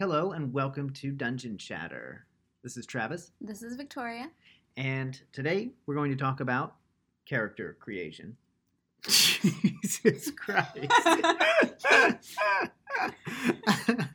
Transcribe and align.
Hello 0.00 0.32
and 0.32 0.50
welcome 0.54 0.88
to 0.94 1.12
Dungeon 1.12 1.58
Chatter. 1.58 2.24
This 2.62 2.78
is 2.78 2.86
Travis, 2.86 3.32
This 3.38 3.62
is 3.62 3.76
Victoria. 3.76 4.30
and 4.78 5.20
today 5.30 5.72
we're 5.84 5.94
going 5.94 6.10
to 6.10 6.16
talk 6.16 6.40
about 6.40 6.76
character 7.26 7.76
creation. 7.78 8.38
Jesus 9.06 10.30
Christ. 10.30 10.78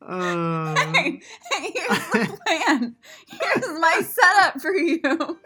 Uh, 0.00 0.74
hey, 0.92 1.20
here's 1.50 2.08
the 2.10 2.38
plan. 2.46 2.94
Here's 3.26 3.80
my 3.80 4.02
setup 4.04 4.60
for 4.60 4.74
you. 4.74 5.00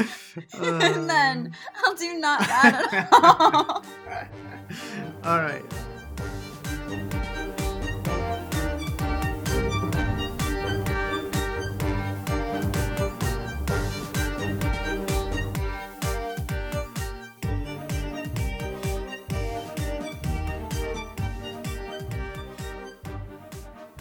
and 0.55 1.09
then 1.09 1.53
I'll 1.85 1.95
do 1.95 2.19
not 2.19 2.41
that 2.41 2.89
at 2.93 3.09
all. 3.13 3.85
All 5.25 5.41
right. 5.41 5.63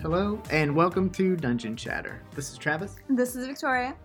Hello 0.02 0.40
and 0.52 0.76
welcome 0.76 1.10
to 1.12 1.36
Dungeon 1.36 1.76
Chatter. 1.76 2.22
This 2.36 2.52
is 2.52 2.58
Travis, 2.58 2.96
This 3.10 3.36
is 3.36 3.48
Victoria. 3.48 3.96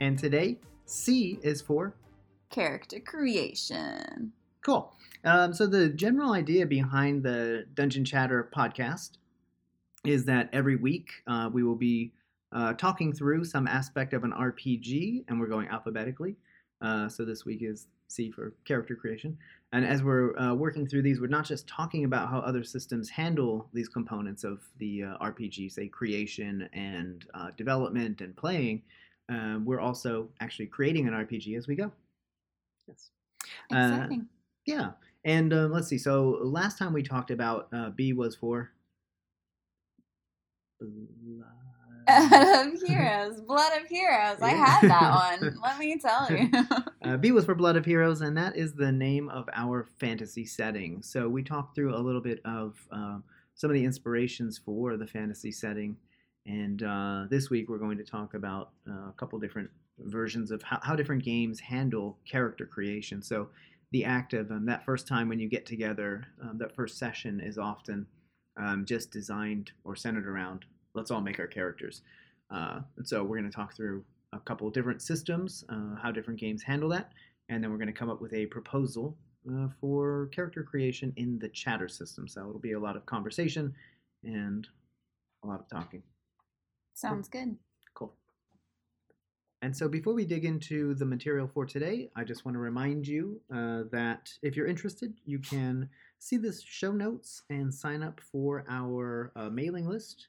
and 0.00 0.18
today 0.18 0.58
C 0.86 1.38
is 1.42 1.60
for 1.62 1.94
Character 2.50 3.00
creation. 3.00 4.32
Cool. 4.64 4.92
Um, 5.24 5.54
so 5.54 5.66
the 5.66 5.88
general 5.88 6.32
idea 6.32 6.66
behind 6.66 7.22
the 7.22 7.66
Dungeon 7.74 8.04
Chatter 8.04 8.50
podcast 8.54 9.12
is 10.04 10.24
that 10.26 10.50
every 10.52 10.76
week 10.76 11.10
uh, 11.26 11.48
we 11.52 11.62
will 11.62 11.76
be 11.76 12.12
uh, 12.52 12.74
talking 12.74 13.12
through 13.12 13.44
some 13.44 13.66
aspect 13.66 14.12
of 14.12 14.22
an 14.22 14.32
RPG, 14.32 15.24
and 15.28 15.40
we're 15.40 15.46
going 15.46 15.68
alphabetically. 15.68 16.36
Uh, 16.80 17.08
so 17.08 17.24
this 17.24 17.44
week 17.44 17.62
is 17.62 17.86
C 18.08 18.30
for 18.30 18.52
character 18.64 18.94
creation. 18.94 19.36
And 19.72 19.84
as 19.84 20.02
we're 20.02 20.38
uh, 20.38 20.54
working 20.54 20.86
through 20.86 21.02
these, 21.02 21.20
we're 21.20 21.26
not 21.26 21.46
just 21.46 21.66
talking 21.66 22.04
about 22.04 22.28
how 22.28 22.38
other 22.38 22.62
systems 22.62 23.08
handle 23.08 23.68
these 23.72 23.88
components 23.88 24.44
of 24.44 24.60
the 24.78 25.04
uh, 25.04 25.18
RPG, 25.18 25.72
say 25.72 25.88
creation 25.88 26.68
and 26.72 27.26
uh, 27.34 27.48
development 27.56 28.20
and 28.20 28.36
playing. 28.36 28.82
Uh, 29.32 29.58
we're 29.64 29.80
also 29.80 30.28
actually 30.40 30.66
creating 30.66 31.08
an 31.08 31.14
RPG 31.14 31.56
as 31.56 31.66
we 31.66 31.74
go. 31.74 31.90
Yes. 32.86 33.10
Exciting. 33.70 34.28
Yeah, 34.66 34.90
and 35.24 35.52
uh, 35.52 35.68
let's 35.70 35.88
see. 35.88 35.98
So 35.98 36.38
last 36.42 36.78
time 36.78 36.92
we 36.92 37.02
talked 37.02 37.30
about 37.30 37.68
uh, 37.72 37.90
B 37.90 38.12
was 38.12 38.36
for 38.36 38.70
blood. 40.80 41.48
Of 42.06 42.82
Heroes. 42.82 43.40
Blood 43.40 43.80
of 43.80 43.88
Heroes. 43.88 44.38
I 44.42 44.50
had 44.50 44.88
that 44.88 45.40
one. 45.40 45.58
Let 45.62 45.78
me 45.78 45.98
tell 45.98 46.30
you. 46.30 46.50
Uh, 47.04 47.18
B 47.18 47.32
was 47.32 47.44
for 47.44 47.54
Blood 47.54 47.76
of 47.76 47.84
Heroes, 47.84 48.22
and 48.22 48.34
that 48.38 48.56
is 48.56 48.72
the 48.72 48.90
name 48.90 49.28
of 49.28 49.46
our 49.52 49.86
fantasy 49.98 50.46
setting. 50.46 51.02
So 51.02 51.28
we 51.28 51.42
talked 51.42 51.74
through 51.74 51.94
a 51.94 52.00
little 52.00 52.22
bit 52.22 52.40
of 52.46 52.78
uh, 52.90 53.18
some 53.54 53.68
of 53.68 53.74
the 53.74 53.84
inspirations 53.84 54.56
for 54.56 54.96
the 54.96 55.06
fantasy 55.06 55.52
setting, 55.52 55.98
and 56.46 56.82
uh, 56.82 57.24
this 57.28 57.50
week 57.50 57.68
we're 57.68 57.76
going 57.76 57.98
to 57.98 58.04
talk 58.04 58.32
about 58.32 58.70
uh, 58.88 59.10
a 59.10 59.14
couple 59.18 59.38
different 59.38 59.68
versions 59.98 60.50
of 60.50 60.62
how, 60.62 60.78
how 60.82 60.96
different 60.96 61.22
games 61.22 61.60
handle 61.60 62.16
character 62.24 62.64
creation. 62.64 63.20
So 63.20 63.50
the 63.94 64.04
act 64.04 64.34
of 64.34 64.50
um, 64.50 64.66
that 64.66 64.84
first 64.84 65.06
time 65.06 65.28
when 65.28 65.38
you 65.38 65.48
get 65.48 65.64
together, 65.64 66.26
um, 66.42 66.58
that 66.58 66.74
first 66.74 66.98
session 66.98 67.38
is 67.38 67.58
often 67.58 68.04
um, 68.56 68.84
just 68.84 69.12
designed 69.12 69.70
or 69.84 69.94
centered 69.94 70.26
around 70.26 70.64
let's 70.96 71.12
all 71.12 71.20
make 71.20 71.38
our 71.38 71.46
characters. 71.46 72.02
Uh, 72.50 72.80
and 72.96 73.06
so 73.06 73.22
we're 73.22 73.38
going 73.38 73.48
to 73.48 73.54
talk 73.54 73.72
through 73.76 74.04
a 74.32 74.40
couple 74.40 74.68
different 74.68 75.00
systems, 75.00 75.62
uh, 75.68 75.94
how 75.94 76.10
different 76.10 76.40
games 76.40 76.60
handle 76.60 76.88
that, 76.88 77.12
and 77.48 77.62
then 77.62 77.70
we're 77.70 77.76
going 77.76 77.86
to 77.86 77.92
come 77.92 78.10
up 78.10 78.20
with 78.20 78.32
a 78.32 78.46
proposal 78.46 79.16
uh, 79.48 79.68
for 79.80 80.28
character 80.32 80.64
creation 80.64 81.12
in 81.14 81.38
the 81.38 81.48
chatter 81.50 81.88
system. 81.88 82.26
So 82.26 82.40
it'll 82.48 82.58
be 82.58 82.72
a 82.72 82.80
lot 82.80 82.96
of 82.96 83.06
conversation 83.06 83.72
and 84.24 84.66
a 85.44 85.46
lot 85.46 85.60
of 85.60 85.68
talking. 85.68 86.02
Sounds 86.94 87.28
good. 87.28 87.56
And 89.64 89.74
so 89.74 89.88
before 89.88 90.12
we 90.12 90.26
dig 90.26 90.44
into 90.44 90.92
the 90.92 91.06
material 91.06 91.48
for 91.48 91.64
today, 91.64 92.10
I 92.14 92.22
just 92.22 92.44
want 92.44 92.54
to 92.54 92.58
remind 92.58 93.08
you 93.08 93.40
uh, 93.50 93.84
that 93.92 94.30
if 94.42 94.56
you're 94.56 94.66
interested, 94.66 95.14
you 95.24 95.38
can 95.38 95.88
see 96.18 96.36
the 96.36 96.52
show 96.52 96.92
notes 96.92 97.44
and 97.48 97.72
sign 97.72 98.02
up 98.02 98.20
for 98.20 98.66
our 98.68 99.32
uh, 99.34 99.48
mailing 99.48 99.88
list. 99.88 100.28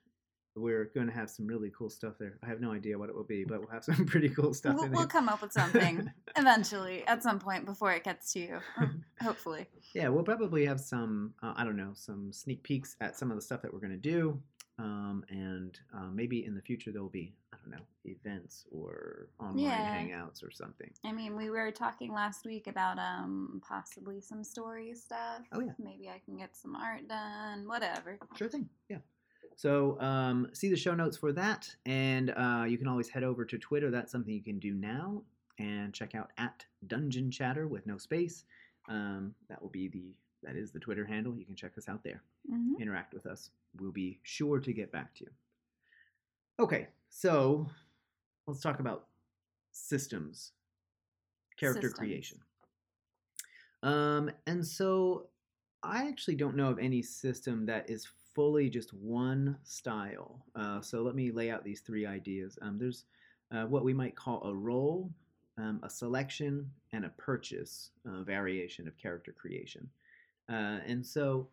We're 0.56 0.85
going 0.96 1.07
to 1.07 1.13
have 1.13 1.29
some 1.29 1.47
really 1.47 1.69
cool 1.78 1.90
stuff 1.90 2.13
there. 2.18 2.38
I 2.44 2.47
have 2.47 2.62
no 2.62 2.72
idea 2.72 2.97
what 2.97 3.09
it 3.09 3.16
will 3.16 3.25
be, 3.25 3.44
but 3.44 3.59
we'll 3.59 3.72
have 3.72 3.84
some 3.84 4.06
pretty 4.07 4.29
cool 4.29 4.53
stuff 4.53 4.78
We'll, 4.78 4.88
we'll 4.88 5.07
come 5.07 5.28
up 5.28 5.41
with 5.41 5.52
something 5.52 6.09
eventually 6.38 7.06
at 7.06 7.22
some 7.22 7.38
point 7.38 7.66
before 7.66 7.91
it 7.91 8.06
gets 8.06 8.31
to 8.31 8.40
you. 8.40 8.59
Hopefully. 9.22 9.67
Yeah, 9.94 10.07
we'll 10.07 10.23
probably 10.23 10.66
have 10.66 10.79
some, 10.79 11.34
uh, 11.44 11.56
I 11.57 11.66
don't 11.66 11.75
know, 11.75 11.91
some 11.94 12.31
sneak 12.31 12.63
peeks 12.63 12.96
at 13.02 13.17
some 13.17 13.31
of 13.31 13.35
the 13.35 13.41
stuff 13.41 13.63
that 13.63 13.73
we're 13.73 13.81
going 13.81 13.91
to 13.91 13.97
do. 13.97 14.40
Um, 14.78 15.24
and 15.30 15.80
uh, 15.96 16.09
maybe 16.13 16.46
in 16.46 16.53
the 16.53 16.62
future 16.62 16.91
there'll 16.91 17.08
be, 17.08 17.34
I 17.53 17.58
don't 17.62 17.72
know, 17.72 17.86
events 18.03 18.66
or 18.72 19.30
online 19.40 19.63
Yeah. 19.63 19.96
hangouts 19.96 20.44
or 20.44 20.52
something. 20.52 20.91
I 21.06 21.13
mean, 21.13 21.38
we 21.38 21.50
were 21.50 21.72
talking 21.72 22.12
last 22.12 22.46
week 22.46 22.68
about 22.68 23.00
um 23.00 23.62
possibly 23.66 24.19
some 24.19 24.44
story 24.44 24.94
stuff. 24.96 25.44
Oh, 25.53 25.62
yeah. 25.62 25.72
Maybe 25.80 26.09
I 26.09 26.19
can 26.25 26.35
get 26.38 26.56
some 26.58 26.75
art 26.75 27.08
done. 27.08 27.68
Whatever. 27.68 28.19
Sure 28.38 28.50
thing. 28.50 28.68
Yeah. 28.90 28.97
So 29.56 29.97
um, 30.02 30.50
see 30.52 30.69
the 30.69 30.75
show 30.75 30.94
notes 30.94 31.16
for 31.16 31.31
that, 31.31 31.74
and 31.85 32.31
uh, 32.31 32.66
you 32.68 32.78
can 32.78 32.88
always 32.90 33.08
head 33.08 33.24
over 33.24 33.46
to 33.46 33.58
Twitter. 33.58 33.90
That's 33.90 34.12
something 34.12 34.34
you 34.34 34.44
can 34.44 34.59
do 34.59 34.74
now, 34.74 35.24
and 35.58 35.94
check 35.94 36.14
out 36.14 36.31
at 36.38 36.66
Dungeon 36.88 37.31
Chatter 37.31 37.66
with 37.66 37.88
no 37.88 37.97
space. 37.97 38.44
Um, 38.90 39.34
that 39.47 39.62
will 39.62 39.69
be 39.69 39.88
the 39.88 40.14
that 40.45 40.56
is 40.56 40.72
the 40.72 40.79
Twitter 40.79 41.06
handle. 41.06 41.35
You 41.38 41.45
can 41.45 41.56
check 41.56 41.78
us 41.78 41.89
out 41.89 42.03
there. 42.03 42.22
hmm 42.50 42.73
Interact 42.79 43.13
with 43.13 43.25
us. 43.25 43.50
We'll 43.79 43.91
be 43.91 44.19
sure 44.23 44.59
to 44.59 44.73
get 44.73 44.91
back 44.91 45.13
to 45.16 45.25
you. 45.25 45.31
Okay, 46.59 46.88
so 47.09 47.67
let's 48.47 48.61
talk 48.61 48.79
about 48.79 49.07
systems, 49.72 50.51
character 51.57 51.89
Systems. 51.89 52.00
creation. 52.00 52.39
Um, 53.84 54.31
and 54.47 54.66
so 54.66 55.28
I 55.84 56.07
actually 56.07 56.35
don't 56.35 56.55
know 56.55 56.69
of 56.69 56.79
any 56.79 57.01
system 57.01 57.66
that 57.67 57.89
is 57.89 58.07
fully 58.34 58.69
just 58.69 58.94
one 58.94 59.57
style. 59.63 60.44
Uh, 60.55 60.81
so 60.81 61.01
let 61.01 61.16
me 61.16 61.31
lay 61.31 61.51
out 61.51 61.63
these 61.63 61.81
three 61.81 62.05
ideas. 62.05 62.57
Um, 62.61 62.78
there's 62.79 63.05
uh, 63.51 63.66
what 63.66 63.84
we 63.84 63.94
might 63.94 64.16
call 64.16 64.44
a 64.44 64.53
roll, 64.53 65.11
um, 65.57 65.79
a 65.84 65.89
selection, 65.89 66.69
and 66.94 67.05
a 67.05 67.09
purchase 67.09 67.91
uh, 68.07 68.23
variation 68.23 68.88
of 68.88 68.97
character 68.97 69.31
creation. 69.31 69.88
Uh, 70.50 70.79
and 70.85 71.06
so 71.06 71.47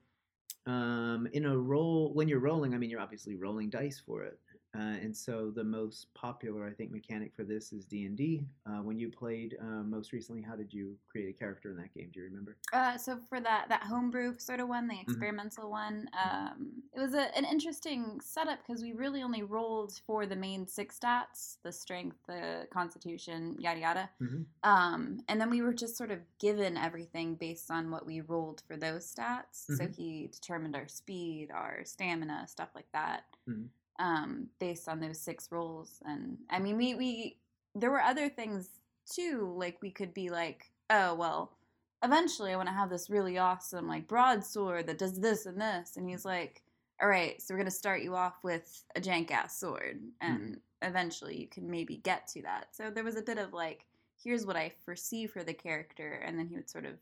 um, 0.67 1.29
in 1.33 1.47
a 1.47 1.57
roll, 1.57 2.13
when 2.15 2.29
you're 2.29 2.39
rolling, 2.41 2.75
I 2.75 2.79
mean, 2.79 2.91
you're 2.91 3.01
obviously 3.01 3.37
rolling 3.37 3.71
dice 3.71 4.01
for 4.05 4.23
it. 4.23 4.39
Uh, 4.75 4.97
and 5.03 5.15
so 5.15 5.51
the 5.55 5.63
most 5.65 6.13
popular, 6.15 6.67
I 6.67 6.73
think, 6.73 6.91
mechanic 6.93 7.35
for 7.37 7.45
this 7.45 7.73
is 7.73 7.85
D 7.85 8.07
and 8.07 8.17
D. 8.17 8.47
Uh, 8.67 8.81
When 8.83 8.99
you 8.99 9.11
played 9.11 9.57
uh, 9.61 9.83
most 9.83 10.13
recently, 10.13 10.41
how 10.41 10.57
did 10.57 10.73
you 10.73 10.97
create 11.11 11.29
a 11.29 11.39
character 11.39 11.71
in 11.71 11.77
that 11.77 11.93
game? 11.93 12.11
Do 12.13 12.21
you 12.21 12.25
remember? 12.27 12.57
Uh, 12.73 12.97
so 12.97 13.19
for 13.29 13.39
that 13.41 13.69
that 13.69 13.83
homebrew 13.83 14.39
sort 14.39 14.61
of 14.61 14.69
one, 14.69 14.89
the 14.89 14.99
experimental 14.99 15.71
one, 15.71 16.09
um, 16.19 16.83
it 16.95 17.01
was 17.01 17.13
a, 17.13 17.37
an 17.37 17.45
interesting 17.45 18.19
setup 18.23 18.61
because 18.67 18.83
we 18.83 18.95
really 18.95 19.23
only 19.23 19.43
rolled 19.43 20.01
for 20.07 20.25
the 20.25 20.37
main 20.37 20.67
six 20.67 20.99
stats: 20.99 21.59
the 21.63 21.73
strength, 21.73 22.17
the 22.27 22.67
constitution, 22.73 23.57
yada 23.59 23.81
yada. 23.81 24.11
Mhm. 24.23 24.47
Um, 24.63 25.21
and 25.29 25.39
then 25.39 25.51
we 25.51 25.61
were 25.61 25.75
just 25.75 25.97
sort 25.99 26.11
of 26.11 26.21
given 26.39 26.79
everything 26.79 27.35
based 27.35 27.71
on 27.71 27.91
what 27.91 28.07
we 28.07 28.21
rolled 28.23 28.63
for 28.67 28.77
those 28.79 29.13
stats. 29.13 29.67
So 29.77 29.85
Mhm. 29.85 29.95
he 29.97 30.27
determined 30.29 30.77
our 30.77 30.89
speed, 30.89 31.51
our 31.51 31.85
stamina, 31.85 32.47
stuff 32.49 32.71
like 32.75 32.91
that, 32.93 33.25
Mhm. 33.47 33.69
Um, 34.03 34.49
based 34.59 34.89
on 34.89 35.01
those 35.01 35.21
six 35.21 35.49
rolls. 35.51 36.03
And 36.05 36.37
I 36.51 36.59
mean, 36.59 36.77
we 36.77 36.95
we 36.95 37.39
there 37.75 37.91
were 37.91 38.03
other 38.03 38.29
things 38.29 38.69
too. 39.11 39.55
Like 39.57 39.79
we 39.81 39.91
could 39.91 40.13
be 40.13 40.29
like, 40.29 40.71
oh 40.91 41.15
well, 41.15 41.57
eventually 42.05 42.53
I 42.53 42.57
want 42.57 42.69
to 42.69 42.75
have 42.75 42.91
this 42.91 43.09
really 43.09 43.39
awesome 43.39 43.87
like 43.89 44.09
broadsword 44.09 44.89
that 44.89 44.99
does 44.99 45.19
this 45.21 45.47
and 45.47 45.61
this. 45.61 45.97
And 45.97 46.09
he's 46.09 46.25
like, 46.25 46.63
all 47.01 47.09
right, 47.09 47.41
so 47.41 47.55
we're 47.55 47.59
gonna 47.59 47.71
start 47.71 48.03
you 48.03 48.15
off 48.17 48.43
with 48.43 48.85
a 48.97 49.01
jank 49.01 49.31
ass 49.31 49.59
sword, 49.59 50.01
and 50.21 50.59
eventually 50.83 51.41
you 51.41 51.47
can 51.47 51.71
maybe 51.71 51.97
get 51.99 52.27
to 52.29 52.43
that. 52.43 52.67
So 52.73 52.91
there 52.91 53.05
was 53.05 53.17
a 53.17 53.23
bit 53.23 53.39
of 53.39 53.53
like, 53.53 53.87
here's 54.23 54.45
what 54.45 54.57
I 54.57 54.73
foresee 54.85 55.29
for 55.29 55.45
the 55.45 55.55
character, 55.55 56.23
and 56.27 56.37
then 56.39 56.49
he 56.49 56.57
would 56.57 56.69
sort 56.71 56.87
of 56.87 56.95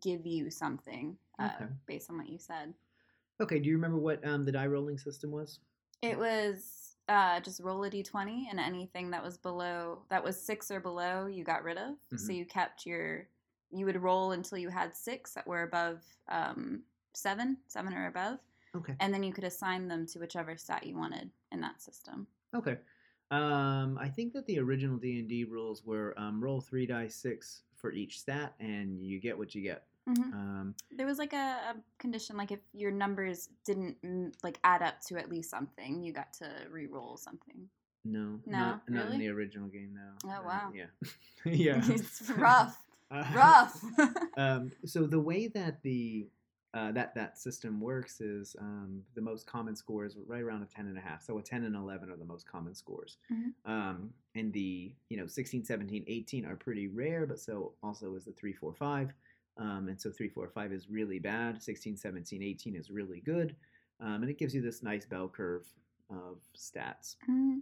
give 0.00 0.24
you 0.26 0.48
something 0.50 1.16
uh, 1.40 1.50
Okay. 1.56 1.70
based 1.86 2.08
on 2.08 2.18
what 2.18 2.28
you 2.28 2.38
said. 2.38 2.72
Okay. 3.40 3.58
Do 3.58 3.68
you 3.68 3.74
remember 3.74 3.98
what 3.98 4.24
um, 4.24 4.44
the 4.44 4.52
die 4.52 4.66
rolling 4.66 4.98
system 4.98 5.32
was? 5.32 5.58
It 6.02 6.18
was 6.18 6.96
uh, 7.08 7.40
just 7.40 7.60
roll 7.60 7.84
a 7.84 7.90
d20, 7.90 8.46
and 8.50 8.58
anything 8.58 9.10
that 9.10 9.22
was 9.22 9.36
below, 9.36 10.02
that 10.08 10.22
was 10.22 10.40
six 10.40 10.70
or 10.70 10.80
below, 10.80 11.26
you 11.26 11.44
got 11.44 11.62
rid 11.64 11.76
of. 11.76 11.96
So 12.16 12.32
Mhm. 12.32 12.36
you 12.36 12.46
kept 12.46 12.86
your, 12.86 13.28
you 13.70 13.84
would 13.84 14.00
roll 14.00 14.32
until 14.32 14.58
you 14.58 14.68
had 14.68 14.96
six 14.96 15.34
that 15.34 15.46
were 15.46 15.62
above 15.62 16.02
um, 16.28 16.84
seven, 17.12 17.58
seven 17.66 17.92
or 17.94 18.06
above, 18.06 18.38
Okay. 18.74 18.94
and 19.00 19.12
then 19.12 19.22
you 19.22 19.32
could 19.32 19.44
assign 19.44 19.88
them 19.88 20.06
to 20.06 20.18
whichever 20.20 20.56
stat 20.56 20.86
you 20.86 20.96
wanted 20.96 21.30
in 21.52 21.60
that 21.60 21.82
system. 21.82 22.26
Okay. 22.54 22.78
Um, 23.32 23.96
I 23.98 24.08
think 24.08 24.32
that 24.32 24.46
the 24.46 24.58
original 24.58 24.96
D 24.96 25.18
and 25.20 25.28
D 25.28 25.44
rules 25.44 25.84
were 25.84 26.18
um, 26.18 26.42
roll 26.42 26.60
three 26.60 26.86
dice 26.86 27.14
six 27.14 27.62
for 27.76 27.92
each 27.92 28.20
stat, 28.20 28.54
and 28.58 29.04
you 29.04 29.20
get 29.20 29.36
what 29.36 29.54
you 29.54 29.62
get. 29.62 29.86
Hmm 30.14 30.32
Um, 30.32 30.74
There 30.96 31.06
was 31.06 31.18
like 31.18 31.32
a, 31.32 31.36
a 31.70 31.74
condition, 31.98 32.36
like 32.36 32.50
if 32.52 32.60
your 32.72 32.90
numbers 32.90 33.48
didn't 33.64 33.96
like 34.42 34.58
add 34.64 34.82
up 34.82 35.00
to 35.08 35.18
at 35.18 35.28
least 35.30 35.50
something, 35.50 36.02
you 36.02 36.12
got 36.12 36.32
to 36.34 36.48
re-roll 36.70 37.16
something. 37.16 37.68
no, 38.04 38.40
No, 38.46 38.58
not, 38.58 38.90
not 38.90 39.12
in 39.12 39.18
the 39.18 39.28
original 39.28 39.68
game. 39.68 39.94
No. 39.94 40.10
Oh, 40.24 40.40
Uh, 40.40 40.46
wow. 40.46 40.72
Yeah. 40.74 40.86
yeah. 41.44 41.82
it's 41.88 42.30
rough, 42.36 42.76
Uh, 43.10 43.24
rough. 43.34 43.82
um, 44.36 44.70
so 44.84 45.04
the 45.06 45.18
way 45.18 45.48
that 45.48 45.82
the 45.82 46.28
uh, 46.74 46.92
that 46.92 47.12
that 47.16 47.36
system 47.36 47.80
works 47.80 48.20
is 48.20 48.54
um, 48.60 49.02
the 49.16 49.20
most 49.20 49.44
common 49.46 49.74
score 49.74 50.04
is 50.04 50.14
right 50.28 50.42
around 50.42 50.62
a 50.62 50.66
10 50.66 50.86
and 50.86 50.96
a 50.96 51.00
half 51.00 51.20
so 51.20 51.36
a 51.38 51.42
10 51.42 51.64
and 51.64 51.74
11 51.74 52.08
are 52.08 52.16
the 52.16 52.24
most 52.24 52.46
common 52.46 52.72
scores 52.72 53.16
Mhm. 53.32 53.52
um, 53.66 54.10
and 54.36 54.52
the 54.52 54.92
you 55.08 55.16
know 55.16 55.26
16 55.26 55.64
17 55.64 56.04
18 56.06 56.44
are 56.46 56.54
pretty 56.54 56.86
rare 56.86 57.26
but 57.26 57.40
so 57.40 57.72
also 57.82 58.14
is 58.14 58.26
the 58.26 58.32
3 58.32 58.52
4 58.52 58.72
5 58.72 59.12
um, 59.60 59.86
and 59.88 60.00
so 60.00 60.10
3 60.10 60.28
4 60.28 60.48
5 60.48 60.72
is 60.72 60.88
really 60.90 61.18
bad 61.20 61.62
16 61.62 61.96
17 61.96 62.42
18 62.42 62.74
is 62.74 62.90
really 62.90 63.20
good 63.20 63.54
um, 64.00 64.22
and 64.22 64.30
it 64.30 64.38
gives 64.38 64.54
you 64.54 64.60
this 64.62 64.82
nice 64.82 65.04
bell 65.06 65.28
curve 65.28 65.66
of 66.10 66.38
stats 66.56 67.16
Mhm. 67.28 67.60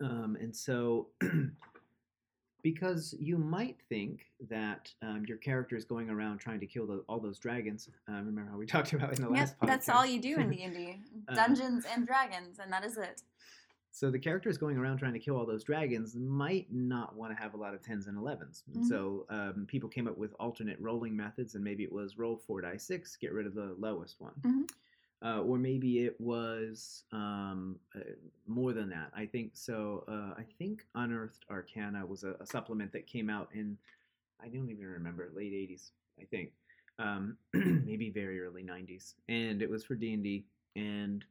um, 0.00 0.36
and 0.40 0.54
so, 0.54 1.08
because 2.62 3.14
you 3.18 3.38
might 3.38 3.76
think 3.88 4.26
that 4.48 4.92
um, 5.02 5.24
your 5.26 5.38
character 5.38 5.76
is 5.76 5.84
going 5.84 6.08
around 6.10 6.38
trying 6.38 6.60
to 6.60 6.66
kill 6.66 6.86
the, 6.86 7.02
all 7.08 7.18
those 7.18 7.38
dragons. 7.38 7.88
Uh, 8.08 8.12
remember 8.12 8.46
how 8.50 8.56
we 8.56 8.66
talked 8.74 8.92
about 8.92 9.16
in 9.18 9.22
the 9.24 9.30
Yep, 9.30 9.38
last 9.40 9.58
podcast? 9.58 9.66
that's 9.66 9.88
all 9.88 10.06
you 10.06 10.20
do 10.20 10.38
in 10.38 10.50
D 10.50 10.62
and 10.62 10.74
D: 10.74 11.00
Uh, 11.28 11.34
Dungeons 11.34 11.84
and 11.92 12.06
Dragons, 12.06 12.58
and 12.60 12.72
that 12.72 12.84
is 12.84 12.96
it. 12.96 13.22
So 13.94 14.10
the 14.10 14.18
character 14.18 14.48
is 14.48 14.56
going 14.56 14.78
around 14.78 14.96
trying 14.98 15.12
to 15.12 15.18
kill 15.18 15.36
all 15.36 15.44
those 15.44 15.64
dragons 15.64 16.16
might 16.16 16.66
not 16.72 17.14
want 17.14 17.30
to 17.36 17.40
have 17.40 17.52
a 17.52 17.58
lot 17.58 17.74
of 17.74 17.82
tens 17.82 18.06
and 18.06 18.16
elevens. 18.16 18.64
And 18.66 18.82
Mhm. 18.82 18.88
So 18.88 19.26
um, 19.28 19.66
people 19.66 19.88
came 19.88 20.08
up 20.08 20.16
with 20.16 20.32
alternate 20.40 20.80
rolling 20.80 21.14
methods, 21.14 21.54
and 21.54 21.62
maybe 21.62 21.84
it 21.84 21.92
was 21.92 22.16
roll 22.16 22.38
four 22.38 22.62
die 22.62 22.78
six, 22.78 23.16
get 23.16 23.32
rid 23.32 23.46
of 23.46 23.54
the 23.54 23.74
lowest 23.78 24.18
one, 24.18 24.32
Mhm. 24.40 24.70
uh, 25.20 25.42
or 25.42 25.58
maybe 25.58 26.04
it 26.06 26.18
was 26.20 27.04
um, 27.12 27.78
uh, 27.94 28.00
more 28.46 28.72
than 28.72 28.88
that. 28.88 29.10
I 29.14 29.26
think 29.26 29.54
so. 29.56 30.04
Uh, 30.08 30.40
I 30.40 30.44
think 30.58 30.86
Unearthed 30.94 31.44
Arcana 31.50 32.06
was 32.06 32.24
a, 32.24 32.32
a 32.40 32.46
supplement 32.46 32.92
that 32.92 33.06
came 33.06 33.28
out 33.28 33.54
in 33.54 33.76
I 34.40 34.48
don't 34.48 34.70
even 34.70 34.86
remember 34.86 35.30
late 35.34 35.52
'80s. 35.52 35.92
I 36.18 36.24
think 36.24 36.52
um, 36.98 37.36
maybe 37.52 38.08
very 38.10 38.40
early 38.40 38.62
'90s, 38.64 39.14
and 39.28 39.60
it 39.60 39.68
was 39.68 39.84
for 39.84 39.94
D 39.94 40.14
and 40.14 40.22
D 40.24 40.46
and 40.76 41.24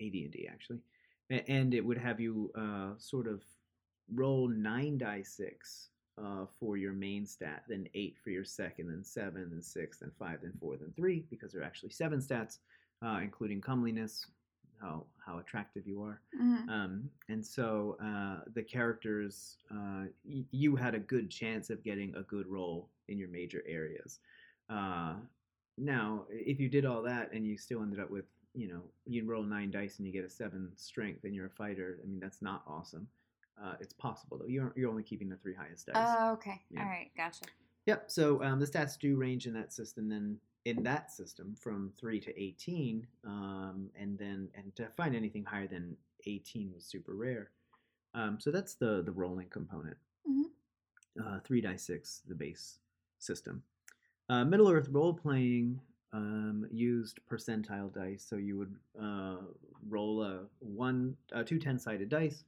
AD 0.00 0.14
and 0.14 0.30
D 0.30 0.46
actually, 0.46 0.80
and 1.30 1.74
it 1.74 1.84
would 1.84 1.98
have 1.98 2.20
you 2.20 2.50
uh, 2.56 2.90
sort 2.98 3.26
of 3.26 3.42
roll 4.14 4.48
nine 4.48 4.98
die 4.98 5.22
six 5.22 5.88
uh, 6.22 6.44
for 6.58 6.76
your 6.76 6.92
main 6.92 7.24
stat, 7.24 7.62
then 7.68 7.88
eight 7.94 8.16
for 8.22 8.30
your 8.30 8.44
second, 8.44 8.88
then 8.88 9.04
seven, 9.04 9.48
then 9.50 9.62
six, 9.62 9.98
then 10.00 10.10
five, 10.18 10.40
then 10.42 10.52
four, 10.60 10.76
then 10.76 10.92
three, 10.96 11.24
because 11.30 11.52
there 11.52 11.62
are 11.62 11.64
actually 11.64 11.90
seven 11.90 12.18
stats, 12.20 12.58
uh, 13.04 13.20
including 13.22 13.60
comeliness, 13.60 14.26
how 14.80 15.04
how 15.24 15.38
attractive 15.38 15.86
you 15.86 16.02
are. 16.02 16.20
Mhm. 16.38 16.68
Um, 16.68 17.10
and 17.28 17.44
so 17.46 17.96
uh, 18.02 18.40
the 18.54 18.62
characters, 18.62 19.58
uh, 19.70 20.04
y- 20.24 20.44
you 20.50 20.74
had 20.76 20.94
a 20.94 20.98
good 20.98 21.30
chance 21.30 21.70
of 21.70 21.82
getting 21.84 22.14
a 22.16 22.22
good 22.22 22.46
roll 22.46 22.88
in 23.08 23.18
your 23.18 23.28
major 23.28 23.62
areas. 23.66 24.18
Uh, 24.68 25.14
now, 25.78 26.26
if 26.30 26.58
you 26.60 26.68
did 26.68 26.84
all 26.84 27.02
that 27.02 27.32
and 27.32 27.46
you 27.46 27.56
still 27.56 27.82
ended 27.82 28.00
up 28.00 28.10
with, 28.10 28.24
you 28.54 28.68
know, 28.68 28.82
you 29.06 29.24
roll 29.24 29.42
nine 29.42 29.70
dice 29.70 29.98
and 29.98 30.06
you 30.06 30.12
get 30.12 30.24
a 30.24 30.30
seven 30.30 30.70
strength 30.76 31.24
and 31.24 31.34
you're 31.34 31.46
a 31.46 31.50
fighter, 31.50 31.98
I 32.02 32.06
mean, 32.06 32.20
that's 32.20 32.42
not 32.42 32.62
awesome. 32.66 33.06
Uh, 33.62 33.74
it's 33.80 33.92
possible 33.92 34.38
though. 34.38 34.46
You're, 34.46 34.72
you're 34.76 34.90
only 34.90 35.02
keeping 35.02 35.28
the 35.28 35.36
three 35.36 35.54
highest 35.54 35.86
dice. 35.86 35.96
Oh, 35.96 36.32
okay. 36.32 36.60
Yeah. 36.70 36.82
All 36.82 36.88
right, 36.88 37.10
gotcha. 37.16 37.44
Yep. 37.86 38.10
So 38.10 38.42
um, 38.42 38.58
the 38.60 38.66
stats 38.66 38.98
do 38.98 39.16
range 39.16 39.46
in 39.46 39.52
that 39.54 39.72
system. 39.72 40.08
Then 40.08 40.38
in 40.64 40.82
that 40.82 41.10
system, 41.10 41.54
from 41.58 41.92
three 41.98 42.20
to 42.20 42.40
eighteen, 42.40 43.06
um, 43.26 43.88
and 43.98 44.18
then 44.18 44.48
and 44.54 44.74
to 44.76 44.86
find 44.96 45.16
anything 45.16 45.44
higher 45.44 45.66
than 45.66 45.96
eighteen 46.26 46.70
was 46.74 46.84
super 46.84 47.14
rare. 47.14 47.50
Um, 48.14 48.38
so 48.38 48.50
that's 48.50 48.74
the 48.74 49.02
the 49.02 49.12
rolling 49.12 49.48
component. 49.48 49.96
Mhm. 50.28 50.44
Uh, 51.22 51.40
three 51.40 51.60
die 51.60 51.76
six, 51.76 52.22
the 52.28 52.34
base 52.34 52.78
system. 53.18 53.62
Uh, 54.28 54.44
Middle 54.44 54.70
Earth 54.70 54.88
role 54.90 55.14
playing 55.14 55.80
um, 56.12 56.66
used 56.70 57.20
percentile 57.30 57.92
dice, 57.92 58.24
so 58.28 58.36
you 58.36 58.58
would 58.58 58.74
uh, 59.00 59.36
roll 59.88 60.22
a 60.22 60.40
one, 60.58 61.16
uh, 61.34 61.42
two 61.42 61.58
ten-sided 61.58 62.08
dice. 62.08 62.44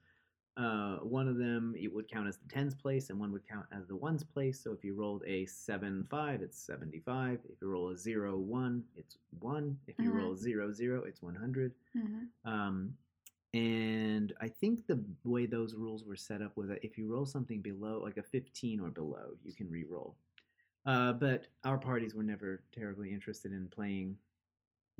Uh, 0.58 0.96
one 0.98 1.28
of 1.28 1.38
them 1.38 1.74
it 1.78 1.90
would 1.92 2.06
count 2.10 2.28
as 2.28 2.36
the 2.36 2.48
tens 2.52 2.74
place, 2.74 3.08
and 3.08 3.18
one 3.18 3.32
would 3.32 3.46
count 3.48 3.64
as 3.72 3.86
the 3.86 3.96
ones 3.96 4.22
place. 4.22 4.60
So 4.62 4.72
if 4.72 4.84
you 4.84 4.94
rolled 4.94 5.22
a 5.26 5.46
seven 5.46 6.06
five, 6.10 6.42
it's 6.42 6.58
seventy 6.58 7.00
five. 7.00 7.38
If 7.48 7.60
you 7.62 7.68
roll 7.68 7.90
a 7.90 7.96
zero 7.96 8.36
one, 8.36 8.84
it's 8.96 9.16
one. 9.40 9.78
If 9.86 9.98
you 9.98 10.10
Mhm. 10.12 10.16
roll 10.16 10.36
zero 10.36 10.72
zero, 10.72 11.04
it's 11.04 11.22
one 11.22 11.34
hundred. 11.34 11.72
hmm 11.94 12.24
Um, 12.44 12.94
and 13.54 14.32
I 14.40 14.48
think 14.48 14.86
the 14.86 14.98
way 15.24 15.46
those 15.46 15.74
rules 15.74 16.04
were 16.04 16.16
set 16.16 16.40
up 16.42 16.56
was 16.56 16.68
that 16.68 16.82
if 16.84 16.96
you 16.98 17.06
roll 17.06 17.26
something 17.26 17.60
below, 17.60 18.00
like 18.02 18.16
a 18.16 18.22
15 18.22 18.80
or 18.80 18.88
below, 18.90 19.36
you 19.44 19.52
can 19.52 19.70
re-roll. 19.70 20.16
Uh, 20.84 21.12
but 21.12 21.46
our 21.64 21.78
parties 21.78 22.14
were 22.14 22.22
never 22.22 22.62
terribly 22.74 23.12
interested 23.12 23.52
in 23.52 23.68
playing 23.68 24.16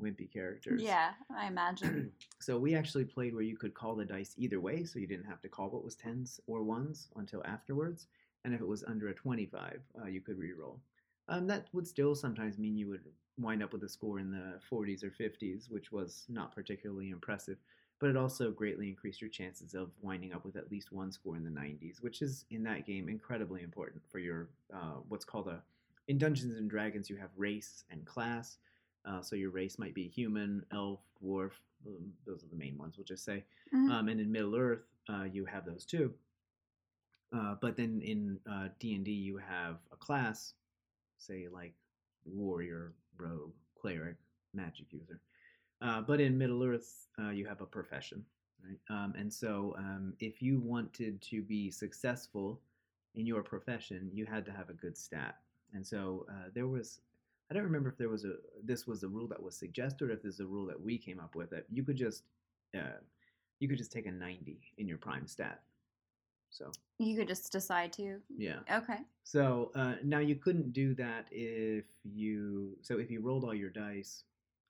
wimpy 0.01 0.31
characters. 0.31 0.81
Yeah, 0.81 1.11
I 1.35 1.47
imagine. 1.47 2.11
So 2.39 2.57
we 2.57 2.75
actually 2.75 3.05
played 3.05 3.33
where 3.33 3.41
you 3.41 3.55
could 3.55 3.73
call 3.73 3.95
the 3.95 4.03
dice 4.03 4.33
either 4.35 4.59
way, 4.59 4.83
so 4.83 4.99
you 4.99 5.07
didn't 5.07 5.27
have 5.27 5.39
to 5.43 5.47
call 5.47 5.69
what 5.69 5.81
was 5.81 5.95
tens 5.95 6.41
or 6.45 6.61
ones 6.61 7.07
until 7.15 7.41
afterwards. 7.45 8.07
And 8.43 8.53
if 8.53 8.59
it 8.59 8.67
was 8.67 8.83
under 8.83 9.07
a 9.07 9.13
25, 9.13 9.79
uh, 9.97 10.07
you 10.07 10.19
could 10.19 10.37
re-roll. 10.37 10.81
Um, 11.29 11.47
that 11.47 11.67
would 11.71 11.87
still 11.87 12.15
sometimes 12.15 12.57
mean 12.57 12.75
you 12.75 12.89
would 12.89 13.05
wind 13.37 13.63
up 13.63 13.71
with 13.71 13.83
a 13.83 13.87
score 13.87 14.19
in 14.19 14.29
the 14.29 14.59
40s 14.69 15.05
or 15.05 15.09
50s, 15.09 15.71
which 15.71 15.93
was 15.93 16.25
not 16.27 16.53
particularly 16.53 17.11
impressive. 17.11 17.59
But 17.99 18.09
it 18.09 18.17
also 18.17 18.51
greatly 18.51 18.89
increased 18.89 19.21
your 19.21 19.29
chances 19.29 19.73
of 19.73 19.91
winding 20.01 20.33
up 20.33 20.43
with 20.43 20.57
at 20.57 20.69
least 20.69 20.91
one 20.91 21.13
score 21.13 21.37
in 21.37 21.45
the 21.45 21.49
90s, 21.49 22.01
which 22.01 22.21
is 22.21 22.43
in 22.49 22.63
that 22.63 22.85
game 22.85 23.07
incredibly 23.07 23.61
important 23.61 24.03
for 24.11 24.19
your 24.19 24.49
uh, 24.73 24.97
what's 25.07 25.23
called 25.23 25.47
a. 25.47 25.63
In 26.07 26.17
Dungeons 26.17 26.55
and 26.57 26.69
Dragons, 26.69 27.09
you 27.09 27.15
have 27.17 27.29
race 27.37 27.83
and 27.89 28.05
class. 28.05 28.57
Uh, 29.05 29.21
so 29.21 29.35
your 29.35 29.51
race 29.51 29.77
might 29.79 29.93
be 29.93 30.07
human, 30.07 30.63
elf, 30.71 30.99
dwarf. 31.21 31.51
um, 31.85 32.13
Those 32.25 32.43
are 32.43 32.47
the 32.47 32.55
main 32.55 32.77
ones. 32.77 32.97
We'll 32.97 33.05
just 33.05 33.25
say. 33.25 33.43
Mhm. 33.73 33.89
Um, 33.91 34.07
and 34.09 34.19
in 34.19 34.31
Middle 34.31 34.55
Earth, 34.55 34.85
uh, 35.09 35.23
you 35.23 35.45
have 35.45 35.65
those 35.65 35.85
too. 35.85 36.13
Uh, 37.31 37.55
but 37.55 37.75
then 37.75 38.01
in 38.01 38.39
uh, 38.49 38.69
D 38.79 38.93
and 38.95 39.03
D, 39.03 39.11
you 39.11 39.37
have 39.37 39.79
a 39.91 39.95
class, 39.97 40.53
say 41.17 41.47
like 41.47 41.73
warrior, 42.25 42.93
rogue, 43.17 43.53
cleric, 43.75 44.17
magic 44.53 44.85
user. 44.93 45.19
Uh, 45.81 46.01
but 46.01 46.21
in 46.21 46.37
Middle 46.37 46.63
Earth, 46.63 47.07
uh, 47.19 47.31
you 47.31 47.45
have 47.45 47.59
a 47.61 47.65
profession, 47.65 48.25
right? 48.63 48.79
Um, 48.89 49.13
and 49.17 49.33
so, 49.33 49.75
um, 49.77 50.15
if 50.19 50.41
you 50.41 50.59
wanted 50.59 51.21
to 51.23 51.41
be 51.41 51.69
successful 51.71 52.61
in 53.15 53.25
your 53.25 53.43
profession, 53.43 54.09
you 54.13 54.25
had 54.25 54.45
to 54.45 54.51
have 54.51 54.69
a 54.69 54.73
good 54.73 54.97
stat. 54.97 55.39
And 55.73 55.85
so, 55.85 56.25
uh, 56.29 56.49
there 56.53 56.67
was, 56.67 56.99
I 57.49 57.53
don't 57.53 57.63
remember 57.63 57.89
if 57.89 57.97
there 57.97 58.09
was 58.09 58.25
a, 58.25 58.33
this 58.63 58.85
was 58.87 59.03
a 59.03 59.07
rule 59.07 59.27
that 59.27 59.41
was 59.41 59.55
suggested, 59.57 60.09
or 60.09 60.13
if 60.13 60.21
this 60.23 60.35
is 60.35 60.39
a 60.39 60.45
rule 60.45 60.65
that 60.67 60.79
we 60.81 60.97
came 60.97 61.19
up 61.19 61.35
with 61.35 61.49
that 61.51 61.65
you 61.71 61.83
could 61.83 61.97
just, 61.97 62.23
uh, 62.75 62.99
you 63.59 63.67
could 63.67 63.77
just 63.77 63.91
take 63.91 64.05
a 64.05 64.11
90 64.11 64.59
in 64.77 64.87
your 64.87 64.97
prime 64.97 65.27
stat. 65.27 65.61
So, 66.49 66.71
You 66.99 67.15
could 67.17 67.27
just 67.27 67.51
decide 67.51 67.91
to. 67.93 68.19
yeah. 68.37 68.59
Okay. 68.71 68.99
So 69.23 69.71
uh, 69.75 69.95
now 70.03 70.19
you 70.19 70.35
couldn't 70.35 70.71
do 70.73 70.93
that 70.95 71.25
if 71.31 71.85
you 72.03 72.77
so 72.81 72.99
if 72.99 73.09
you 73.09 73.21
rolled 73.21 73.43
all 73.43 73.53
your 73.55 73.69
dice, 73.71 74.23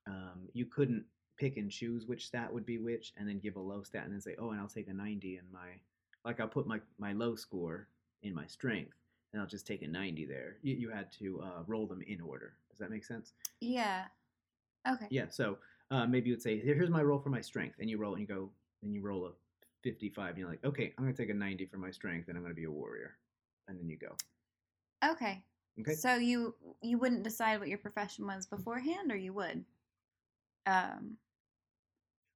um, 0.06 0.48
you 0.54 0.64
couldn't 0.64 1.04
pick 1.36 1.56
and 1.58 1.70
choose 1.70 2.06
which 2.06 2.26
stat 2.26 2.50
would 2.52 2.64
be 2.64 2.78
which, 2.78 3.12
and 3.18 3.28
then 3.28 3.38
give 3.38 3.56
a 3.56 3.60
low 3.60 3.82
stat 3.82 4.04
and 4.04 4.12
then 4.14 4.20
say, 4.20 4.34
oh, 4.38 4.50
and 4.50 4.60
I'll 4.60 4.68
take 4.68 4.88
a 4.88 4.94
ninety 4.94 5.36
in 5.36 5.44
my 5.52 5.68
like 6.24 6.40
I'll 6.40 6.48
put 6.48 6.66
my 6.66 6.80
my 6.98 7.12
low 7.12 7.34
score 7.34 7.88
in 8.22 8.32
my 8.34 8.46
strength, 8.46 8.96
and 9.34 9.42
I'll 9.42 9.48
just 9.48 9.66
take 9.66 9.82
a 9.82 9.88
ninety 9.88 10.24
there. 10.24 10.56
You, 10.62 10.76
you 10.76 10.90
had 10.90 11.10
to 11.18 11.42
uh, 11.42 11.62
roll 11.66 11.86
them 11.86 12.00
in 12.06 12.20
order. 12.20 12.54
Does 12.70 12.78
that 12.78 12.88
make 12.88 13.04
sense? 13.04 13.32
Yeah. 13.60 14.04
Okay. 14.88 15.06
Yeah. 15.10 15.24
So 15.28 15.58
uh, 15.90 16.06
maybe 16.06 16.28
you 16.28 16.34
would 16.34 16.42
say, 16.42 16.60
here's 16.60 16.88
my 16.88 17.02
roll 17.02 17.18
for 17.18 17.30
my 17.30 17.40
strength, 17.40 17.76
and 17.80 17.90
you 17.90 17.98
roll 17.98 18.12
and 18.12 18.20
you 18.20 18.28
go, 18.28 18.48
and 18.82 18.94
you 18.94 19.02
roll 19.02 19.26
a 19.26 19.30
fifty-five, 19.82 20.30
and 20.30 20.38
you're 20.38 20.48
like, 20.48 20.64
okay, 20.64 20.94
I'm 20.96 21.04
gonna 21.04 21.16
take 21.16 21.30
a 21.30 21.34
ninety 21.34 21.66
for 21.66 21.78
my 21.78 21.90
strength, 21.90 22.28
and 22.28 22.38
I'm 22.38 22.44
gonna 22.44 22.54
be 22.54 22.64
a 22.64 22.70
warrior, 22.70 23.16
and 23.66 23.78
then 23.78 23.88
you 23.88 23.98
go. 23.98 24.14
Okay. 25.04 25.42
Okay. 25.80 25.94
So 25.94 26.14
you 26.14 26.54
you 26.80 26.98
wouldn't 26.98 27.24
decide 27.24 27.58
what 27.58 27.68
your 27.68 27.78
profession 27.78 28.26
was 28.26 28.46
beforehand, 28.46 29.10
or 29.10 29.16
you 29.16 29.32
would? 29.32 29.64
Um, 30.66 31.16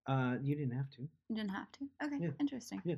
Uh, 0.04 0.34
you 0.42 0.56
didn't 0.56 0.76
have 0.76 0.90
to. 0.90 1.02
you 1.02 1.36
didn't 1.36 1.50
have 1.50 1.70
to. 1.72 1.84
Okay. 2.04 2.16
Yeah. 2.20 2.30
Interesting. 2.40 2.82
Yeah. 2.84 2.96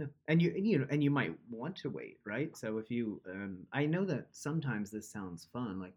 No, 0.00 0.08
and 0.28 0.42
you 0.42 0.52
and 0.56 0.66
you 0.66 0.78
know, 0.78 0.86
and 0.90 1.04
you 1.04 1.10
might 1.10 1.34
want 1.50 1.76
to 1.76 1.90
wait, 1.90 2.20
right? 2.24 2.56
So 2.56 2.78
if 2.78 2.90
you, 2.90 3.20
um, 3.30 3.66
I 3.72 3.86
know 3.86 4.04
that 4.06 4.28
sometimes 4.32 4.90
this 4.90 5.08
sounds 5.10 5.46
fun, 5.52 5.80
like, 5.80 5.94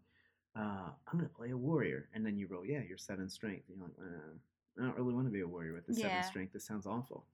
uh, 0.56 0.90
I'm 1.08 1.18
gonna 1.18 1.28
play 1.28 1.50
a 1.50 1.56
warrior, 1.56 2.08
and 2.14 2.26
then 2.26 2.36
you 2.38 2.46
roll, 2.48 2.66
yeah, 2.66 2.82
you're 2.88 2.98
seven 2.98 3.28
strength. 3.30 3.68
And 3.68 3.78
you're 3.78 3.86
like, 3.88 3.96
uh, 4.00 4.82
I 4.82 4.86
don't 4.86 4.96
really 4.98 5.14
want 5.14 5.26
to 5.26 5.32
be 5.32 5.40
a 5.40 5.48
warrior 5.48 5.74
with 5.74 5.86
the 5.86 5.94
Yeah. 5.94 6.08
seven 6.08 6.22
strength. 6.22 6.52
This 6.52 6.66
sounds 6.66 6.86
awful. 6.86 7.26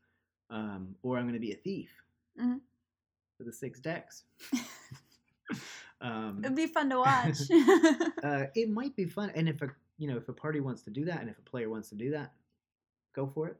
Um, 0.51 0.97
or 1.03 1.19
I'm 1.19 1.27
gonna 1.27 1.41
be 1.41 1.53
a 1.53 1.57
thief 1.57 1.91
Mhm. 2.39 2.61
for 3.37 3.45
the 3.45 3.53
six 3.53 3.81
dex. 3.81 4.25
um, 6.01 6.43
It'd 6.45 6.57
be 6.57 6.67
fun 6.67 6.91
to 6.91 6.99
watch. 6.99 7.37
uh, 8.23 8.45
it 8.55 8.71
might 8.71 8.95
be 8.97 9.07
fun, 9.07 9.31
and 9.35 9.49
if 9.49 9.63
a 9.63 9.71
you 9.99 10.09
know 10.09 10.17
if 10.17 10.29
a 10.29 10.33
party 10.33 10.61
wants 10.61 10.83
to 10.83 10.91
do 10.91 11.05
that, 11.07 11.21
and 11.21 11.31
if 11.31 11.39
a 11.39 11.43
player 11.43 11.69
wants 11.71 11.89
to 11.91 11.95
do 11.97 12.11
that, 12.13 12.33
go 13.15 13.27
for 13.27 13.49
it. 13.49 13.57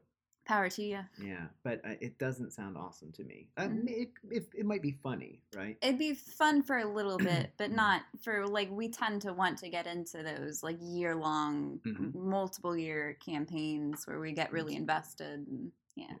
Power 0.51 0.67
to 0.67 0.83
you. 0.83 0.99
Yeah, 1.17 1.45
but 1.63 1.79
uh, 1.85 1.93
it 2.01 2.17
doesn't 2.17 2.51
sound 2.51 2.75
awesome 2.75 3.09
to 3.13 3.23
me. 3.23 3.47
Uh, 3.55 3.69
Mhm. 3.69 3.87
it, 3.87 4.09
it, 4.29 4.49
it 4.53 4.65
might 4.65 4.81
be 4.81 4.91
funny, 4.91 5.39
right? 5.55 5.77
It'd 5.81 5.97
be 5.97 6.13
fun 6.13 6.61
for 6.61 6.79
a 6.79 6.85
little 6.85 7.17
bit, 7.19 7.53
but 7.57 7.71
not 7.71 8.01
for 8.21 8.45
like 8.45 8.69
we 8.69 8.89
tend 8.89 9.21
to 9.21 9.31
want 9.31 9.59
to 9.59 9.69
get 9.69 9.87
into 9.87 10.23
those 10.23 10.61
like 10.61 10.75
year 10.81 11.15
long, 11.15 11.79
Mhm. 11.85 12.13
multiple 12.13 12.75
year 12.75 13.17
campaigns 13.25 14.05
where 14.05 14.19
we 14.19 14.33
get 14.33 14.51
really 14.51 14.75
invested. 14.75 15.47
And, 15.47 15.71
yeah. 15.95 16.15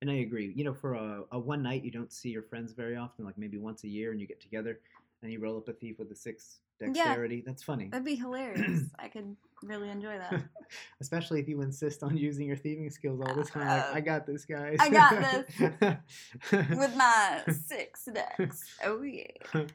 And 0.00 0.08
I 0.08 0.18
agree. 0.18 0.52
You 0.54 0.62
know, 0.62 0.74
for 0.74 0.94
a, 0.94 1.24
a 1.32 1.38
one 1.40 1.64
night, 1.64 1.82
you 1.82 1.90
don't 1.90 2.12
see 2.12 2.28
your 2.28 2.42
friends 2.42 2.72
very 2.72 2.94
often, 2.94 3.24
like 3.24 3.36
maybe 3.36 3.58
once 3.58 3.82
a 3.82 3.88
year, 3.88 4.12
and 4.12 4.20
you 4.20 4.28
get 4.28 4.40
together 4.40 4.78
and 5.24 5.32
you 5.32 5.40
roll 5.40 5.56
up 5.56 5.66
a 5.66 5.72
thief 5.72 5.98
with 5.98 6.12
a 6.12 6.16
six 6.16 6.60
dexterity. 6.86 7.42
That's 7.46 7.62
funny. 7.62 7.88
That'd 7.88 8.04
be 8.04 8.14
hilarious. 8.16 8.82
I 8.98 9.08
could 9.08 9.36
really 9.62 9.90
enjoy 9.90 10.18
that. 10.18 10.42
Especially 11.00 11.40
if 11.40 11.48
you 11.48 11.60
insist 11.62 12.02
on 12.02 12.16
using 12.16 12.46
your 12.46 12.56
thieving 12.56 12.90
skills 12.90 13.20
all 13.20 13.34
the 13.34 13.44
time. 13.44 13.66
Like, 13.66 13.84
Uh, 13.84 13.92
I 13.94 14.00
got 14.00 14.26
this, 14.26 14.44
guys. 14.44 14.76
I 14.80 14.88
got 14.88 15.12
this 15.20 15.96
With 16.52 16.96
my 16.96 17.42
six 17.66 18.08
dex. 18.12 18.64
Oh, 18.84 19.02
yeah. 19.02 19.26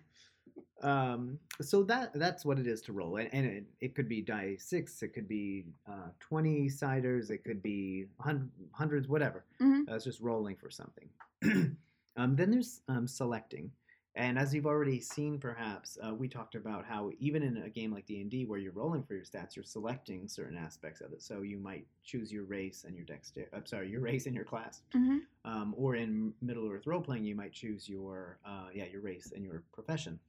um, 0.84 1.40
so 1.62 1.84
that 1.84 2.14
that's 2.14 2.46
what 2.46 2.60
it 2.60 2.68
is 2.68 2.82
to 2.84 2.94
roll, 2.94 3.18
and, 3.18 3.30
and 3.34 3.46
it, 3.46 3.66
it 3.82 3.96
could 3.96 4.08
be 4.08 4.22
die 4.22 4.56
six, 4.60 5.02
it 5.02 5.14
could 5.14 5.28
be 5.28 5.66
uh, 5.88 6.10
twenty 6.20 6.70
siders, 6.70 7.30
it 7.32 7.44
could 7.44 7.64
be 7.64 8.06
hun- 8.20 8.52
hundreds, 8.74 9.08
whatever. 9.08 9.44
Mhm. 9.60 9.90
Uh, 9.90 9.96
it's 9.96 10.04
just 10.06 10.20
rolling 10.22 10.56
for 10.56 10.70
something. 10.70 11.10
um, 12.18 12.36
then 12.36 12.52
there's 12.52 12.82
um, 12.90 13.08
selecting, 13.08 13.72
and 14.18 14.40
as 14.40 14.52
you've 14.52 14.66
already 14.66 15.00
seen, 15.00 15.38
perhaps 15.38 15.96
uh, 16.04 16.12
we 16.14 16.28
talked 16.28 16.56
about 16.56 16.84
how 16.86 17.12
even 17.20 17.44
in 17.44 17.58
a 17.58 17.70
game 17.70 17.94
like 17.94 18.08
D 18.08 18.20
and 18.20 18.32
D, 18.32 18.46
where 18.46 18.58
you're 18.58 18.72
rolling 18.72 19.04
for 19.04 19.14
your 19.14 19.24
stats, 19.24 19.56
you're 19.56 19.64
selecting 19.64 20.28
certain 20.28 20.58
aspects 20.58 21.02
of 21.02 21.14
it. 21.14 21.22
So 21.22 21.44
you 21.44 21.60
might 21.60 21.86
choose 22.04 22.32
your 22.32 22.46
race 22.46 22.84
and 22.86 22.96
your 22.96 23.06
dexterity. 23.06 23.52
I'm 23.56 23.68
sorry, 23.68 23.90
your 23.90 24.02
race 24.12 24.26
and 24.26 24.34
your 24.34 24.44
class. 24.44 24.82
Mhm. 24.96 25.20
Um, 25.46 25.76
or 25.78 25.96
in 25.96 26.34
Middle 26.42 26.68
Earth 26.70 26.88
role 26.88 27.00
playing, 27.00 27.26
you 27.26 27.36
might 27.36 27.54
choose 27.54 27.88
your 27.88 28.40
uh, 28.44 28.70
yeah 28.74 28.86
your 28.86 29.02
race 29.02 29.32
and 29.36 29.46
your 29.46 29.64
profession. 29.72 30.20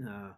Uh, 0.00 0.30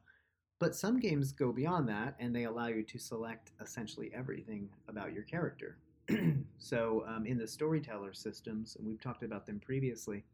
but 0.59 0.75
some 0.75 0.99
games 0.99 1.33
go 1.33 1.52
beyond 1.52 1.87
that, 1.90 2.16
and 2.18 2.35
they 2.35 2.44
allow 2.44 2.68
you 2.68 2.83
to 2.83 2.99
select 2.99 3.52
essentially 3.61 4.11
everything 4.14 4.71
about 4.88 5.12
your 5.12 5.25
character. 5.25 5.76
so 6.59 7.04
um, 7.06 7.26
in 7.26 7.37
the 7.37 7.47
storyteller 7.47 8.14
systems, 8.14 8.76
and 8.76 8.87
we've 8.87 9.00
talked 9.00 9.23
about 9.23 9.44
them 9.44 9.61
previously, 9.61 10.25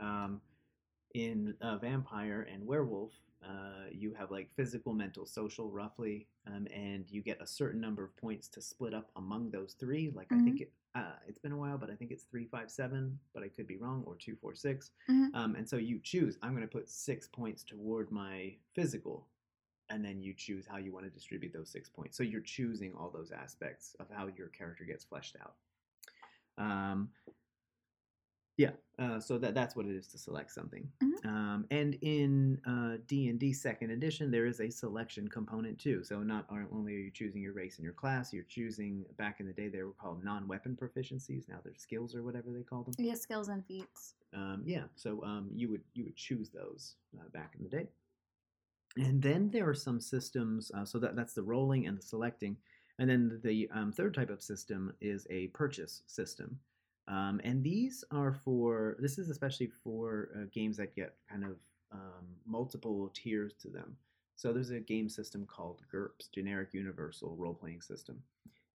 um, 0.00 0.40
in 1.14 1.54
uh, 1.60 1.76
Vampire 1.78 2.46
and 2.52 2.66
Werewolf, 2.66 3.12
uh, 3.44 3.86
you 3.92 4.12
have 4.14 4.30
like 4.30 4.50
physical, 4.56 4.92
mental, 4.92 5.24
social, 5.24 5.70
roughly, 5.70 6.26
um, 6.46 6.66
and 6.74 7.04
you 7.08 7.22
get 7.22 7.40
a 7.40 7.46
certain 7.46 7.80
number 7.80 8.04
of 8.04 8.16
points 8.16 8.48
to 8.48 8.60
split 8.60 8.92
up 8.92 9.10
among 9.16 9.50
those 9.50 9.74
three. 9.78 10.10
Like 10.14 10.26
I 10.32 10.42
think 10.44 10.60
it, 10.60 10.72
uh, 10.94 11.12
it's 11.26 11.38
been 11.38 11.52
a 11.52 11.56
while, 11.56 11.78
but 11.78 11.88
I 11.90 11.94
think 11.94 12.10
it's 12.10 12.24
three, 12.24 12.46
five, 12.46 12.70
seven, 12.70 13.18
but 13.32 13.42
I 13.44 13.48
could 13.48 13.66
be 13.66 13.76
wrong, 13.76 14.02
or 14.06 14.16
two, 14.16 14.36
four, 14.40 14.54
six. 14.54 14.90
Mhm. 15.08 15.28
Um, 15.34 15.54
and 15.54 15.68
so 15.68 15.76
you 15.76 16.00
choose. 16.02 16.36
I'm 16.42 16.50
going 16.50 16.66
to 16.66 16.72
put 16.72 16.88
six 16.88 17.28
points 17.28 17.62
toward 17.62 18.10
my 18.10 18.56
physical, 18.74 19.28
and 19.88 20.04
then 20.04 20.20
you 20.20 20.34
choose 20.34 20.66
how 20.66 20.76
you 20.78 20.92
want 20.92 21.06
to 21.06 21.10
distribute 21.10 21.52
those 21.52 21.70
six 21.70 21.88
points. 21.88 22.16
So 22.16 22.24
you're 22.24 22.40
choosing 22.40 22.92
all 22.94 23.10
those 23.10 23.30
aspects 23.30 23.94
of 24.00 24.06
how 24.10 24.28
your 24.36 24.48
character 24.48 24.84
gets 24.84 25.04
fleshed 25.04 25.36
out. 25.40 25.54
Um, 26.58 27.10
yeah, 28.58 28.72
uh, 28.98 29.20
so 29.20 29.38
that 29.38 29.54
that's 29.54 29.76
what 29.76 29.86
it 29.86 29.94
is 29.94 30.08
to 30.08 30.18
select 30.18 30.50
something. 30.50 30.90
Mhm. 31.00 31.24
Um, 31.24 31.66
and 31.70 31.94
in 32.02 32.60
uh, 32.66 32.98
D 33.06 33.28
and 33.28 33.38
D 33.38 33.52
Second 33.52 33.92
Edition, 33.92 34.30
there 34.32 34.46
is 34.46 34.60
a 34.60 34.68
selection 34.68 35.28
component 35.28 35.78
too. 35.78 36.02
So 36.02 36.22
not 36.24 36.46
only 36.50 36.94
are 36.96 36.98
you 36.98 37.10
choosing 37.12 37.40
your 37.40 37.52
race 37.52 37.76
and 37.76 37.84
your 37.84 37.92
class, 37.94 38.32
you're 38.32 38.42
choosing. 38.44 39.04
Back 39.16 39.38
in 39.38 39.46
the 39.46 39.52
day, 39.52 39.68
they 39.68 39.82
were 39.84 39.92
called 39.92 40.24
non-weapon 40.24 40.76
proficiencies. 40.76 41.48
Now 41.48 41.60
they're 41.62 41.74
skills 41.76 42.14
or 42.16 42.22
whatever 42.24 42.50
they 42.50 42.64
call 42.64 42.82
them. 42.82 42.94
Yeah, 42.98 43.14
skills 43.14 43.48
and 43.48 43.64
feats. 43.64 44.14
Um, 44.34 44.62
yeah, 44.64 44.84
so 44.96 45.22
um, 45.22 45.50
you 45.54 45.70
would 45.70 45.82
you 45.94 46.04
would 46.04 46.16
choose 46.16 46.50
those 46.50 46.96
uh, 47.16 47.28
back 47.32 47.54
in 47.56 47.62
the 47.62 47.70
day. 47.70 47.86
And 48.96 49.22
then 49.22 49.50
there 49.50 49.68
are 49.68 49.74
some 49.74 50.00
systems. 50.00 50.72
Uh, 50.74 50.84
so 50.84 50.98
that 50.98 51.14
that's 51.14 51.34
the 51.34 51.42
rolling 51.42 51.86
and 51.86 51.96
the 51.96 52.02
selecting. 52.02 52.56
And 52.98 53.08
then 53.08 53.40
the 53.44 53.68
um, 53.72 53.92
third 53.92 54.14
type 54.14 54.30
of 54.30 54.42
system 54.42 54.92
is 55.00 55.24
a 55.30 55.46
purchase 55.48 56.02
system. 56.06 56.58
Um, 57.08 57.40
and 57.42 57.64
these 57.64 58.04
are 58.10 58.32
for 58.32 58.96
this 58.98 59.18
is 59.18 59.30
especially 59.30 59.70
for 59.82 60.28
uh, 60.36 60.44
games 60.52 60.76
that 60.76 60.94
get 60.94 61.14
kind 61.30 61.44
of 61.44 61.56
um, 61.90 62.26
multiple 62.46 63.10
tiers 63.14 63.54
to 63.62 63.68
them. 63.68 63.96
So 64.36 64.52
there's 64.52 64.70
a 64.70 64.78
game 64.78 65.08
system 65.08 65.46
called 65.46 65.80
GURPS, 65.92 66.30
Generic 66.32 66.68
Universal 66.72 67.34
Role 67.36 67.54
Playing 67.54 67.80
System. 67.80 68.22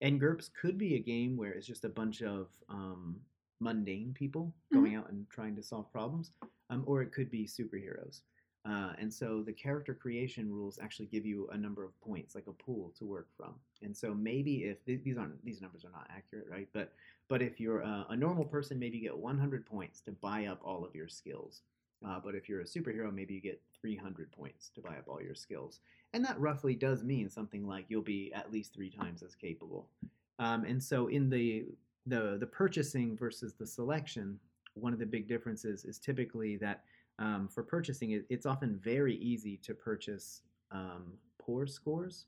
And 0.01 0.19
GURPS 0.19 0.49
could 0.59 0.77
be 0.77 0.95
a 0.95 0.99
game 0.99 1.37
where 1.37 1.51
it's 1.51 1.67
just 1.67 1.85
a 1.85 1.89
bunch 1.89 2.21
of 2.21 2.47
um, 2.67 3.21
mundane 3.61 4.13
people 4.13 4.53
going 4.73 4.95
out 4.95 5.09
and 5.09 5.25
trying 5.29 5.55
to 5.55 5.63
solve 5.63 5.89
problems, 5.91 6.31
um, 6.69 6.83
or 6.85 7.01
it 7.01 7.13
could 7.13 7.31
be 7.31 7.47
superheroes. 7.47 8.21
Uh, 8.65 8.93
and 8.97 9.13
so 9.13 9.43
the 9.45 9.51
character 9.51 9.93
creation 9.93 10.49
rules 10.49 10.79
actually 10.81 11.05
give 11.07 11.25
you 11.25 11.49
a 11.51 11.57
number 11.57 11.83
of 11.83 11.99
points, 11.99 12.33
like 12.33 12.47
a 12.47 12.53
pool 12.53 12.93
to 12.97 13.05
work 13.05 13.27
from. 13.35 13.53
And 13.81 13.95
so 13.95 14.13
maybe 14.13 14.63
if 14.63 14.83
th- 14.85 15.01
these 15.03 15.17
aren't 15.17 15.43
these 15.43 15.61
numbers 15.61 15.83
are 15.83 15.91
not 15.91 16.07
accurate, 16.09 16.47
right? 16.49 16.69
But 16.73 16.93
but 17.27 17.41
if 17.41 17.59
you're 17.59 17.81
a, 17.81 18.15
normal 18.15 18.45
person, 18.45 18.79
maybe 18.79 18.97
you 18.97 19.03
get 19.03 19.17
100 19.17 19.65
points 19.65 20.01
to 20.01 20.11
buy 20.11 20.45
up 20.45 20.61
all 20.63 20.85
of 20.85 20.95
your 20.95 21.07
skills. 21.07 21.61
Uh, 22.05 22.19
but 22.23 22.35
if 22.35 22.47
you're 22.47 22.61
a 22.61 22.65
superhero, 22.65 23.13
maybe 23.13 23.33
you 23.33 23.41
get 23.41 23.61
300 23.81 24.31
points 24.31 24.69
to 24.75 24.81
buy 24.81 24.97
up 24.97 25.07
all 25.07 25.21
your 25.21 25.35
skills. 25.35 25.79
And 26.13 26.23
that 26.25 26.39
roughly 26.39 26.75
does 26.75 27.03
mean 27.03 27.29
something 27.29 27.65
like 27.65 27.85
you'll 27.87 28.01
be 28.01 28.31
at 28.35 28.51
least 28.51 28.73
three 28.73 28.89
times 28.89 29.23
as 29.23 29.35
capable. 29.35 29.87
Um, 30.39 30.63
and 30.65 30.81
so 30.81 31.07
in 31.07 31.29
the 31.29 31.65
the 32.05 32.37
the 32.39 32.47
purchasing 32.47 33.17
versus 33.17 33.53
the 33.53 33.67
selection, 33.67 34.39
one 34.73 34.93
of 34.93 34.99
the 34.99 35.05
big 35.05 35.27
differences 35.27 35.85
is 35.85 35.97
typically 35.97 36.57
that 36.57 36.83
um, 37.19 37.47
for 37.47 37.63
purchasing, 37.63 38.11
it, 38.11 38.25
it's 38.29 38.45
often 38.45 38.77
very 38.77 39.15
easy 39.15 39.57
to 39.57 39.73
purchase 39.73 40.41
um, 40.71 41.19
poor 41.37 41.67
scores 41.67 42.27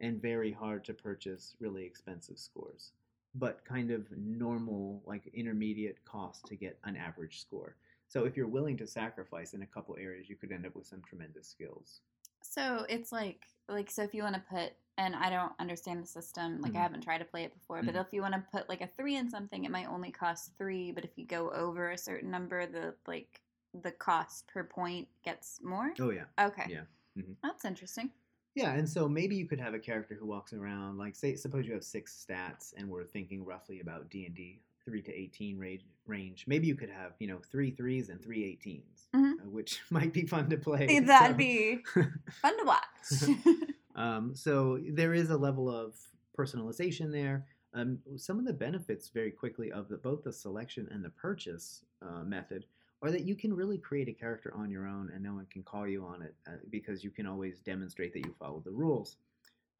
and 0.00 0.20
very 0.20 0.52
hard 0.52 0.84
to 0.84 0.94
purchase 0.94 1.56
really 1.58 1.84
expensive 1.84 2.38
scores, 2.38 2.92
but 3.34 3.64
kind 3.64 3.90
of 3.90 4.10
normal, 4.12 5.02
like 5.06 5.26
intermediate 5.28 6.04
cost 6.04 6.46
to 6.46 6.56
get 6.56 6.78
an 6.84 6.96
average 6.96 7.40
score. 7.40 7.76
So 8.08 8.24
if 8.24 8.36
you're 8.36 8.46
willing 8.48 8.76
to 8.78 8.86
sacrifice 8.86 9.54
in 9.54 9.62
a 9.62 9.66
couple 9.66 9.96
areas, 9.96 10.28
you 10.28 10.36
could 10.36 10.52
end 10.52 10.66
up 10.66 10.74
with 10.76 10.86
some 10.86 11.02
tremendous 11.02 11.48
skills. 11.48 12.02
So 12.42 12.86
it's 12.88 13.12
like 13.12 13.46
like 13.68 13.90
so 13.90 14.02
if 14.02 14.14
you 14.14 14.22
want 14.22 14.36
to 14.36 14.40
put 14.40 14.74
and 14.98 15.14
I 15.14 15.28
don't 15.30 15.52
understand 15.58 16.02
the 16.02 16.06
system 16.06 16.60
like 16.62 16.74
Mhm. 16.74 16.76
I 16.76 16.82
haven't 16.82 17.00
tried 17.02 17.18
to 17.18 17.24
play 17.24 17.44
it 17.44 17.54
before 17.54 17.82
but 17.82 17.94
Mhm. 17.94 17.96
if 17.96 18.12
you 18.12 18.22
want 18.22 18.34
to 18.34 18.46
put 18.52 18.68
like 18.68 18.80
a 18.80 18.86
3 18.86 19.16
in 19.16 19.28
something 19.28 19.64
it 19.64 19.70
might 19.70 19.86
only 19.88 20.12
cost 20.12 20.56
3 20.56 20.92
but 20.92 21.04
if 21.04 21.18
you 21.18 21.26
go 21.26 21.50
over 21.50 21.90
a 21.90 21.98
certain 21.98 22.30
number 22.30 22.66
the 22.66 22.96
like 23.06 23.42
the 23.82 23.90
cost 23.92 24.46
per 24.48 24.64
point 24.64 25.08
gets 25.24 25.60
more. 25.62 25.92
Oh 26.00 26.10
yeah. 26.10 26.24
Okay. 26.40 26.64
Yeah. 26.68 26.82
Mhm. 27.18 27.34
That's 27.42 27.64
interesting. 27.64 28.10
Yeah, 28.54 28.72
and 28.72 28.88
so 28.88 29.06
maybe 29.08 29.36
you 29.36 29.46
could 29.46 29.60
have 29.60 29.74
a 29.74 29.78
character 29.78 30.14
who 30.18 30.26
walks 30.26 30.52
around, 30.54 30.96
like 30.96 31.14
say, 31.14 31.34
suppose 31.36 31.66
you 31.66 31.74
have 31.74 31.84
six 31.84 32.24
stats, 32.26 32.72
and 32.76 32.88
we're 32.88 33.04
thinking 33.04 33.44
roughly 33.44 33.80
about 33.80 34.08
D 34.08 34.24
and 34.26 34.34
D 34.34 34.60
three 34.84 35.02
to 35.02 35.12
eighteen 35.14 35.58
range. 35.58 35.84
Range. 36.06 36.44
Maybe 36.46 36.66
you 36.68 36.74
could 36.76 36.88
have, 36.90 37.12
you 37.18 37.26
know, 37.26 37.38
three 37.50 37.70
threes 37.72 38.08
and 38.08 38.22
three 38.22 38.44
18s, 38.64 39.08
Mhm. 39.14 39.32
uh, 39.44 39.50
which 39.50 39.80
might 39.90 40.12
be 40.12 40.24
fun 40.24 40.48
to 40.50 40.56
play. 40.56 41.00
That'd 41.00 41.32
so- 41.34 41.36
be 41.36 41.78
fun 42.42 42.58
to 42.58 42.64
watch. 42.64 43.38
Um, 43.96 44.34
so 44.34 44.78
there 44.90 45.14
is 45.14 45.30
a 45.30 45.36
level 45.38 45.70
of 45.70 45.94
personalization 46.38 47.10
there. 47.10 47.46
Um, 47.72 47.98
some 48.16 48.38
of 48.38 48.44
the 48.44 48.52
benefits, 48.52 49.08
very 49.08 49.30
quickly, 49.30 49.72
of 49.72 49.88
the, 49.88 49.96
both 49.96 50.22
the 50.22 50.32
selection 50.34 50.86
and 50.90 51.02
the 51.02 51.08
purchase 51.08 51.82
uh, 52.02 52.22
method 52.22 52.66
are 53.02 53.10
that 53.10 53.24
you 53.24 53.34
can 53.34 53.54
really 53.54 53.78
create 53.78 54.08
a 54.08 54.12
character 54.12 54.52
on 54.56 54.70
your 54.70 54.86
own, 54.86 55.10
and 55.14 55.22
no 55.22 55.34
one 55.34 55.46
can 55.50 55.62
call 55.62 55.86
you 55.86 56.04
on 56.04 56.22
it 56.22 56.34
uh, 56.48 56.52
because 56.70 57.04
you 57.04 57.10
can 57.10 57.26
always 57.26 57.58
demonstrate 57.60 58.12
that 58.14 58.24
you 58.24 58.34
follow 58.38 58.60
the 58.64 58.70
rules. 58.70 59.16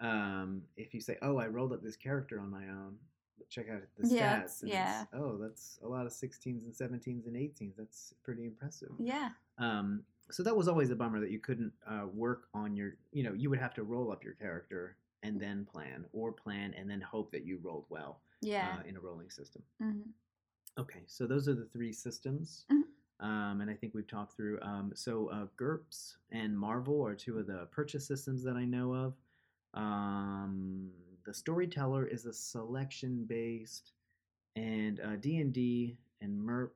Um, 0.01 0.63
if 0.77 0.93
you 0.93 1.01
say, 1.01 1.17
"Oh, 1.23 1.39
I 1.39 1.47
rolled 1.47 1.73
up 1.73 1.83
this 1.83 1.97
character 1.97 2.39
on 2.41 2.51
my 2.51 2.69
own," 2.69 2.97
check 3.49 3.69
out 3.71 3.81
the 3.97 4.07
stats. 4.07 4.13
Yeah, 4.17 4.43
and 4.63 4.71
yeah. 4.71 5.05
Oh, 5.15 5.37
that's 5.39 5.79
a 5.83 5.89
lot 5.89 6.05
of 6.07 6.13
16s 6.13 6.65
and 6.65 6.75
17s 6.75 7.27
and 7.27 7.37
18s. 7.37 7.75
That's 7.77 8.13
pretty 8.23 8.45
impressive. 8.45 8.93
yeah. 8.99 9.31
Um, 9.59 10.03
so 10.31 10.43
that 10.43 10.55
was 10.57 10.69
always 10.69 10.91
a 10.91 10.97
bummer 10.97 11.21
that 11.21 11.31
you 11.31 11.39
couldn't 11.39 11.73
uh, 11.89 12.07
work 12.13 12.49
on 12.53 12.77
your, 12.77 12.97
you 13.13 13.23
know, 13.23 13.33
you 13.33 13.49
would 13.49 13.61
have 13.61 13.73
to 13.75 13.85
roll 13.85 14.11
up 14.13 14.23
your 14.25 14.35
character 14.35 14.97
and 15.23 15.41
then 15.41 15.65
plan, 15.65 16.05
or 16.13 16.31
plan 16.33 16.75
and 16.77 16.91
then 16.91 17.01
hope 17.01 17.31
that 17.33 17.47
you 17.47 17.59
rolled 17.63 17.87
well 17.89 18.21
Yeah. 18.43 18.77
uh, 18.79 18.83
in 18.87 18.97
a 18.97 19.01
rolling 19.01 19.31
system. 19.31 19.63
hmm 19.81 20.01
Okay, 20.79 21.05
so 21.07 21.27
those 21.27 21.49
are 21.49 21.55
the 21.55 21.65
three 21.73 21.93
systems. 21.93 22.67
Mhm. 22.71 22.83
Um, 23.21 23.61
and 23.63 23.71
I 23.71 23.75
think 23.75 23.95
we've 23.95 24.07
talked 24.07 24.37
through. 24.37 24.59
Um, 24.61 24.93
so 24.95 25.31
uh, 25.33 25.47
GURPS 25.57 26.17
and 26.33 26.59
Marvel 26.59 27.05
are 27.07 27.15
two 27.15 27.39
of 27.39 27.47
the 27.47 27.67
purchase 27.71 28.07
systems 28.07 28.43
that 28.45 28.57
I 28.57 28.65
know 28.65 28.93
of. 28.93 29.15
Um, 29.75 30.91
the 31.25 31.33
storyteller 31.33 32.07
is 32.07 32.27
a 32.27 32.33
selection 32.33 33.25
based, 33.27 33.93
and 34.55 35.01
uh, 35.01 35.17
D 35.17 35.39
and 35.39 35.53
D 35.53 35.97
and 36.21 36.39
MERP 36.39 36.73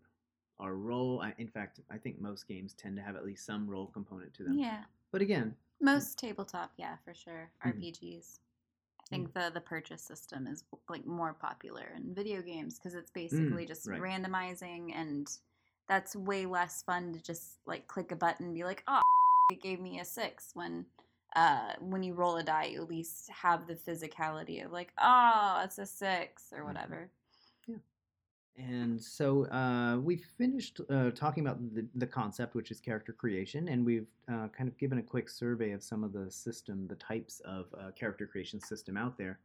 are 0.59 0.75
roll. 0.75 1.21
I, 1.23 1.35
in 1.39 1.49
fact, 1.49 1.81
I 1.91 1.99
think 1.99 2.21
most 2.21 2.49
games 2.49 2.73
tend 2.75 2.97
to 2.97 3.03
have 3.03 3.17
at 3.17 3.25
least 3.25 3.47
some 3.47 3.69
roll 3.69 3.87
component 3.87 4.35
to 4.35 4.45
them. 4.45 4.59
Yeah. 4.59 4.85
But 5.13 5.23
again, 5.23 5.55
Most 5.81 6.19
tabletop, 6.19 6.73
yeah, 6.77 6.97
for 7.05 7.15
sure. 7.15 7.51
Mhm. 7.65 7.79
RPGs. 7.79 8.39
I 9.01 9.05
think 9.09 9.33
the 9.33 9.51
the 9.53 9.61
purchase 9.61 10.03
system 10.03 10.47
is 10.47 10.63
like 10.89 11.05
more 11.07 11.33
popular 11.35 11.93
in 11.97 12.15
video 12.15 12.43
games 12.43 12.79
because 12.79 12.95
it's 12.95 13.11
basically 13.11 13.67
just 13.67 13.87
right. 13.89 14.01
randomizing 14.01 14.95
and 14.95 15.29
that's 15.91 16.15
way 16.15 16.47
less 16.47 16.83
fun 16.83 17.13
to 17.13 17.21
just 17.21 17.59
like 17.67 17.89
click 17.89 18.13
a 18.13 18.17
button 18.17 18.47
and 18.47 18.55
be 18.55 18.63
like, 18.63 18.85
oh, 18.87 19.01
it 19.51 19.61
gave 19.61 19.81
me 19.81 19.99
a 19.99 20.05
six 20.05 20.53
when 20.55 20.87
uh 21.35 21.73
when 21.81 22.03
you 22.03 22.15
roll 22.15 22.37
a 22.37 22.43
die 22.43 22.65
you 22.65 22.83
at 22.83 22.89
least 22.89 23.31
have 23.31 23.67
the 23.67 23.75
physicality 23.75 24.65
of 24.65 24.73
like 24.73 24.93
oh 25.01 25.61
it's 25.65 25.79
a 25.79 25.87
six 25.87 26.53
or 26.53 26.63
Mhm. 26.63 26.67
whatever 26.67 27.11
And 28.57 29.01
so 29.01 29.47
uh, 29.47 29.99
we've 29.99 30.25
finished 30.37 30.81
uh, 30.91 31.11
talking 31.13 31.47
about 31.47 31.75
the, 31.75 31.87
the 31.95 32.07
concept, 32.07 32.55
which 32.55 32.71
is 32.71 32.79
character 32.79 33.13
creation, 33.13 33.69
and 33.69 33.87
we've 33.87 34.09
uh, 34.31 34.49
kind 34.49 34.69
of 34.69 34.77
given 34.77 34.99
a 34.99 35.03
quick 35.03 35.31
survey 35.31 35.71
of 35.71 35.83
some 35.83 36.05
of 36.05 36.13
the 36.13 36.31
system, 36.31 36.87
the 36.87 36.97
types 36.97 37.41
of 37.41 37.67
uh, 37.81 37.91
character 37.93 38.27
creation 38.27 38.61
system 38.61 38.99
out 38.99 39.17
there. 39.17 39.39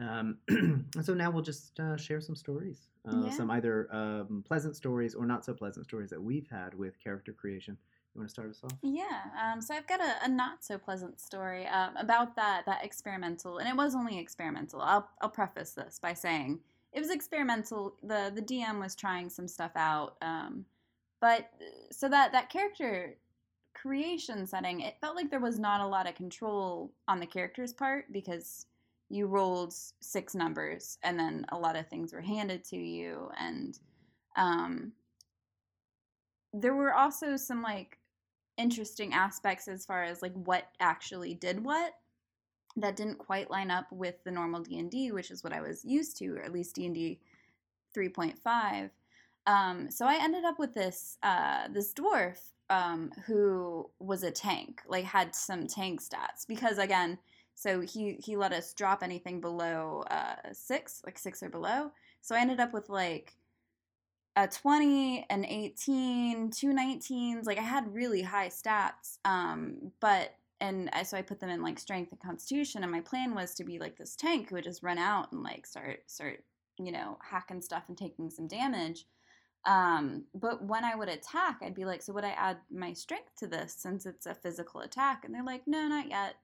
Um, 0.00 0.38
and 0.48 0.84
so 1.02 1.14
now 1.14 1.30
we'll 1.30 1.42
just 1.42 1.78
uh, 1.78 1.96
share 1.96 2.20
some 2.20 2.34
stories, 2.34 2.88
uh, 3.06 3.24
Yeah. 3.24 3.30
some 3.30 3.50
either 3.50 3.88
um, 3.94 4.42
pleasant 4.46 4.74
stories 4.76 5.14
or 5.14 5.26
not 5.26 5.44
so 5.44 5.52
pleasant 5.52 5.84
stories 5.86 6.10
that 6.10 6.22
we've 6.22 6.48
had 6.48 6.74
with 6.74 6.98
character 7.02 7.32
creation. 7.32 7.76
You 8.14 8.20
want 8.20 8.28
to 8.28 8.32
start 8.32 8.50
us 8.50 8.60
off? 8.64 8.72
Yeah, 8.82 9.22
um, 9.40 9.60
so 9.60 9.74
I've 9.74 9.86
got 9.86 10.00
a, 10.00 10.24
a 10.24 10.28
not 10.28 10.64
so 10.64 10.78
pleasant 10.78 11.20
story 11.20 11.66
um, 11.68 11.96
about 11.96 12.34
that 12.36 12.64
that 12.66 12.84
experimental, 12.84 13.58
and 13.58 13.68
it 13.68 13.76
was 13.76 13.94
only 13.94 14.18
experimental. 14.18 14.80
I'll 14.80 15.08
I'll 15.20 15.28
preface 15.28 15.72
this 15.72 16.00
by 16.00 16.14
saying 16.14 16.58
it 16.92 16.98
was 17.00 17.10
experimental. 17.10 17.94
the 18.02 18.32
The 18.34 18.42
DM 18.42 18.80
was 18.80 18.96
trying 18.96 19.28
some 19.30 19.46
stuff 19.46 19.72
out, 19.76 20.16
um, 20.22 20.64
but 21.20 21.50
so 21.92 22.08
that 22.08 22.32
that 22.32 22.50
character 22.50 23.16
creation 23.74 24.46
setting, 24.46 24.80
it 24.80 24.96
felt 25.00 25.14
like 25.14 25.30
there 25.30 25.40
was 25.40 25.58
not 25.58 25.80
a 25.80 25.86
lot 25.86 26.08
of 26.08 26.16
control 26.16 26.90
on 27.06 27.20
the 27.20 27.26
character's 27.26 27.72
part 27.72 28.06
because 28.12 28.66
you 29.10 29.26
rolled 29.26 29.74
six 30.00 30.34
numbers, 30.34 30.96
and 31.02 31.18
then 31.18 31.44
a 31.50 31.58
lot 31.58 31.76
of 31.76 31.88
things 31.88 32.12
were 32.12 32.22
handed 32.22 32.64
to 32.64 32.76
you, 32.76 33.30
and 33.38 33.78
um, 34.36 34.92
there 36.52 36.74
were 36.74 36.94
also 36.94 37.36
some 37.36 37.62
like 37.62 37.98
interesting 38.56 39.14
aspects 39.14 39.68
as 39.68 39.84
far 39.84 40.04
as 40.04 40.22
like 40.22 40.34
what 40.34 40.68
actually 40.80 41.34
did 41.34 41.64
what 41.64 41.94
that 42.76 42.96
didn't 42.96 43.18
quite 43.18 43.50
line 43.50 43.70
up 43.70 43.90
with 43.90 44.22
the 44.24 44.30
normal 44.30 44.60
D&D 44.60 45.12
which 45.12 45.30
is 45.30 45.42
what 45.42 45.52
I 45.52 45.60
was 45.60 45.84
used 45.84 46.18
to 46.18 46.34
or 46.34 46.42
at 46.42 46.52
least 46.52 46.74
D&D 46.74 47.20
3.5 47.96 48.90
um, 49.46 49.90
so 49.90 50.06
I 50.06 50.22
ended 50.22 50.44
up 50.44 50.58
with 50.58 50.74
this 50.74 51.16
uh, 51.22 51.68
this 51.72 51.94
dwarf 51.94 52.36
um, 52.68 53.10
who 53.26 53.88
was 53.98 54.22
a 54.22 54.30
tank 54.30 54.82
like 54.86 55.04
had 55.04 55.34
some 55.34 55.66
tank 55.66 56.02
stats 56.02 56.46
because 56.46 56.78
again 56.78 57.18
so 57.60 57.82
he 57.82 58.14
he 58.24 58.36
let 58.36 58.54
us 58.54 58.72
drop 58.72 59.02
anything 59.02 59.38
below 59.38 60.02
uh, 60.10 60.36
six 60.54 61.02
like 61.04 61.18
six 61.18 61.42
or 61.42 61.50
below. 61.50 61.90
So 62.22 62.34
I 62.34 62.40
ended 62.40 62.58
up 62.58 62.72
with 62.72 62.88
like 62.88 63.34
a 64.36 64.48
20 64.48 65.26
an 65.28 65.44
18 65.44 66.50
two 66.52 66.68
19s 66.68 67.46
like 67.46 67.58
i 67.58 67.62
had 67.62 67.92
really 67.92 68.22
high 68.22 68.46
stats 68.46 69.18
um 69.24 69.90
but 70.00 70.36
and 70.60 70.88
I, 70.92 71.02
so 71.02 71.16
i 71.16 71.22
put 71.22 71.40
them 71.40 71.50
in 71.50 71.64
like 71.64 71.80
strength 71.80 72.12
and 72.12 72.20
constitution 72.20 72.84
and 72.84 72.92
my 72.92 73.00
plan 73.00 73.34
was 73.34 73.54
to 73.56 73.64
be 73.64 73.80
like 73.80 73.96
this 73.98 74.14
tank 74.14 74.48
who 74.48 74.54
would 74.54 74.64
just 74.64 74.84
run 74.84 74.98
out 74.98 75.32
and 75.32 75.42
like 75.42 75.66
start 75.66 76.04
start 76.06 76.44
you 76.78 76.92
know 76.92 77.18
hacking 77.28 77.60
stuff 77.60 77.84
and 77.88 77.98
taking 77.98 78.30
some 78.30 78.46
damage. 78.46 79.04
Um 79.66 80.24
but 80.32 80.64
when 80.64 80.84
i 80.84 80.94
would 80.94 81.08
attack 81.10 81.58
i'd 81.60 81.74
be 81.74 81.84
like 81.84 82.00
so 82.00 82.12
would 82.12 82.24
i 82.24 82.30
add 82.30 82.58
my 82.70 82.92
strength 82.92 83.34
to 83.38 83.48
this 83.48 83.74
since 83.76 84.06
it's 84.06 84.26
a 84.26 84.34
physical 84.34 84.80
attack? 84.80 85.24
And 85.24 85.34
they're 85.34 85.44
like 85.44 85.62
no 85.66 85.88
not 85.88 86.08
yet 86.08 86.36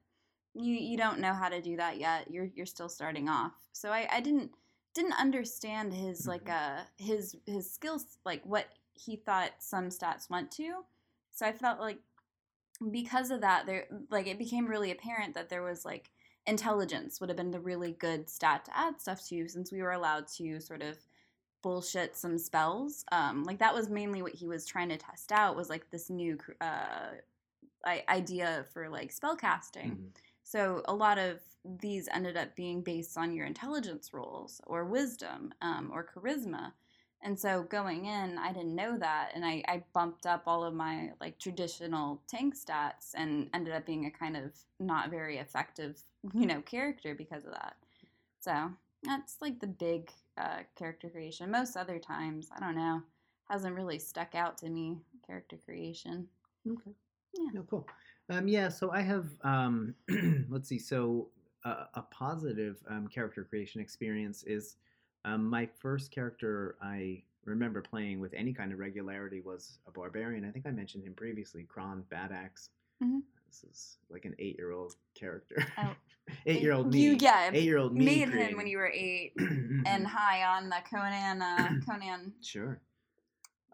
you 0.57 0.75
you 0.75 0.97
don't 0.97 1.19
know 1.19 1.33
how 1.33 1.49
to 1.49 1.61
do 1.61 1.77
that 1.77 1.99
yet. 1.99 2.31
You're 2.31 2.49
you're 2.55 2.65
still 2.65 2.89
starting 2.89 3.29
off. 3.29 3.53
So 3.73 3.89
i 3.91 4.07
i 4.11 4.19
didn't 4.21 4.51
didn't 4.93 5.13
understand 5.19 5.93
his 5.93 6.27
like 6.27 6.45
Mhm. 6.45 6.79
uh 6.79 6.83
his 6.97 7.35
his 7.45 7.71
skills 7.71 8.17
like 8.25 8.43
what 8.45 8.65
he 8.93 9.15
thought 9.15 9.51
some 9.59 9.89
stats 9.89 10.29
went 10.29 10.51
to. 10.53 10.83
So 11.31 11.45
i 11.45 11.51
felt 11.51 11.79
like 11.79 11.99
because 12.91 13.31
of 13.31 13.41
that 13.41 13.65
there 13.65 13.85
like 14.09 14.27
it 14.27 14.37
became 14.37 14.67
really 14.67 14.91
apparent 14.91 15.33
that 15.35 15.49
there 15.49 15.63
was 15.63 15.83
like 15.85 16.11
intelligence 16.45 17.19
would 17.19 17.29
have 17.29 17.37
been 17.37 17.51
the 17.51 17.59
really 17.59 17.91
good 17.93 18.29
stat 18.29 18.65
to 18.65 18.77
add 18.77 18.99
stuff 19.01 19.25
to 19.27 19.47
since 19.47 19.71
we 19.71 19.81
were 19.81 19.91
allowed 19.91 20.27
to 20.27 20.59
sort 20.59 20.81
of 20.81 20.97
bullshit 21.63 22.15
some 22.15 22.37
spells. 22.37 23.03
Um 23.11 23.43
like 23.43 23.59
that 23.59 23.73
was 23.73 23.89
mainly 23.89 24.21
what 24.21 24.33
he 24.33 24.47
was 24.47 24.65
trying 24.65 24.89
to 24.89 24.97
test 24.97 25.31
out 25.31 25.55
was 25.55 25.69
like 25.69 25.89
this 25.89 26.09
new 26.09 26.37
uh 26.61 27.13
idea 28.09 28.65
for 28.73 28.89
like 28.89 29.11
spell 29.11 29.35
casting. 29.35 29.91
Mhm. 29.91 30.11
So 30.47 30.81
a 30.85 30.93
lot 30.93 31.17
of 31.17 31.41
these 31.81 32.07
ended 32.07 32.37
up 32.37 32.55
being 32.55 32.81
based 32.81 33.17
on 33.17 33.33
your 33.33 33.45
intelligence 33.45 34.13
rolls 34.13 34.61
or 34.65 34.85
wisdom 34.85 35.53
um, 35.61 35.91
or 35.93 36.07
charisma. 36.07 36.71
And 37.21 37.37
so 37.37 37.63
going 37.63 38.05
in, 38.05 38.37
I 38.37 38.53
didn't 38.53 38.73
know 38.75 38.97
that, 38.97 39.31
and 39.33 39.43
I, 39.43 39.61
I 39.67 39.83
bumped 39.91 40.25
up 40.25 40.43
all 40.47 40.63
of 40.63 40.73
my 40.73 41.09
like 41.19 41.37
traditional 41.37 42.21
tank 42.29 42.55
stats 42.55 43.11
and 43.13 43.49
ended 43.53 43.73
up 43.73 43.85
being 43.85 44.05
a 44.05 44.11
kind 44.11 44.37
of 44.37 44.53
not 44.79 45.09
very 45.09 45.37
effective, 45.37 45.99
you 46.33 46.45
know, 46.45 46.61
character 46.61 47.13
because 47.13 47.43
of 47.43 47.51
that. 47.51 47.75
So 48.39 48.71
that's 49.03 49.35
like 49.41 49.59
the 49.59 49.67
big 49.67 50.11
uh, 50.37 50.59
character 50.77 51.09
creation. 51.09 51.51
Most 51.51 51.75
other 51.75 51.99
times, 51.99 52.47
I 52.55 52.61
don't 52.61 52.77
know, 52.77 53.01
hasn't 53.49 53.75
really 53.75 53.99
stuck 53.99 54.33
out 54.33 54.57
to 54.59 54.69
me. 54.69 54.99
Character 55.25 55.57
creation. 55.65 56.29
Okay. 56.65 56.91
Yeah. 57.33 57.49
No, 57.51 57.63
cool. 57.63 57.85
Um, 58.29 58.47
yeah, 58.47 58.69
so 58.69 58.91
I 58.91 59.01
have, 59.01 59.25
um, 59.43 59.95
let's 60.49 60.67
see, 60.67 60.79
so 60.79 61.29
uh, 61.63 61.85
a 61.93 62.01
positive 62.03 62.77
um, 62.89 63.07
character 63.07 63.43
creation 63.43 63.79
experience 63.81 64.43
is 64.43 64.75
um, 65.25 65.49
my 65.49 65.65
first 65.79 66.11
character 66.11 66.75
I 66.81 67.23
remember 67.45 67.81
playing 67.81 68.19
with 68.19 68.33
any 68.33 68.53
kind 68.53 68.73
of 68.73 68.79
regularity 68.79 69.39
was 69.41 69.79
a 69.87 69.91
barbarian. 69.91 70.43
I 70.45 70.51
think 70.51 70.65
I 70.67 70.71
mentioned 70.71 71.03
him 71.05 71.13
previously, 71.13 71.63
Kron 71.63 72.03
Badaxe. 72.11 72.69
Mhm. 73.03 73.21
This 73.47 73.63
is 73.63 73.97
like 74.09 74.25
an 74.25 74.35
eight 74.39 74.57
year 74.57 74.71
old 74.71 74.95
character. 75.15 75.65
Oh. 75.77 75.93
eight 76.45 76.61
year 76.61 76.73
old 76.73 76.91
me. 76.93 76.99
You 76.99 77.17
yeah, 77.19 77.49
Eight 77.53 77.63
year 77.63 77.77
old 77.77 77.93
me. 77.93 78.03
made 78.03 78.29
him 78.29 78.57
when 78.57 78.67
you 78.67 78.77
were 78.77 78.91
eight. 78.93 79.33
And 79.85 80.05
high 80.05 80.43
on 80.43 80.67
the 80.69 80.77
Conan 80.89 81.41
uh, 81.41 81.69
Conan 81.89 82.33
Sure. 82.41 82.81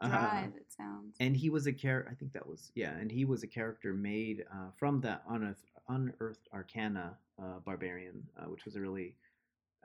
Uh, 0.03 0.47
it 0.57 0.71
sounds. 0.75 1.15
and 1.19 1.35
he 1.35 1.49
was 1.49 1.67
a 1.67 1.73
character. 1.73 2.09
I 2.11 2.15
think 2.15 2.33
that 2.33 2.47
was 2.47 2.71
yeah, 2.75 2.91
and 2.97 3.11
he 3.11 3.25
was 3.25 3.43
a 3.43 3.47
character 3.47 3.93
made 3.93 4.45
uh, 4.53 4.71
from 4.77 4.99
that 5.01 5.23
unearthed, 5.29 5.69
unearthed 5.89 6.47
Arcana 6.53 7.17
uh, 7.41 7.59
barbarian, 7.65 8.23
uh, 8.37 8.45
which 8.49 8.65
was 8.65 8.75
a 8.75 8.81
really, 8.81 9.15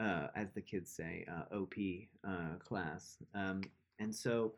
uh, 0.00 0.28
as 0.34 0.52
the 0.52 0.60
kids 0.60 0.90
say, 0.90 1.24
uh, 1.30 1.54
OP 1.56 1.74
uh, 2.26 2.56
class. 2.58 3.18
Um, 3.34 3.62
and 3.98 4.14
so, 4.14 4.54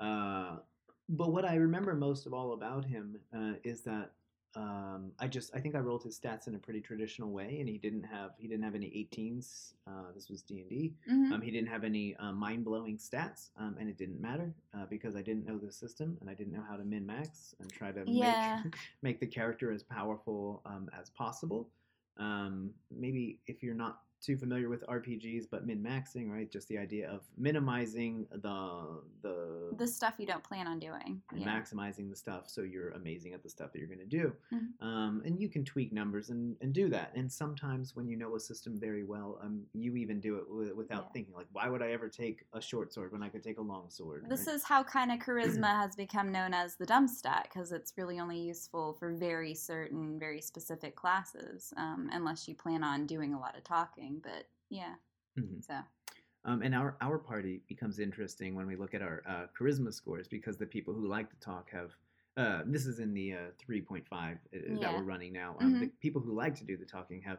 uh, 0.00 0.56
but 1.08 1.32
what 1.32 1.44
I 1.44 1.56
remember 1.56 1.94
most 1.94 2.26
of 2.26 2.32
all 2.34 2.52
about 2.54 2.84
him 2.84 3.16
uh, 3.36 3.52
is 3.62 3.82
that 3.82 4.12
um, 4.56 5.12
I 5.18 5.26
just 5.28 5.54
I 5.54 5.60
think 5.60 5.74
I 5.74 5.78
rolled 5.78 6.02
his 6.04 6.18
stats 6.18 6.46
in 6.48 6.54
a 6.54 6.58
pretty 6.58 6.80
traditional 6.80 7.30
way, 7.30 7.58
and 7.60 7.68
he 7.68 7.78
didn't 7.78 8.04
have 8.04 8.32
he 8.38 8.46
didn't 8.48 8.64
have 8.64 8.74
any 8.74 8.86
18s. 8.86 9.74
Uh, 9.86 10.12
this 10.14 10.28
was 10.30 10.42
D 10.42 10.60
and 10.60 10.68
D. 10.70 10.94
Mhm. 11.08 11.32
Um, 11.32 11.40
he 11.42 11.50
didn't 11.50 11.68
have 11.68 11.84
any 11.84 12.16
uh, 12.16 12.32
mind 12.32 12.64
blowing 12.64 12.96
stats, 12.98 13.50
um, 13.58 13.76
and 13.78 13.88
it 13.88 13.96
didn't 13.96 14.20
matter 14.20 14.54
uh, 14.76 14.86
because 14.88 15.16
I 15.16 15.22
didn't 15.22 15.46
know 15.46 15.58
the 15.58 15.70
system 15.72 16.16
and 16.20 16.30
I 16.30 16.34
didn't 16.34 16.52
know 16.52 16.64
how 16.68 16.76
to 16.76 16.84
min 16.84 17.06
max 17.06 17.54
and 17.60 17.70
try 17.72 17.92
to 17.92 18.04
Yeah. 18.06 18.62
make 18.64 18.74
make 19.02 19.20
the 19.20 19.26
character 19.26 19.72
as 19.72 19.82
powerful 19.82 20.62
um, 20.66 20.88
as 20.98 21.10
possible. 21.10 21.68
Um, 22.16 22.70
maybe 22.90 23.40
if 23.46 23.62
you're 23.62 23.74
not 23.74 24.02
too 24.24 24.36
familiar 24.36 24.68
with 24.68 24.84
RPGs, 24.86 25.46
but 25.50 25.66
min 25.66 25.82
maxing, 25.82 26.30
right? 26.30 26.50
Just 26.50 26.68
the 26.68 26.78
idea 26.78 27.10
of 27.10 27.22
minimizing 27.36 28.26
the 28.30 29.00
the 29.22 29.74
the 29.76 29.86
stuff 29.86 30.14
you 30.18 30.26
don't 30.26 30.42
plan 30.44 30.66
on 30.66 30.78
doing. 30.78 31.20
Yeah. 31.34 31.46
maximizing 31.46 32.08
the 32.10 32.16
stuff 32.16 32.44
so 32.48 32.62
you're 32.62 32.90
amazing 32.90 33.32
at 33.34 33.42
the 33.42 33.48
stuff 33.48 33.72
that 33.72 33.78
you're 33.78 33.88
going 33.88 33.98
to 33.98 34.04
do. 34.06 34.32
Mhm. 34.52 34.80
Um, 34.80 35.22
and 35.24 35.40
you 35.40 35.48
can 35.48 35.64
tweak 35.64 35.92
numbers 35.92 36.30
and, 36.30 36.56
and 36.60 36.72
do 36.72 36.88
that. 36.90 37.12
And 37.14 37.30
sometimes 37.30 37.96
when 37.96 38.06
you 38.08 38.16
know 38.16 38.36
a 38.36 38.40
system 38.40 38.78
very 38.78 39.02
well, 39.04 39.38
um, 39.42 39.62
you 39.72 39.96
even 39.96 40.20
do 40.20 40.36
it 40.36 40.46
w- 40.48 40.74
without 40.76 41.04
Yeah. 41.06 41.12
thinking, 41.12 41.34
like, 41.34 41.46
why 41.52 41.68
would 41.68 41.82
I 41.82 41.90
ever 41.92 42.08
take 42.08 42.44
a 42.52 42.60
short 42.60 42.92
sword 42.92 43.12
when 43.12 43.22
I 43.22 43.28
could 43.28 43.42
take 43.42 43.58
a 43.58 43.62
long 43.62 43.90
sword? 43.90 44.26
This 44.28 44.46
right? 44.46 44.54
is 44.54 44.62
how 44.64 44.82
kind 44.84 45.10
of 45.12 45.18
charisma 45.18 45.66
has 45.82 45.96
become 45.96 46.30
known 46.30 46.54
as 46.54 46.76
the 46.76 46.86
dumb 46.86 47.08
stat 47.08 47.48
because 47.50 47.72
it's 47.72 47.92
really 47.96 48.20
only 48.20 48.38
useful 48.38 48.92
for 48.94 49.12
very 49.12 49.54
certain, 49.54 50.18
very 50.18 50.40
specific 50.40 50.94
classes, 50.96 51.72
um, 51.76 52.08
unless 52.12 52.46
you 52.48 52.54
plan 52.54 52.82
on 52.84 53.06
doing 53.06 53.34
a 53.34 53.38
lot 53.40 53.56
of 53.56 53.64
talking. 53.64 54.13
But 54.22 54.46
yeah, 54.70 54.94
Mhm. 55.38 55.64
so 55.66 55.78
Um, 56.44 56.62
and 56.62 56.74
our, 56.74 56.96
our 57.00 57.18
party 57.18 57.62
becomes 57.68 57.98
interesting 57.98 58.54
when 58.54 58.66
we 58.66 58.76
look 58.76 58.94
at 58.94 59.02
our 59.02 59.22
uh, 59.26 59.46
charisma 59.58 59.92
scores 59.92 60.28
because 60.28 60.58
the 60.58 60.66
people 60.66 60.92
who 60.94 61.06
like 61.06 61.30
to 61.30 61.36
talk 61.40 61.70
have. 61.70 61.92
Uh, 62.36 62.62
this 62.66 62.84
is 62.84 62.98
in 62.98 63.14
the 63.14 63.32
uh, 63.32 63.38
3.5 63.58 64.08
uh, 64.12 64.58
that 64.80 64.92
we're 64.92 65.04
running 65.04 65.32
now. 65.32 65.56
Um, 65.60 65.78
The 65.78 65.86
Mhm. 65.86 65.92
people 66.00 66.20
who 66.20 66.32
like 66.34 66.54
to 66.56 66.64
do 66.64 66.76
the 66.76 66.84
talking 66.84 67.22
have 67.22 67.38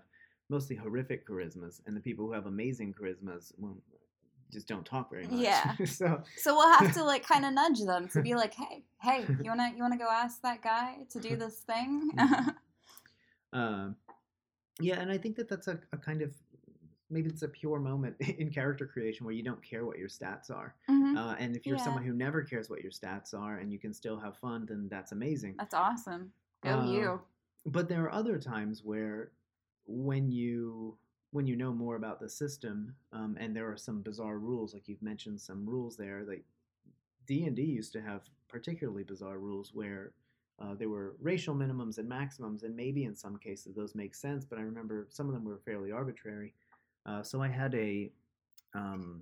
mostly 0.50 0.76
horrific 0.76 1.28
charismas, 1.28 1.82
and 1.86 1.96
the 1.98 2.02
people 2.02 2.26
who 2.26 2.32
have 2.32 2.46
amazing 2.46 2.94
charismas 2.94 3.52
well, 3.58 3.78
just 4.52 4.68
don't 4.68 4.86
talk 4.86 5.10
very 5.12 5.28
much. 5.28 5.42
Yeah. 5.42 5.76
so 5.86 6.24
So 6.38 6.56
we'll 6.56 6.72
have 6.74 6.94
to 6.94 7.04
like 7.04 7.24
kind 7.28 7.46
of 7.46 7.54
nudge 7.54 7.82
them 7.82 8.08
to 8.10 8.22
be 8.22 8.36
like, 8.36 8.54
hey, 8.54 8.86
hey, 9.02 9.28
you 9.42 9.50
wanna 9.52 9.72
you 9.76 9.82
wanna 9.82 9.98
go 9.98 10.10
ask 10.10 10.42
that 10.44 10.62
guy 10.62 11.06
to 11.10 11.20
do 11.20 11.36
this 11.38 11.60
thing? 11.60 12.12
Mhm. 12.16 12.56
Um, 13.54 13.96
yeah, 14.82 15.00
and 15.00 15.12
I 15.12 15.18
think 15.18 15.38
that 15.38 15.50
that's 15.50 15.68
a, 15.68 15.80
a 15.94 15.98
kind 15.98 16.22
of 16.22 16.36
maybe 17.16 17.30
it's 17.30 17.42
a 17.44 17.48
pure 17.48 17.80
moment 17.80 18.16
in 18.20 18.52
character 18.52 18.86
creation 18.86 19.26
where 19.26 19.34
you 19.36 19.44
don't 19.44 19.64
care 19.64 19.86
what 19.86 19.98
your 19.98 20.10
stats 20.10 20.52
are. 20.52 20.76
Mhm. 20.90 21.18
Uh, 21.18 21.36
and 21.40 21.56
if 21.56 21.66
you're 21.66 21.78
Yeah. 21.78 21.84
someone 21.86 22.04
who 22.04 22.14
never 22.14 22.44
cares 22.44 22.70
what 22.70 22.82
your 22.84 22.92
stats 22.92 23.34
are 23.34 23.58
and 23.58 23.72
you 23.72 23.80
can 23.80 23.94
still 23.94 24.20
have 24.20 24.38
fun, 24.38 24.66
then 24.68 24.88
that's 24.90 25.12
amazing. 25.14 25.56
That's 25.58 25.74
awesome. 25.74 26.34
Go 26.62 26.72
Um, 26.72 26.96
you. 27.00 27.22
But 27.66 27.90
there 27.90 28.04
are 28.04 28.12
other 28.12 28.38
times 28.38 28.84
where 28.84 29.32
when 29.88 30.30
you 30.32 30.98
when 31.32 31.48
you 31.48 31.56
know 31.56 31.74
more 31.74 31.96
about 31.98 32.20
the 32.22 32.30
system 32.30 32.96
um, 33.12 33.36
and 33.40 33.56
there 33.56 33.70
are 33.70 33.78
some 33.78 34.02
bizarre 34.02 34.40
rules, 34.40 34.74
like 34.74 34.88
you've 34.88 35.02
mentioned 35.02 35.42
some 35.42 35.66
rules 35.70 35.98
there, 35.98 36.24
like 36.26 36.46
D 37.28 37.46
and 37.46 37.56
D 37.56 37.64
used 37.64 37.94
to 37.94 38.02
have 38.02 38.24
particularly 38.48 39.04
bizarre 39.04 39.40
rules 39.40 39.74
where 39.74 40.14
uh, 40.60 40.76
there 40.76 40.90
were 40.90 41.18
racial 41.20 41.54
minimums 41.56 41.98
and 41.98 42.08
maximums, 42.08 42.64
and 42.64 42.76
maybe 42.76 43.04
in 43.04 43.16
some 43.16 43.38
cases 43.38 43.76
those 43.76 43.96
make 43.96 44.16
sense. 44.16 44.46
But 44.46 44.60
I 44.60 44.62
remember 44.62 45.08
some 45.10 45.28
of 45.28 45.34
them 45.34 45.44
were 45.44 45.58
fairly 45.58 45.92
arbitrary. 45.92 46.54
Uh, 47.06 47.22
so 47.22 47.42
I 47.42 47.48
had 47.48 47.74
a 47.76 48.12
um, 48.74 49.22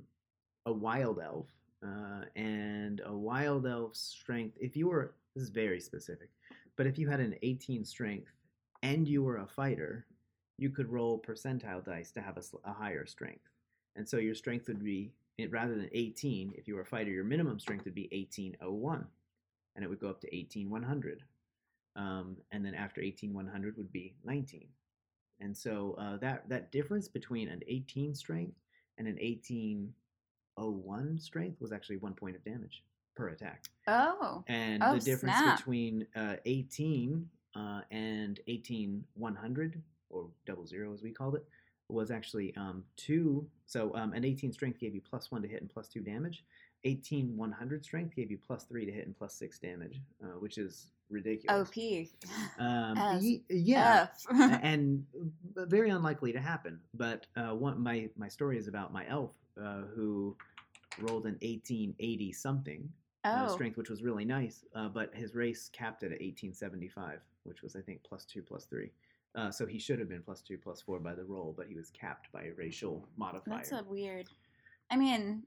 a 0.66 0.72
wild 0.72 1.20
elf, 1.20 1.48
uh, 1.86 2.26
and 2.36 3.02
a 3.06 3.14
wild 3.14 3.68
elf 3.68 3.96
strength. 3.96 4.58
If 4.60 4.76
you 4.76 4.88
were 4.88 5.14
this 5.36 5.44
is 5.44 5.50
very 5.50 5.80
specific, 5.80 6.30
but 6.78 6.88
if 6.88 6.98
you 6.98 7.10
had 7.10 7.20
an 7.20 7.36
18 7.42 7.84
strength 7.86 8.32
and 8.82 9.08
you 9.08 9.24
were 9.24 9.38
a 9.38 9.48
fighter, 9.48 10.06
you 10.58 10.70
could 10.70 10.92
roll 10.92 11.20
percentile 11.20 11.84
dice 11.84 12.12
to 12.12 12.22
have 12.22 12.38
a, 12.38 12.70
a 12.70 12.74
higher 12.74 13.06
strength. 13.06 13.50
And 13.96 14.08
so 14.08 14.18
your 14.18 14.36
strength 14.36 14.68
would 14.68 14.84
be 14.84 15.12
rather 15.50 15.76
than 15.76 15.90
18. 15.92 16.54
If 16.56 16.68
you 16.68 16.76
were 16.76 16.82
a 16.82 16.86
fighter, 16.86 17.10
your 17.10 17.24
minimum 17.24 17.60
strength 17.60 17.86
would 17.86 17.96
be 17.96 18.10
1801, 18.12 19.06
and 19.76 19.84
it 19.84 19.88
would 19.88 20.00
go 20.00 20.10
up 20.10 20.22
to 20.22 20.36
18100. 20.36 21.24
Um, 21.96 22.38
and 22.52 22.66
then 22.66 22.74
after 22.74 23.02
18100 23.02 23.78
would 23.78 23.92
be 23.92 24.16
19. 24.24 24.68
And 25.44 25.56
so 25.56 25.96
uh, 26.00 26.18
that 26.18 26.50
that 26.50 26.72
difference 26.72 27.08
between 27.08 27.50
an 27.50 27.62
18 27.68 28.16
strength 28.16 28.58
and 28.98 29.08
an 29.08 29.16
1801 29.16 31.20
strength 31.20 31.62
was 31.62 31.72
actually 31.72 31.98
one 31.98 32.14
point 32.14 32.36
of 32.36 32.44
damage 32.44 32.84
per 33.16 33.30
attack. 33.30 33.64
Oh. 33.88 34.44
And 34.48 34.82
Oh, 34.84 34.96
the 34.96 35.02
difference 35.02 35.38
snap. 35.38 35.58
between 35.58 36.08
uh, 36.16 36.36
18 36.46 37.28
uh, 37.56 37.82
and 37.92 38.40
18 38.48 39.04
100, 39.16 39.82
or 40.10 40.28
double 40.46 40.66
zero 40.66 40.94
as 40.94 41.04
we 41.04 41.12
called 41.12 41.36
it, 41.36 41.46
was 41.90 42.10
actually 42.10 42.56
um, 42.56 42.84
two. 42.96 43.46
So 43.66 43.94
um, 43.96 44.14
an 44.14 44.24
18 44.26 44.54
strength 44.54 44.80
gave 44.80 44.96
you 44.96 45.02
plus 45.02 45.30
one 45.32 45.42
to 45.42 45.48
hit 45.48 45.62
and 45.62 45.70
plus 45.70 45.88
two 45.90 46.02
damage. 46.02 46.44
18 46.86 47.38
100 47.38 47.86
strength 47.86 48.16
gave 48.16 48.30
you 48.32 48.38
plus 48.46 48.64
three 48.66 48.86
to 48.86 48.92
hit 48.92 49.06
and 49.06 49.18
plus 49.18 49.34
six 49.34 49.58
damage, 49.60 50.02
uh, 50.24 50.38
which 50.40 50.58
is 50.58 50.88
ridiculous. 51.14 51.70
OP. 51.70 52.08
Um, 52.60 53.20
yeah. 53.50 54.08
And 54.62 55.06
uh, 55.58 55.66
very 55.66 55.90
unlikely 55.90 56.34
to 56.34 56.40
happen. 56.40 56.80
But 56.94 57.28
uh, 57.38 57.56
one, 57.56 57.82
my 57.82 58.10
my 58.18 58.28
story 58.28 58.58
is 58.58 58.68
about 58.68 58.92
my 58.92 59.08
elf 59.08 59.32
uh, 59.62 59.84
who 59.96 60.36
rolled 61.00 61.26
an 61.26 61.38
1880 61.42 62.32
something 62.34 62.90
uh, 63.24 63.48
oh. 63.48 63.54
strength, 63.54 63.78
which 63.78 63.90
was 63.90 64.04
really 64.04 64.26
nice. 64.26 64.66
Uh, 64.76 64.90
but 64.90 65.14
his 65.14 65.36
race 65.36 65.70
capped 65.72 66.04
it 66.04 66.08
at 66.08 66.22
1875, 66.22 67.20
which 67.44 67.62
was 67.62 67.76
I 67.76 67.82
think 67.82 68.02
plus 68.04 68.26
two 68.26 68.42
plus 68.42 68.66
three. 68.66 68.92
Uh, 69.36 69.50
so 69.50 69.66
he 69.66 69.80
should 69.80 69.98
have 69.98 70.10
been 70.10 70.22
plus 70.22 70.42
two 70.42 70.58
plus 70.58 70.82
four 70.82 71.00
by 71.00 71.16
the 71.16 71.24
roll, 71.24 71.54
but 71.58 71.68
he 71.68 71.76
was 71.76 71.90
capped 71.90 72.32
by 72.32 72.44
a 72.44 72.54
racial 72.56 73.08
modifier. 73.18 73.56
That's 73.56 73.72
a 73.72 73.84
weird. 73.88 74.28
I 74.92 74.98
mean, 74.98 75.44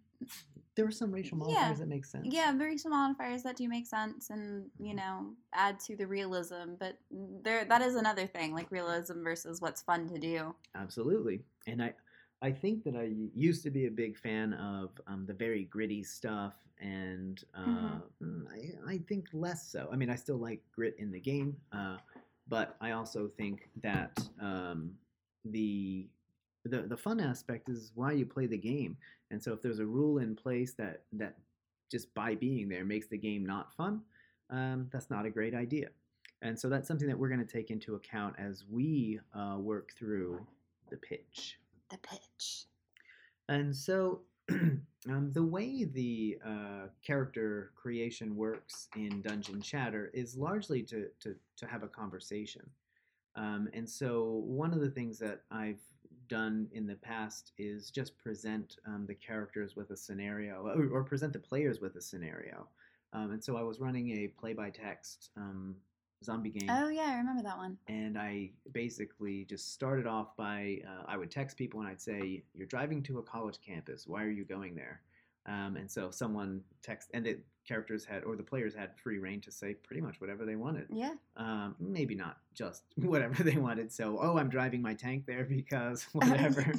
there 0.75 0.85
were 0.85 0.91
some 0.91 1.11
racial 1.11 1.39
Yeah. 1.39 1.45
modifiers 1.55 1.79
that 1.79 1.89
make 1.89 2.05
sense. 2.05 2.27
yeah, 2.31 2.77
some 2.77 2.93
modifiers 2.93 3.43
that 3.45 3.57
do 3.57 3.69
make 3.69 3.87
sense 3.87 4.31
and 4.31 4.71
you 4.79 4.95
know 4.95 5.35
add 5.55 5.81
to 5.81 5.97
the 5.97 6.07
realism, 6.07 6.75
but 6.79 6.99
there 7.11 7.65
that 7.65 7.83
is 7.83 7.95
another 7.97 8.27
thing, 8.27 8.53
like 8.53 8.71
realism 8.71 9.23
versus 9.23 9.61
what's 9.61 9.83
fun 9.83 10.07
to 10.09 10.19
do. 10.19 10.55
Absolutely. 10.75 11.43
And 11.67 11.83
I, 11.83 11.95
I 12.43 12.51
think 12.53 12.85
that 12.85 12.95
I 12.95 13.11
used 13.35 13.63
to 13.63 13.71
be 13.71 13.87
a 13.87 13.91
big 13.91 14.17
fan 14.19 14.53
of 14.55 14.91
um, 15.07 15.25
the 15.27 15.33
very 15.33 15.65
gritty 15.65 16.03
stuff, 16.05 16.55
and 16.79 17.43
uh, 17.55 17.61
Mhm. 17.61 18.03
mm, 18.23 18.47
I, 18.87 18.93
I 18.95 18.99
think 18.99 19.29
less 19.33 19.67
so. 19.73 19.89
I 19.91 19.97
mean, 19.97 20.11
I 20.11 20.17
still 20.17 20.37
like 20.37 20.61
grit 20.73 20.95
in 20.99 21.11
the 21.11 21.21
game, 21.21 21.57
uh, 21.73 21.97
but 22.49 22.77
I 22.81 22.91
also 22.93 23.29
think 23.39 23.69
that 23.83 24.19
um, 24.41 24.93
the, 25.47 26.07
the 26.67 26.83
the 26.83 26.97
fun 26.97 27.21
aspect 27.21 27.69
is 27.69 27.93
why 27.95 28.13
you 28.13 28.27
play 28.27 28.47
the 28.47 28.59
game. 28.59 28.97
And 29.31 29.43
so, 29.43 29.53
if 29.53 29.63
there's 29.63 29.81
a 29.81 29.87
rule 29.87 30.19
in 30.19 30.37
place 30.37 30.75
that 30.75 31.03
that 31.13 31.37
just 31.91 32.13
by 32.15 32.35
being 32.35 32.69
there 32.69 32.85
makes 32.85 33.07
the 33.07 33.19
game 33.19 33.47
not 33.47 33.75
fun, 33.75 34.03
um, 34.51 34.89
that's 34.93 35.11
not 35.11 35.27
a 35.27 35.31
great 35.31 35.55
idea. 35.55 35.89
And 36.43 36.59
so 36.59 36.69
that's 36.69 36.87
something 36.87 37.09
that 37.09 37.19
we're 37.19 37.29
going 37.29 37.45
to 37.45 37.53
take 37.53 37.71
into 37.71 37.95
account 37.95 38.35
as 38.39 38.65
we 38.71 39.21
uh, 39.35 39.57
work 39.59 39.93
through 39.99 40.47
the 40.91 40.97
pitch. 40.97 41.59
The 41.91 41.99
pitch. 41.99 42.67
And 43.49 43.75
so 43.75 44.23
um, 44.51 45.31
the 45.33 45.43
way 45.43 45.85
the 45.85 46.39
uh, 46.45 46.87
character 47.05 47.73
creation 47.75 48.37
works 48.37 48.89
in 48.97 49.23
Dungeon 49.23 49.61
Chatter 49.61 50.11
is 50.13 50.37
largely 50.37 50.83
to, 50.85 51.07
to, 51.21 51.35
to 51.57 51.67
have 51.67 51.83
a 51.83 51.89
conversation. 51.89 52.63
Um, 53.35 53.69
and 53.75 53.89
so 53.89 54.43
one 54.47 54.73
of 54.73 54.81
the 54.81 54.91
things 54.91 55.19
that 55.19 55.43
I've 55.51 55.81
done 56.29 56.69
in 56.73 56.87
the 56.87 56.95
past 56.97 57.53
is 57.59 57.91
just 57.91 58.17
present 58.19 58.77
um, 58.87 59.05
the 59.07 59.15
characters 59.15 59.77
with 59.77 59.91
a 59.91 59.97
scenario 59.97 60.63
or, 60.67 60.89
or 61.01 61.05
present 61.05 61.33
the 61.33 61.39
players 61.39 61.81
with 61.81 61.97
a 61.97 62.01
scenario. 62.03 62.69
Um, 63.13 63.31
and 63.33 63.43
so 63.43 63.57
I 63.57 63.63
was 63.63 63.81
running 63.81 64.11
a 64.11 64.29
play 64.29 64.53
by 64.53 64.71
text 64.71 65.31
um, 65.37 65.77
zombie 66.25 66.51
game 66.51 66.69
Oh 66.71 66.89
yeah, 66.89 67.11
I 67.13 67.17
remember 67.17 67.43
that 67.43 67.57
one. 67.57 67.79
and 67.89 68.19
I 68.19 68.51
basically 68.73 69.45
just 69.45 69.73
started 69.73 70.07
off 70.07 70.37
by 70.37 70.81
uh, 70.87 71.05
I 71.07 71.17
would 71.17 71.31
text 71.31 71.57
people 71.57 71.81
and 71.81 71.89
I'd 71.89 72.01
say, 72.01 72.43
"You're 72.55 72.67
driving 72.67 73.03
to 73.05 73.19
a 73.19 73.23
college 73.23 73.59
campus. 73.65 74.07
Why 74.07 74.23
are 74.25 74.31
you 74.31 74.45
going 74.45 74.75
there?" 74.75 75.03
Um, 75.47 75.77
and 75.77 75.91
so 75.91 76.11
someone 76.11 76.61
text 76.83 77.11
and 77.15 77.25
the 77.25 77.39
characters 77.67 78.05
had 78.05 78.23
or 78.25 78.37
the 78.37 78.43
players 78.43 78.75
had 78.75 78.91
free 79.03 79.19
rein 79.19 79.41
to 79.41 79.51
say 79.51 79.75
pretty 79.75 80.01
much 80.01 80.21
whatever 80.21 80.45
they 80.45 80.55
wanted. 80.57 80.87
Yeah. 80.93 81.15
Um, 81.37 81.75
maybe 81.81 82.15
not 82.15 82.39
just 82.55 82.83
whatever 82.97 83.43
they 83.43 83.57
wanted. 83.57 83.93
So, 83.93 84.19
oh, 84.21 84.39
I'm 84.39 84.49
driving 84.49 84.83
my 84.83 84.95
tank 84.95 85.25
there 85.27 85.45
because 85.45 86.05
whatever. 86.13 86.73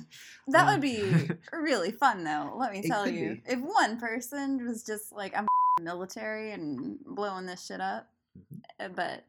That 0.50 0.64
Um, 0.68 0.74
would 0.74 0.82
be 0.82 1.30
really 1.54 1.92
fun, 1.92 2.24
though. 2.24 2.54
Let 2.58 2.72
me 2.74 2.82
tell 2.88 3.08
you. 3.08 3.36
be. 3.36 3.42
If 3.46 3.60
one 3.60 3.98
person 4.00 4.66
was 4.66 4.84
just 4.84 5.12
like, 5.12 5.36
I'm 5.38 5.48
military 5.82 6.52
and 6.52 6.98
blowing 7.06 7.46
this 7.46 7.66
shit 7.66 7.80
up, 7.82 8.10
Mhm. 8.38 8.62
uh, 8.80 8.90
but 8.96 9.26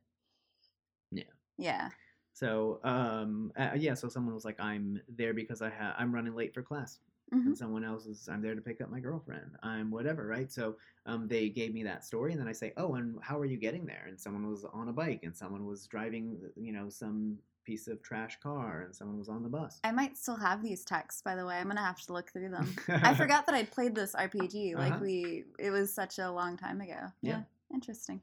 Yeah. 1.11 1.25
yeah, 1.59 1.89
So, 2.33 2.81
um, 2.85 3.53
uh, 3.57 3.71
yeah. 3.77 3.95
So 3.95 4.09
someone 4.09 4.35
was 4.35 4.45
like, 4.45 4.61
"I'm 4.61 5.01
there 5.09 5.35
because 5.35 5.61
I 5.61 5.71
ha- 5.71 5.95
I'm 5.99 6.15
running 6.15 6.35
late 6.35 6.55
for 6.55 6.63
class." 6.63 6.99
Mhm. 7.33 7.47
and 7.47 7.59
someone 7.59 7.85
else 7.85 8.07
is 8.07 8.29
I'm 8.29 8.41
there 8.41 8.55
to 8.55 8.61
pick 8.61 8.81
up 8.81 8.91
my 8.91 9.01
girlfriend. 9.01 9.57
I'm 9.63 9.91
whatever, 9.91 10.27
right? 10.27 10.51
So 10.51 10.77
um, 11.07 11.29
they 11.29 11.49
gave 11.49 11.75
me 11.75 11.83
that 11.85 12.05
story, 12.05 12.33
and 12.33 12.41
then 12.41 12.49
I 12.49 12.53
say, 12.53 12.73
oh, 12.77 12.95
and 12.95 13.19
how 13.23 13.39
are 13.39 13.45
you 13.45 13.57
getting 13.57 13.85
there? 13.87 14.07
And 14.09 14.19
someone 14.21 14.49
was 14.49 14.65
on 14.65 14.89
a 14.89 14.93
bike, 14.93 15.21
and 15.25 15.37
someone 15.37 15.67
was 15.67 15.87
driving, 15.87 16.39
you 16.57 16.73
know, 16.73 16.89
some 16.89 17.39
piece 17.65 17.87
of 17.87 18.03
trash 18.03 18.39
car, 18.41 18.83
and 18.87 18.95
someone 18.97 19.19
was 19.19 19.29
on 19.29 19.43
the 19.43 19.49
bus. 19.49 19.79
I 19.85 19.93
might 19.93 20.17
still 20.17 20.37
have 20.37 20.63
these 20.63 20.85
texts. 20.85 21.21
By 21.23 21.35
the 21.35 21.45
way, 21.45 21.57
I'm 21.59 21.69
gonna 21.69 21.83
have 21.85 22.01
to 22.07 22.13
look 22.15 22.31
through 22.31 22.49
them. 22.51 22.75
I 22.89 23.15
forgot 23.23 23.45
that 23.47 23.55
I'd 23.55 23.71
played 23.71 23.95
this 23.95 24.15
RPG. 24.15 24.75
Like 24.75 24.93
Uh-huh. 24.95 25.01
we, 25.05 25.45
it 25.59 25.71
was 25.71 25.93
such 25.93 26.19
a 26.19 26.31
long 26.31 26.57
time 26.57 26.81
ago. 26.81 27.13
Yeah. 27.21 27.43
interesting. 27.75 28.23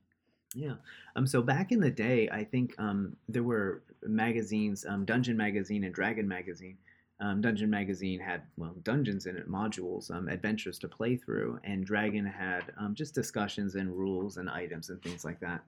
Yeah. 0.56 0.76
Um. 1.16 1.28
So 1.28 1.42
back 1.44 1.72
in 1.72 1.80
the 1.80 1.92
day, 1.92 2.30
I 2.30 2.44
think 2.44 2.74
um 2.80 3.18
there 3.30 3.44
were 3.44 3.84
magazines, 4.04 4.86
um, 4.86 5.06
Dungeon 5.06 5.38
Magazine 5.38 5.84
and 5.84 5.94
Dragon 5.94 6.28
Magazine. 6.28 6.78
Um, 7.20 7.40
Dungeon 7.42 7.70
Magazine 7.70 8.20
had 8.20 8.44
well 8.58 8.76
dungeons 8.84 9.26
in 9.26 9.38
it, 9.38 9.50
modules, 9.50 10.12
um, 10.12 10.28
adventures 10.28 10.78
to 10.80 10.88
play 10.88 11.16
through, 11.16 11.60
and 11.64 11.86
Dragon 11.86 12.26
had 12.26 12.74
um, 12.78 12.94
just 12.94 13.16
discussions 13.16 13.76
and 13.76 13.90
rules 13.90 14.38
and 14.38 14.50
items 14.50 14.90
and 14.90 15.02
things 15.02 15.24
like 15.24 15.40
that. 15.40 15.64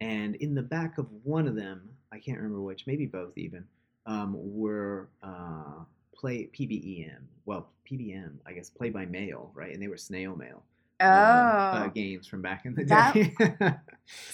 And 0.00 0.34
in 0.36 0.54
the 0.54 0.62
back 0.62 0.98
of 0.98 1.06
one 1.24 1.46
of 1.48 1.54
them, 1.54 1.88
I 2.12 2.18
can't 2.18 2.38
remember 2.38 2.60
which, 2.60 2.86
maybe 2.86 3.06
both 3.06 3.36
even, 3.38 3.64
um, 4.06 4.34
were 4.36 5.08
uh, 5.22 5.84
play 6.14 6.50
PBEM. 6.58 7.20
Well, 7.46 7.68
PBM, 7.90 8.32
I 8.46 8.52
guess, 8.52 8.68
play 8.68 8.90
by 8.90 9.06
mail, 9.06 9.50
right? 9.54 9.72
And 9.72 9.82
they 9.82 9.88
were 9.88 9.96
snail 9.96 10.36
mail 10.36 10.62
Oh, 11.00 11.06
um, 11.06 11.82
uh, 11.82 11.86
games 11.88 12.26
from 12.26 12.42
back 12.42 12.66
in 12.66 12.74
the 12.74 12.84
That- 12.84 13.14
day. 13.14 13.34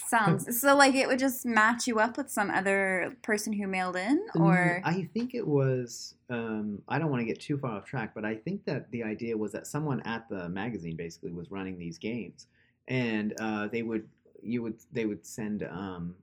sounds 0.09 0.61
so 0.61 0.75
like 0.75 0.95
it 0.95 1.07
would 1.07 1.19
just 1.19 1.45
match 1.45 1.87
you 1.87 1.99
up 1.99 2.17
with 2.17 2.31
some 2.31 2.51
other 2.51 3.15
person 3.23 3.53
who 3.53 3.67
mailed 3.67 3.97
in, 3.97 4.21
or 4.35 4.81
Mm, 4.85 4.87
I 4.87 5.09
think 5.13 5.35
it 5.35 5.47
was. 5.47 6.15
Um, 6.31 6.81
I 6.89 6.99
don't 6.99 7.11
want 7.11 7.21
to 7.21 7.27
get 7.27 7.41
too 7.41 7.59
far 7.59 7.73
off 7.73 7.85
track, 7.85 8.13
but 8.15 8.25
I 8.25 8.35
think 8.35 8.65
that 8.65 8.91
the 8.91 9.03
idea 9.05 9.37
was 9.37 9.53
that 9.53 9.67
someone 9.67 10.01
at 10.01 10.29
the 10.29 10.49
magazine 10.49 10.97
basically 10.97 11.33
was 11.33 11.51
running 11.51 11.79
these 11.79 11.99
games, 11.99 12.47
and 12.89 13.35
uh, 13.41 13.69
they 13.69 13.83
would 13.83 14.09
you 14.43 14.63
would 14.63 14.77
they 14.93 15.05
would 15.07 15.27
send 15.27 15.63
um, 15.65 16.15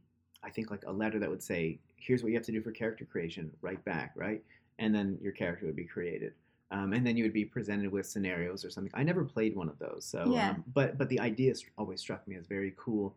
I 0.43 0.49
think 0.49 0.71
like 0.71 0.83
a 0.87 0.91
letter 0.91 1.19
that 1.19 1.29
would 1.29 1.43
say, 1.43 1.79
"Here's 1.95 2.23
what 2.23 2.29
you 2.29 2.35
have 2.37 2.45
to 2.45 2.51
do 2.51 2.61
for 2.61 2.71
character 2.71 3.05
creation." 3.05 3.51
Right 3.61 3.83
back, 3.85 4.13
right, 4.15 4.43
and 4.79 4.93
then 4.95 5.17
your 5.21 5.31
character 5.33 5.65
would 5.67 5.75
be 5.75 5.85
created. 5.85 6.33
Um, 6.73 6.91
and 6.93 7.05
then 7.05 7.15
you 7.15 7.23
would 7.23 7.33
be 7.33 7.45
presented 7.45 7.91
with 7.91 8.05
scenarios 8.07 8.65
or 8.65 8.69
something. 8.71 8.91
I 8.95 9.03
never 9.03 9.23
played 9.23 9.55
one 9.55 9.69
of 9.69 9.77
those, 9.79 10.03
so 10.05 10.33
Yeah. 10.33 10.49
um, 10.51 10.63
but 10.73 10.97
but 10.97 11.07
the 11.07 11.19
idea 11.19 11.53
always 11.77 11.99
struck 12.01 12.27
me 12.27 12.35
as 12.35 12.47
very 12.47 12.73
cool. 12.77 13.15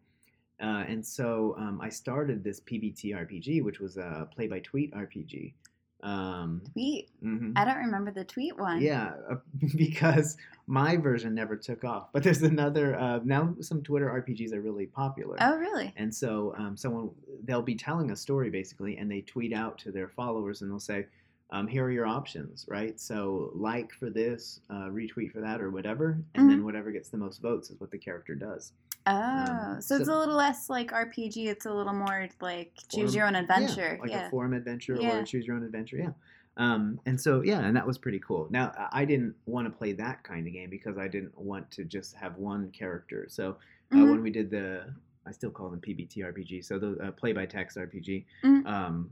Uh, 0.61 0.85
and 0.89 1.05
so 1.05 1.55
um, 1.59 1.81
I 1.83 1.89
started 1.89 2.45
this 2.45 2.61
PBT 2.61 3.13
RPG, 3.15 3.63
which 3.63 3.81
was 3.81 3.97
a 3.97 4.29
play 4.35 4.47
by 4.47 4.61
tweet 4.61 4.93
RPG. 4.95 5.55
Um, 6.03 6.61
Tweet. 6.73 7.09
mhm. 7.25 7.53
I 7.57 7.65
don't 7.65 7.79
remember 7.79 8.11
the 8.11 8.25
tweet 8.25 8.57
one. 8.59 8.81
Yeah, 8.83 9.15
uh, 9.31 9.37
because 9.77 10.37
my 10.67 10.97
version 10.97 11.35
never 11.35 11.57
took 11.57 11.85
off. 11.85 12.13
But 12.13 12.23
there's 12.23 12.43
another 12.43 12.95
uh, 12.99 13.21
now. 13.25 13.55
Some 13.61 13.83
Twitter 13.83 14.09
RPGs 14.09 14.53
are 14.53 14.61
really 14.61 14.87
popular. 14.87 15.37
Oh, 15.41 15.57
really? 15.57 15.93
And 15.97 16.15
so 16.15 16.55
um, 16.59 16.77
someone 16.77 17.11
they'll 17.45 17.63
be 17.63 17.75
telling 17.75 18.11
a 18.11 18.17
story 18.17 18.51
basically, 18.51 18.99
and 18.99 19.11
they 19.11 19.23
tweet 19.23 19.53
out 19.55 19.79
to 19.79 19.91
their 19.91 20.09
followers, 20.09 20.61
and 20.63 20.71
they'll 20.71 20.79
say, 20.79 21.07
um, 21.51 21.67
"Here 21.69 21.85
are 21.85 21.91
your 21.91 22.07
options, 22.07 22.65
right? 22.69 22.99
So 22.99 23.51
like 23.55 23.93
for 23.93 24.11
this, 24.11 24.61
uh, 24.71 24.89
retweet 24.91 25.33
for 25.33 25.41
that, 25.41 25.61
or 25.61 25.71
whatever, 25.71 26.19
and 26.35 26.51
then 26.51 26.65
whatever 26.65 26.91
gets 26.91 27.09
the 27.09 27.17
most 27.19 27.41
votes 27.41 27.71
is 27.71 27.81
what 27.81 27.91
the 27.91 27.99
character 27.99 28.35
does." 28.35 28.73
Oh, 29.09 29.13
Um, 29.13 29.81
so 29.81 29.95
it's 29.97 30.09
a 30.09 30.19
little 30.19 30.35
less 30.35 30.69
like 30.69 30.91
RPG. 30.93 31.47
It's 31.49 31.67
a 31.67 31.73
little 31.73 31.93
more 31.93 32.29
like 32.41 32.75
choose 32.89 33.13
Forum- 33.13 33.15
your 33.15 33.27
own 33.29 33.33
yeah, 33.35 33.41
adventure. 33.41 33.99
like 34.01 34.11
Yeah. 34.11 34.27
a 34.27 34.31
forum 34.31 34.53
adventure 34.53 34.97
Yeah. 35.01 35.21
or 35.21 35.25
choose 35.25 35.47
your 35.47 35.55
own 35.55 35.63
adventure. 35.63 35.99
Yeah. 35.99 36.11
Um, 36.57 36.99
and 37.07 37.21
so 37.21 37.43
yeah, 37.43 37.61
and 37.61 37.77
that 37.77 37.87
was 37.87 37.99
pretty 37.99 38.19
cool. 38.19 38.49
Now 38.51 38.73
I- 38.93 39.05
didn't 39.05 39.37
want 39.47 39.67
to 39.67 39.71
play 39.79 39.93
that 39.93 40.25
kind 40.25 40.47
of 40.47 40.53
game 40.53 40.71
because 40.71 40.99
I 40.99 41.07
didn't 41.07 41.39
want 41.39 41.71
to 41.73 41.85
just 41.85 42.15
have 42.17 42.37
one 42.39 42.71
character. 42.73 43.27
So 43.29 43.59
uh, 43.93 43.97
Mhm. 43.97 44.11
when 44.11 44.23
we 44.23 44.31
did 44.31 44.51
the, 44.51 44.93
I 45.25 45.31
still 45.31 45.51
call 45.53 45.69
them 45.71 45.81
PBT 45.81 46.23
RPG. 46.25 46.63
So 46.65 46.79
the 46.81 46.99
uh, 47.01 47.13
play 47.13 47.33
by 47.33 47.47
text 47.47 47.77
RPG. 47.77 48.25
Mhm. 48.43 48.67
Um, 48.67 49.11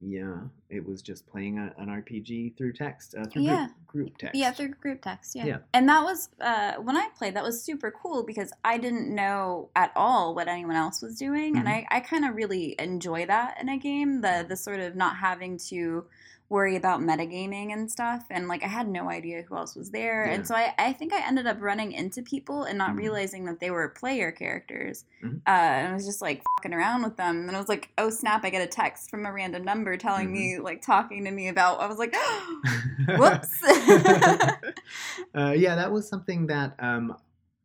yeah, 0.00 0.36
it 0.68 0.86
was 0.86 1.00
just 1.02 1.26
playing 1.26 1.58
a, 1.58 1.72
an 1.78 1.88
RPG 1.88 2.56
through 2.56 2.74
text, 2.74 3.14
uh, 3.14 3.24
through 3.24 3.42
Yeah. 3.42 3.66
group, 3.86 3.86
group 4.08 4.18
text. 4.18 4.34
Yeah, 4.38 4.50
through 4.52 4.74
group 4.74 5.00
text. 5.02 5.34
Yeah. 5.34 5.46
Yeah. 5.46 5.58
And 5.72 5.88
that 5.88 6.04
was 6.04 6.28
uh, 6.40 6.74
when 6.74 6.96
I 6.96 7.08
played. 7.16 7.34
That 7.34 7.42
was 7.44 7.62
super 7.62 7.90
cool 7.90 8.22
because 8.22 8.52
I 8.64 8.76
didn't 8.78 9.14
know 9.14 9.70
at 9.74 9.92
all 9.96 10.34
what 10.34 10.48
anyone 10.48 10.76
else 10.76 11.00
was 11.02 11.16
doing, 11.18 11.56
and 11.56 11.66
Mhm. 11.66 11.70
I, 11.70 11.86
I 11.90 12.00
kind 12.00 12.24
of 12.24 12.34
really 12.34 12.74
enjoy 12.78 13.26
that 13.26 13.58
in 13.60 13.68
a 13.68 13.78
game. 13.78 14.20
The 14.20 14.44
the 14.46 14.56
sort 14.56 14.80
of 14.80 14.96
not 14.96 15.16
having 15.16 15.58
to 15.70 16.04
worry 16.48 16.76
about 16.76 17.00
metagaming 17.00 17.72
and 17.72 17.90
stuff, 17.90 18.24
and 18.30 18.46
like 18.46 18.62
I 18.62 18.68
had 18.68 18.88
no 18.88 19.10
idea 19.10 19.42
who 19.42 19.56
else 19.56 19.74
was 19.74 19.90
there, 19.90 20.26
Yeah. 20.26 20.34
and 20.34 20.46
so 20.46 20.54
I, 20.54 20.72
I 20.78 20.92
think 20.92 21.12
I 21.12 21.26
ended 21.26 21.46
up 21.46 21.58
running 21.60 21.90
into 21.92 22.22
people 22.22 22.62
and 22.62 22.78
not 22.78 22.90
Mhm. 22.92 22.98
realizing 22.98 23.44
that 23.46 23.58
they 23.58 23.70
were 23.70 23.88
player 23.88 24.30
characters. 24.30 25.04
Mhm. 25.24 25.38
Uh, 25.46 25.50
and 25.50 25.88
I 25.88 25.92
was 25.94 26.06
just 26.06 26.22
like 26.22 26.42
fucking 26.58 26.72
around 26.72 27.02
with 27.02 27.16
them, 27.16 27.48
and 27.48 27.56
I 27.56 27.58
was 27.58 27.68
like, 27.68 27.90
oh 27.98 28.10
snap! 28.10 28.44
I 28.44 28.50
get 28.50 28.62
a 28.62 28.66
text 28.68 29.10
from 29.10 29.26
a 29.26 29.32
random 29.32 29.64
number 29.64 29.96
telling 29.96 30.28
Mhm. 30.28 30.32
me 30.32 30.58
like 30.60 30.82
talking 30.82 31.24
to 31.24 31.30
me 31.30 31.48
about. 31.48 31.80
I 31.80 31.86
was 31.86 31.98
like. 31.98 32.14
Whoops. 33.18 33.62
uh, 35.34 35.52
yeah, 35.56 35.74
that 35.76 35.90
was 35.92 36.08
something 36.08 36.46
that 36.46 36.74
um, 36.78 37.16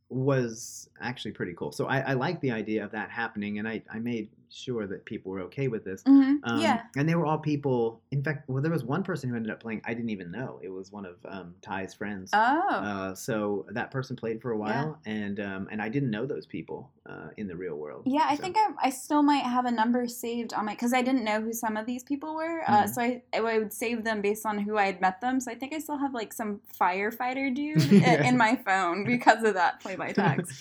was 0.10 0.90
actually 1.02 1.32
pretty 1.32 1.54
cool. 1.54 1.72
So 1.72 1.86
I, 1.88 2.00
I 2.00 2.14
like 2.14 2.42
the 2.42 2.52
idea 2.52 2.84
of 2.84 2.92
that 2.92 3.10
happening, 3.10 3.60
and 3.60 3.68
I, 3.68 3.82
I 3.92 4.00
made 4.00 4.30
sure 4.54 4.86
that 4.88 5.06
people 5.06 5.32
were 5.32 5.40
okay 5.42 5.68
with 5.68 5.84
this. 5.86 6.04
hmm 6.06 6.36
Um, 6.44 6.60
yeah. 6.60 6.84
And 6.98 7.08
they 7.08 7.16
were 7.16 7.26
all 7.26 7.38
people. 7.38 8.02
In 8.12 8.22
fact, 8.24 8.50
well, 8.50 8.62
there 8.62 8.72
was 8.72 8.84
one 8.84 9.04
person 9.04 9.30
who 9.30 9.36
ended 9.36 9.52
up 9.52 9.62
playing. 9.62 9.82
I 9.86 9.94
didn't 9.94 10.10
even 10.10 10.30
know 10.32 10.60
it 10.62 10.70
was 10.70 10.92
one 10.92 11.06
of 11.06 11.16
um, 11.28 11.56
Ty's 11.62 11.94
friends. 11.94 12.32
Oh. 12.34 12.70
Uh, 12.70 13.16
so 13.16 13.66
that 13.72 13.92
person 13.92 14.16
played 14.16 14.42
for 14.42 14.52
a 14.52 14.58
while, 14.58 15.00
and 15.06 15.40
um, 15.40 15.68
and 15.72 15.82
I 15.82 15.90
didn't 15.90 16.12
know 16.12 16.26
those 16.26 16.46
people 16.46 16.92
uh, 17.10 17.30
in 17.38 17.48
the 17.48 17.56
real 17.56 17.76
world. 17.76 18.04
yeah, 18.06 18.26
I 18.28 18.36
So- 18.36 18.44
think 18.44 18.58
I, 18.58 18.68
I 18.88 18.90
still 18.90 19.24
might 19.24 19.44
have 19.44 19.66
a 19.66 19.72
number 19.72 20.08
saved 20.08 20.54
on 20.54 20.66
my 20.66 20.74
because 20.74 20.94
I 20.94 21.02
didn't 21.02 21.24
know 21.24 21.40
who 21.42 21.54
some 21.54 21.78
of 21.78 21.86
these 21.86 22.04
people 22.04 22.36
were. 22.36 22.62
Uh, 22.68 22.84
Mhm. 22.84 22.90
so 22.94 23.02
I, 23.02 23.22
I 23.34 23.58
would 23.60 23.72
save 23.74 24.04
them 24.04 24.22
based 24.22 24.46
on 24.46 24.58
who 24.60 24.78
I 24.78 24.86
had 24.86 25.00
met 25.02 25.22
them. 25.22 25.40
So 25.40 25.52
I 25.52 25.56
think 25.56 25.74
I 25.74 25.80
still 25.80 25.98
have 25.98 26.14
like 26.14 26.34
some 26.34 26.60
firefighter 26.80 27.54
dude 27.54 27.84
Yeah. 27.92 28.28
in 28.28 28.38
my 28.38 28.56
phone 28.66 29.06
because 29.06 29.44
of 29.44 29.54
that 29.56 29.80
play 29.80 29.96
by 29.96 30.12
text. 30.12 30.52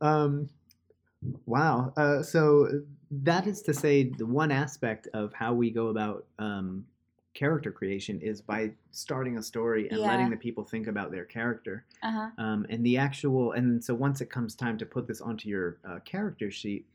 um, 0.00 0.48
wow. 1.46 1.92
Uh, 1.96 2.22
so 2.22 2.82
that 3.10 3.46
is 3.46 3.62
to 3.62 3.74
say, 3.74 4.04
the 4.04 4.26
one 4.26 4.50
aspect 4.50 5.08
of 5.14 5.32
how 5.32 5.52
we 5.52 5.70
go 5.70 5.88
about 5.88 6.26
um, 6.38 6.84
character 7.34 7.70
creation 7.70 8.20
is 8.20 8.40
by 8.40 8.70
starting 8.90 9.38
a 9.38 9.42
story 9.42 9.88
and 9.88 10.00
Yeah. 10.00 10.08
letting 10.08 10.30
the 10.30 10.36
people 10.36 10.64
think 10.64 10.86
about 10.86 11.10
their 11.10 11.24
character. 11.24 11.84
Uh 12.02 12.10
huh. 12.10 12.30
Um, 12.38 12.66
and 12.68 12.84
the 12.84 12.96
actual, 12.98 13.52
and 13.52 13.82
so 13.82 13.94
once 13.94 14.20
it 14.20 14.30
comes 14.30 14.54
time 14.54 14.78
to 14.78 14.86
put 14.86 15.06
this 15.06 15.20
onto 15.20 15.48
your 15.48 15.78
uh, 15.84 16.00
character 16.00 16.50
sheet, 16.50 16.86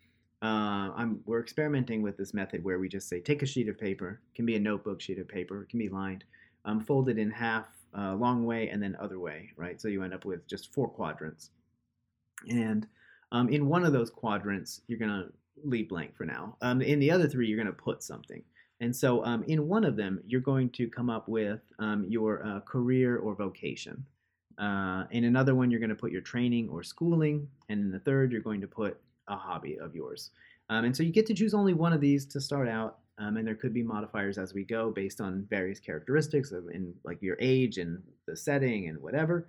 uh, 0.43 0.93
I'm 0.95 1.21
we're 1.25 1.39
experimenting 1.41 2.03
with 2.03 2.17
this 2.17 2.33
method 2.33 2.63
where 2.63 2.77
we 2.77 2.87
just 2.87 3.09
say 3.09 3.19
take 3.19 3.41
a 3.41 3.45
sheet 3.47 3.67
of 3.69 3.79
paper, 3.79 4.21
it 4.31 4.35
can 4.35 4.45
be 4.45 4.55
a 4.55 4.59
notebook 4.59 5.01
sheet 5.01 5.17
of 5.17 5.27
paper, 5.27 5.63
it 5.63 5.69
can 5.69 5.79
be 5.79 5.89
lined, 5.89 6.23
um, 6.65 6.79
fold 6.79 7.09
it 7.09 7.17
in 7.17 7.31
half, 7.31 7.65
uh, 7.97 8.13
long 8.13 8.45
way 8.45 8.69
and 8.69 8.81
then 8.81 8.95
other 8.99 9.17
way, 9.19 9.49
right? 9.55 9.81
So 9.81 9.87
you 9.87 10.03
end 10.03 10.13
up 10.13 10.25
with 10.25 10.45
just 10.45 10.71
four 10.71 10.87
quadrants, 10.89 11.49
and 12.47 12.87
um, 13.31 13.49
in 13.49 13.67
one 13.67 13.85
of 13.85 13.93
those 13.93 14.09
quadrants 14.09 14.81
you're 14.87 14.99
gonna 14.99 15.27
leave 15.63 15.89
blank 15.89 16.15
for 16.15 16.25
now. 16.25 16.55
Um, 16.61 16.81
in 16.81 16.99
the 16.99 17.11
other 17.11 17.27
three 17.27 17.47
you're 17.47 17.57
gonna 17.57 17.71
put 17.71 18.03
something. 18.03 18.43
And 18.79 18.95
so 18.95 19.25
um, 19.25 19.43
in 19.47 19.67
one 19.67 19.83
of 19.83 19.95
them, 19.95 20.21
you're 20.27 20.41
going 20.41 20.69
to 20.71 20.87
come 20.87 21.09
up 21.09 21.27
with 21.27 21.61
um, 21.79 22.05
your 22.07 22.45
uh, 22.45 22.59
career 22.61 23.17
or 23.17 23.33
vocation. 23.35 24.05
Uh, 24.57 25.05
in 25.11 25.23
another 25.23 25.55
one, 25.55 25.71
you're 25.71 25.79
going 25.79 25.89
to 25.89 25.95
put 25.95 26.11
your 26.11 26.21
training 26.21 26.69
or 26.69 26.83
schooling. 26.83 27.47
And 27.69 27.79
in 27.79 27.91
the 27.91 27.99
third, 27.99 28.31
you're 28.31 28.41
going 28.41 28.61
to 28.61 28.67
put 28.67 28.99
a 29.27 29.35
hobby 29.35 29.77
of 29.79 29.95
yours. 29.95 30.31
Um, 30.69 30.85
and 30.85 30.95
so 30.95 31.03
you 31.03 31.11
get 31.11 31.25
to 31.27 31.33
choose 31.33 31.53
only 31.53 31.73
one 31.73 31.93
of 31.93 32.01
these 32.01 32.25
to 32.27 32.41
start 32.41 32.67
out. 32.67 32.99
Um, 33.19 33.37
and 33.37 33.47
there 33.47 33.55
could 33.55 33.73
be 33.73 33.81
modifiers 33.81 34.37
as 34.37 34.53
we 34.53 34.63
go 34.63 34.91
based 34.91 35.21
on 35.21 35.47
various 35.49 35.79
characteristics 35.79 36.51
of 36.51 36.69
in 36.69 36.93
like 37.03 37.19
your 37.19 37.37
age 37.39 37.79
and 37.79 38.03
the 38.27 38.35
setting 38.35 38.89
and 38.89 39.01
whatever. 39.01 39.47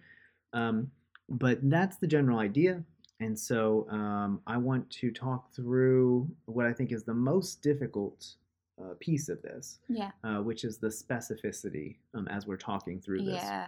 But 1.29 1.59
that's 1.69 1.99
the 1.99 2.07
general 2.07 2.39
idea. 2.39 2.83
And 3.21 3.39
so 3.39 3.87
um, 3.91 4.41
I 4.47 4.57
want 4.57 4.89
to 4.91 5.11
talk 5.11 5.53
through 5.53 6.29
what 6.47 6.67
I 6.67 6.73
think 6.73 6.93
is 6.93 7.03
the 7.05 7.15
most 7.15 7.63
difficult 7.63 8.35
uh, 8.81 8.95
piece 9.01 9.29
of 9.29 9.43
this, 9.43 9.81
Yeah. 9.89 10.13
uh, 10.23 10.39
which 10.39 10.65
is 10.65 10.79
the 10.79 10.87
specificity 10.89 11.97
um, 12.15 12.29
as 12.29 12.47
we're 12.47 12.57
talking 12.57 13.01
through 13.01 13.25
this. 13.25 13.43
Yeah. 13.43 13.67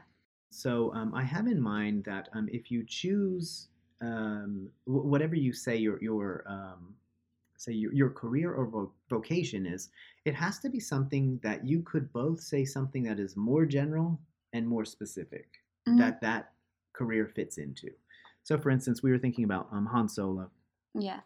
So 0.50 0.92
um, 0.94 1.14
I 1.14 1.24
have 1.24 1.46
in 1.48 1.60
mind 1.60 2.04
that 2.04 2.28
um, 2.32 2.48
if 2.52 2.70
you 2.70 2.84
choose 2.86 3.68
um, 4.00 4.68
wh- 4.84 5.04
whatever 5.04 5.34
you 5.34 5.52
say 5.52 5.76
your 5.76 6.00
your 6.02 6.44
um, 6.46 6.94
say 7.56 7.72
your, 7.72 7.92
your 7.92 8.10
career 8.10 8.52
or 8.54 8.66
vo- 8.66 8.92
vocation 9.10 9.66
is, 9.66 9.90
it 10.24 10.34
has 10.34 10.58
to 10.60 10.70
be 10.70 10.80
something 10.80 11.38
that 11.42 11.66
you 11.66 11.82
could 11.82 12.10
both 12.12 12.40
say 12.40 12.64
something 12.64 13.02
that 13.02 13.18
is 13.20 13.36
more 13.36 13.66
general 13.66 14.18
and 14.52 14.66
more 14.66 14.84
specific 14.84 15.60
Mhm. 15.88 15.98
that 15.98 16.20
that 16.20 16.52
career 16.92 17.26
fits 17.26 17.58
into. 17.58 17.90
So, 18.50 18.58
for 18.58 18.70
instance, 18.70 19.00
we 19.00 19.12
were 19.12 19.18
thinking 19.18 19.44
about 19.44 19.68
um, 19.70 19.86
Han 19.86 20.08
Solo. 20.08 20.50
Yeah. 20.94 21.20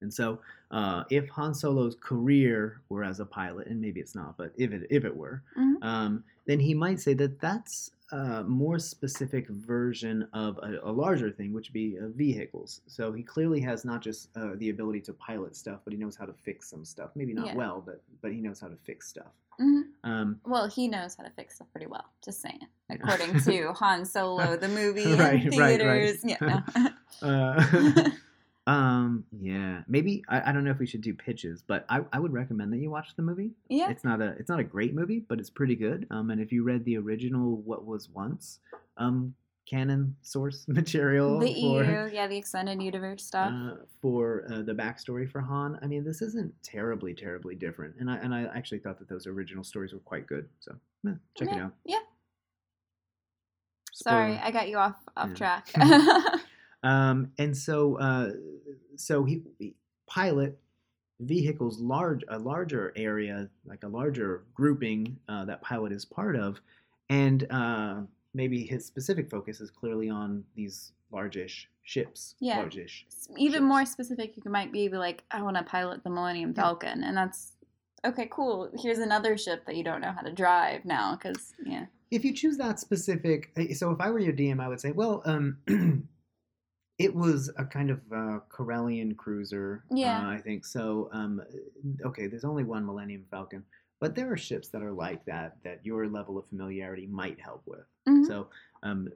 And 0.00 0.12
so, 0.12 0.38
uh, 0.70 1.04
if 1.10 1.28
Han 1.28 1.52
Solo's 1.52 1.94
career 2.00 2.80
were 2.88 3.04
as 3.04 3.20
a 3.20 3.26
pilot, 3.26 3.66
and 3.66 3.78
maybe 3.78 4.00
it's 4.00 4.14
not, 4.14 4.38
but 4.38 4.52
if 4.56 4.72
it 4.72 4.86
if 4.88 5.04
it 5.04 5.14
were, 5.14 5.42
Mhm. 5.58 5.74
um, 5.84 6.24
then 6.46 6.58
he 6.58 6.72
might 6.72 6.98
say 6.98 7.12
that 7.12 7.38
that's 7.38 7.90
a 8.12 8.42
more 8.44 8.78
specific 8.78 9.48
version 9.48 10.28
of 10.32 10.58
a, 10.58 10.78
a 10.82 10.90
larger 10.92 11.30
thing, 11.30 11.52
which 11.52 11.68
would 11.68 11.72
be 11.74 11.98
uh, 11.98 12.08
vehicles. 12.08 12.80
So 12.86 13.12
he 13.12 13.22
clearly 13.22 13.60
has 13.60 13.84
not 13.84 14.00
just 14.02 14.28
uh, 14.36 14.50
the 14.56 14.70
ability 14.70 15.00
to 15.02 15.12
pilot 15.14 15.54
stuff, 15.56 15.80
but 15.84 15.92
he 15.92 15.98
knows 15.98 16.16
how 16.16 16.24
to 16.26 16.32
fix 16.32 16.68
some 16.70 16.84
stuff. 16.84 17.10
Maybe 17.14 17.32
not 17.32 17.46
Yeah. 17.46 17.54
well, 17.56 17.82
but 17.84 18.02
but 18.22 18.32
he 18.32 18.40
knows 18.40 18.60
how 18.60 18.68
to 18.68 18.76
fix 18.84 19.08
stuff. 19.08 19.32
hmm 19.58 19.80
Um, 20.04 20.40
Well, 20.44 20.68
he 20.68 20.88
knows 20.88 21.14
how 21.16 21.24
to 21.24 21.30
fix 21.30 21.56
stuff 21.56 21.68
pretty 21.72 21.86
well. 21.86 22.04
Just 22.24 22.40
saying. 22.42 22.60
According 22.90 23.40
to 23.42 23.72
Han 23.74 24.04
Solo, 24.04 24.56
the 24.56 24.68
movie 24.68 25.14
Right, 25.14 25.44
in 25.44 25.50
right, 25.58 25.80
right. 25.80 26.10
theaters. 26.10 26.24
Yeah. 26.24 26.62
no. 27.22 28.06
um, 28.70 29.24
yeah, 29.40 29.82
maybe 29.88 30.22
I, 30.28 30.50
I 30.50 30.52
don't 30.52 30.64
know 30.64 30.70
if 30.70 30.78
we 30.78 30.86
should 30.86 31.00
do 31.00 31.12
pitches, 31.14 31.62
but 31.66 31.84
I, 31.88 32.00
I 32.12 32.18
would 32.20 32.32
recommend 32.32 32.72
that 32.72 32.78
you 32.78 32.90
watch 32.90 33.16
the 33.16 33.22
movie. 33.22 33.50
yeah. 33.68 33.90
It's 33.90 34.04
not 34.04 34.20
a 34.20 34.28
it's 34.38 34.48
not 34.48 34.60
a 34.60 34.64
great 34.64 34.94
movie, 34.94 35.24
but 35.28 35.38
it's 35.40 35.50
pretty 35.50 35.74
good. 35.76 36.06
Um, 36.10 36.30
and 36.30 36.40
if 36.40 36.52
you 36.52 36.62
read 36.62 36.84
the 36.84 36.96
original 36.98 37.56
What 37.62 37.84
Was 37.84 38.08
Once, 38.10 38.60
um, 38.96 39.34
canon 39.66 40.14
source 40.22 40.64
material 40.68 41.38
The 41.38 41.52
for 41.60 41.84
EU, 41.84 42.10
yeah, 42.12 42.26
the 42.26 42.36
extended 42.36 42.82
universe 42.82 43.24
stuff. 43.24 43.52
uh, 43.52 43.74
for 44.02 44.44
uh, 44.50 44.62
the 44.62 44.72
backstory 44.74 45.28
for 45.30 45.40
Han, 45.40 45.78
I 45.82 45.86
mean, 45.86 46.04
this 46.04 46.22
isn't 46.22 46.52
terribly 46.62 47.14
terribly 47.14 47.54
different. 47.56 47.94
And 47.98 48.10
I 48.10 48.16
and 48.18 48.34
I 48.34 48.44
actually 48.54 48.78
thought 48.80 48.98
that 49.00 49.08
those 49.08 49.26
original 49.26 49.64
stories 49.64 49.92
were 49.92 50.00
quite 50.00 50.26
good. 50.26 50.48
So 50.60 50.76
yeah, 51.04 51.14
check 51.36 51.48
it 51.52 51.58
out. 51.58 51.72
yeah. 51.84 51.98
Sorry, 53.92 54.38
I 54.42 54.50
got 54.50 54.68
you 54.68 54.78
off 54.78 54.96
off 55.16 55.28
Yeah. 55.30 55.34
track. 55.34 55.68
Um, 56.82 57.32
and 57.38 57.56
so, 57.56 57.98
uh, 57.98 58.30
so 58.96 59.24
he, 59.24 59.42
pilot 60.06 60.58
vehicles 61.20 61.78
large 61.80 62.24
a 62.28 62.38
larger 62.38 62.92
area, 62.96 63.48
like 63.66 63.84
a 63.84 63.88
larger 63.88 64.44
grouping 64.54 65.18
uh, 65.28 65.44
that 65.44 65.62
pilot 65.62 65.92
is 65.92 66.04
part 66.04 66.36
of, 66.36 66.60
and 67.08 67.46
uh, 67.50 68.00
maybe 68.34 68.64
his 68.64 68.86
specific 68.86 69.30
focus 69.30 69.60
is 69.60 69.70
clearly 69.70 70.08
on 70.08 70.44
these 70.54 70.92
largish 71.12 71.68
ships. 71.82 72.34
Yeah. 72.40 72.58
Largish. 72.58 73.06
Even 73.36 73.60
ships. 73.60 73.62
more 73.62 73.84
specific, 73.84 74.34
you 74.36 74.50
might 74.50 74.72
be 74.72 74.88
like, 74.88 75.24
I 75.30 75.42
want 75.42 75.56
to 75.56 75.62
pilot 75.62 76.02
the 76.04 76.10
Millennium 76.10 76.54
Yeah. 76.56 76.62
Falcon, 76.62 77.04
and 77.04 77.16
that's 77.16 77.52
okay, 78.04 78.28
cool. 78.30 78.70
Here's 78.82 78.98
another 78.98 79.36
ship 79.36 79.66
that 79.66 79.76
you 79.76 79.84
don't 79.84 80.00
know 80.00 80.12
how 80.12 80.22
to 80.22 80.32
drive 80.32 80.84
now, 80.84 81.16
because 81.16 81.52
yeah. 81.64 81.86
If 82.10 82.24
you 82.24 82.32
choose 82.32 82.56
that 82.56 82.80
specific, 82.80 83.50
eh, 83.56 83.74
so 83.74 83.90
if 83.92 84.00
I 84.00 84.10
were 84.10 84.18
your 84.18 84.32
DM, 84.32 84.60
I 84.60 84.68
would 84.68 84.80
say, 84.80 84.90
well, 84.90 85.22
um, 85.26 85.58
it 87.00 87.14
was 87.14 87.50
a 87.56 87.64
kind 87.64 87.90
of 87.90 87.98
uh, 88.12 88.40
Corellian 88.50 89.16
cruiser. 89.16 89.82
Yeah. 89.90 90.26
uh, 90.28 90.30
I 90.32 90.38
think 90.38 90.66
so. 90.66 91.08
Um, 91.12 91.40
okay, 92.04 92.26
there's 92.26 92.44
only 92.44 92.62
one 92.62 92.84
Millennium 92.84 93.24
Falcon, 93.30 93.64
but 94.00 94.14
there 94.14 94.30
are 94.30 94.36
ships 94.36 94.68
that 94.68 94.82
are 94.82 94.92
like 94.92 95.24
that 95.24 95.56
that 95.64 95.80
your 95.82 96.06
level 96.08 96.36
of 96.36 96.46
familiarity 96.48 97.06
might 97.06 97.40
help 97.40 97.62
with. 97.64 97.86
Mhm. 98.06 98.26
So 98.26 98.48
um, 98.82 99.08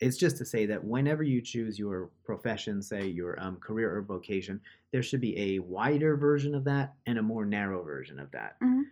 it's 0.00 0.16
just 0.16 0.38
to 0.38 0.44
say 0.46 0.64
that 0.66 0.82
whenever 0.82 1.22
you 1.22 1.42
choose 1.42 1.78
your 1.78 2.08
profession, 2.24 2.80
say 2.80 3.06
your 3.06 3.38
um, 3.42 3.56
career 3.56 3.94
or 3.94 4.00
vocation, 4.00 4.58
there 4.92 5.02
should 5.02 5.20
be 5.20 5.36
a 5.38 5.58
wider 5.58 6.16
version 6.16 6.54
of 6.54 6.64
that 6.64 6.94
and 7.04 7.18
a 7.18 7.22
more 7.22 7.44
narrow 7.44 7.82
version 7.82 8.18
of 8.18 8.30
that. 8.30 8.58
Mhm. 8.60 8.84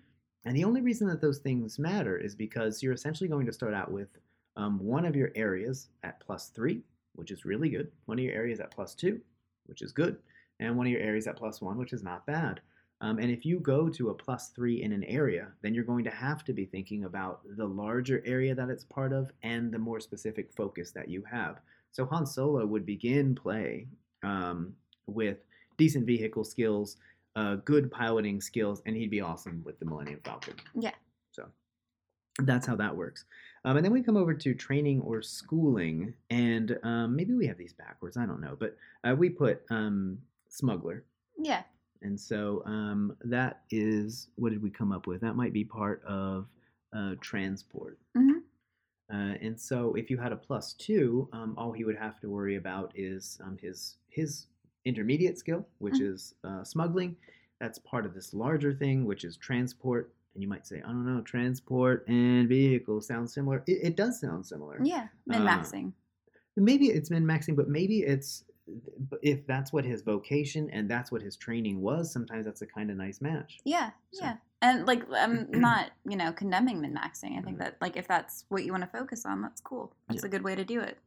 And 0.45 0.55
the 0.55 0.65
only 0.65 0.83
reason 0.83 1.09
that 1.09 1.23
those 1.23 1.39
things 1.39 1.79
matter 1.79 2.19
is 2.19 2.35
because 2.35 2.83
you're 2.83 2.93
essentially 2.93 3.29
going 3.29 3.47
to 3.47 3.53
start 3.53 3.73
out 3.73 3.91
with 3.91 4.09
um, 4.57 4.79
one 4.79 5.07
of 5.07 5.17
your 5.17 5.31
areas 5.35 5.89
at 6.03 6.21
plus 6.21 6.49
three, 6.51 6.83
which 7.17 7.31
is 7.31 7.45
really 7.45 7.69
good, 7.69 7.91
one 8.07 8.19
of 8.19 8.25
your 8.25 8.35
areas 8.35 8.61
at 8.61 8.71
plus 8.71 8.95
two, 8.95 9.21
which 9.67 9.83
is 9.83 9.93
good, 9.93 10.17
and 10.61 10.77
one 10.77 10.87
of 10.87 10.93
your 10.93 11.03
areas 11.03 11.27
at 11.27 11.37
plus 11.37 11.61
one, 11.61 11.77
which 11.77 11.93
is 11.93 12.03
not 12.03 12.27
bad. 12.27 12.61
Um, 13.03 13.19
and 13.19 13.31
if 13.31 13.45
you 13.45 13.61
go 13.61 13.91
to 13.91 14.09
a 14.09 14.15
plus 14.15 14.49
three 14.49 14.83
in 14.83 14.93
an 14.93 15.05
area, 15.05 15.49
then 15.61 15.75
you're 15.75 15.85
going 15.85 16.05
to 16.05 16.11
have 16.11 16.45
to 16.45 16.55
be 16.55 16.65
thinking 16.65 17.05
about 17.05 17.41
the 17.57 17.67
larger 17.67 18.23
area 18.25 18.55
that 18.55 18.71
it's 18.71 18.85
part 18.85 19.13
of 19.13 19.31
and 19.43 19.71
the 19.71 19.79
more 19.79 20.01
specific 20.01 20.51
focus 20.57 20.93
that 20.93 21.09
you 21.09 21.23
have. 21.31 21.61
So 21.93 22.07
Han 22.07 22.27
Solo 22.27 22.65
would 22.65 22.87
begin 22.87 23.35
play 23.35 23.87
um, 24.23 24.73
with 25.07 25.39
decent 25.77 26.07
vehicle 26.07 26.45
skills, 26.45 26.97
uh, 27.37 27.57
good 27.57 27.91
piloting 27.91 28.41
skills, 28.41 28.81
and 28.87 28.97
he'd 28.97 29.11
be 29.11 29.21
awesome 29.21 29.63
with 29.65 29.79
the 29.79 29.85
Millennium 29.85 30.21
Falcon. 30.25 30.55
Yeah. 30.75 30.93
So 31.33 31.45
that's 32.41 32.67
how 32.67 32.77
that 32.77 32.97
works. 32.97 33.25
Um, 33.67 33.77
and 33.77 33.85
then 33.85 33.93
we 33.93 34.01
come 34.01 34.17
over 34.17 34.33
to 34.33 34.55
training 34.55 35.01
or 35.03 35.21
schooling, 35.23 36.15
and 36.31 36.79
um, 36.85 37.17
maybe 37.17 37.35
we 37.35 37.49
have 37.49 37.59
these 37.59 37.73
backwards. 37.73 38.17
I 38.17 38.25
don't 38.25 38.41
know, 38.41 38.57
but 38.59 38.77
uh, 39.03 39.15
we 39.17 39.29
put 39.29 39.63
um, 39.71 40.19
smuggler. 40.49 41.05
Yeah. 41.37 41.65
And 42.01 42.19
so 42.19 42.63
um, 42.65 43.17
that 43.25 43.63
is 43.71 44.29
what 44.37 44.51
did 44.51 44.63
we 44.63 44.71
come 44.71 44.93
up 44.93 45.09
with? 45.09 45.21
That 45.21 45.35
might 45.35 45.53
be 45.53 45.65
part 45.65 46.03
of 46.05 46.47
uh, 46.97 47.17
transport. 47.21 47.99
Mhm. 48.17 48.43
Uh, 49.13 49.35
and 49.43 49.61
so 49.61 49.95
if 49.95 50.11
you 50.11 50.17
had 50.19 50.33
a 50.33 50.37
plus 50.37 50.73
two, 50.75 51.29
um, 51.33 51.55
all 51.59 51.73
he 51.73 51.85
would 51.85 51.97
have 51.97 52.21
to 52.21 52.29
worry 52.31 52.57
about 52.57 52.93
is 52.95 53.41
um, 53.43 53.59
his 53.61 53.97
his 54.09 54.47
intermediate 54.85 55.39
skill, 55.39 55.67
which 55.79 55.95
Mhm. 55.95 56.13
is 56.15 56.35
uh, 56.45 56.63
smuggling. 56.63 57.17
That's 57.61 57.81
part 57.81 58.07
of 58.07 58.15
this 58.15 58.33
larger 58.33 58.73
thing, 58.73 59.05
which 59.07 59.25
is 59.25 59.37
transport. 59.37 60.13
And 60.37 60.43
you 60.43 60.49
might 60.49 60.67
say, 60.67 60.83
I 60.85 60.89
don't 60.89 61.07
know, 61.07 61.23
transport 61.23 62.07
and 62.09 62.47
vehicle 62.47 63.01
sound 63.01 63.31
similar. 63.31 63.63
It, 63.67 63.79
it 63.83 63.97
does 63.97 64.21
sound 64.21 64.45
similar. 64.45 64.79
Yeah. 64.85 65.09
Min 65.27 65.41
maxing. 65.43 65.93
Maybe 66.59 66.89
it's 66.89 67.11
min 67.11 67.25
maxing, 67.25 67.57
but 67.57 67.69
maybe 67.71 68.01
it's 68.01 68.45
if 69.23 69.47
that's 69.47 69.73
what 69.73 69.85
his 69.87 70.03
vocation 70.03 70.69
and 70.71 70.91
that's 70.91 71.11
what 71.11 71.23
his 71.23 71.37
training 71.37 71.81
was. 71.81 72.13
Sometimes 72.13 72.45
that's 72.45 72.61
a 72.61 72.67
kind 72.67 72.91
of 72.91 72.99
nice 72.99 73.23
match. 73.23 73.59
yeah. 73.65 73.91
so- 74.13 74.25
Yeah. 74.27 74.37
And 74.61 74.87
like 74.87 75.05
I'm 75.11 75.51
not, 75.59 75.91
you 76.07 76.17
know, 76.17 76.33
condemning 76.33 76.83
min 76.83 76.95
maxing. 76.95 77.39
I 77.39 77.43
think 77.43 77.57
Mhm. 77.57 77.61
that 77.61 77.77
like 77.81 77.97
if 77.97 78.07
that's 78.07 78.45
what 78.51 78.65
you 78.65 78.73
want 78.73 78.83
to 78.85 78.99
focus 78.99 79.25
on, 79.25 79.41
that's 79.41 79.61
cool. 79.63 79.95
That's 80.09 80.23
Yeah. 80.23 80.27
a 80.29 80.31
good 80.31 80.43
way 80.45 80.55
to 80.55 80.65
do 80.65 80.81
it. 80.81 80.99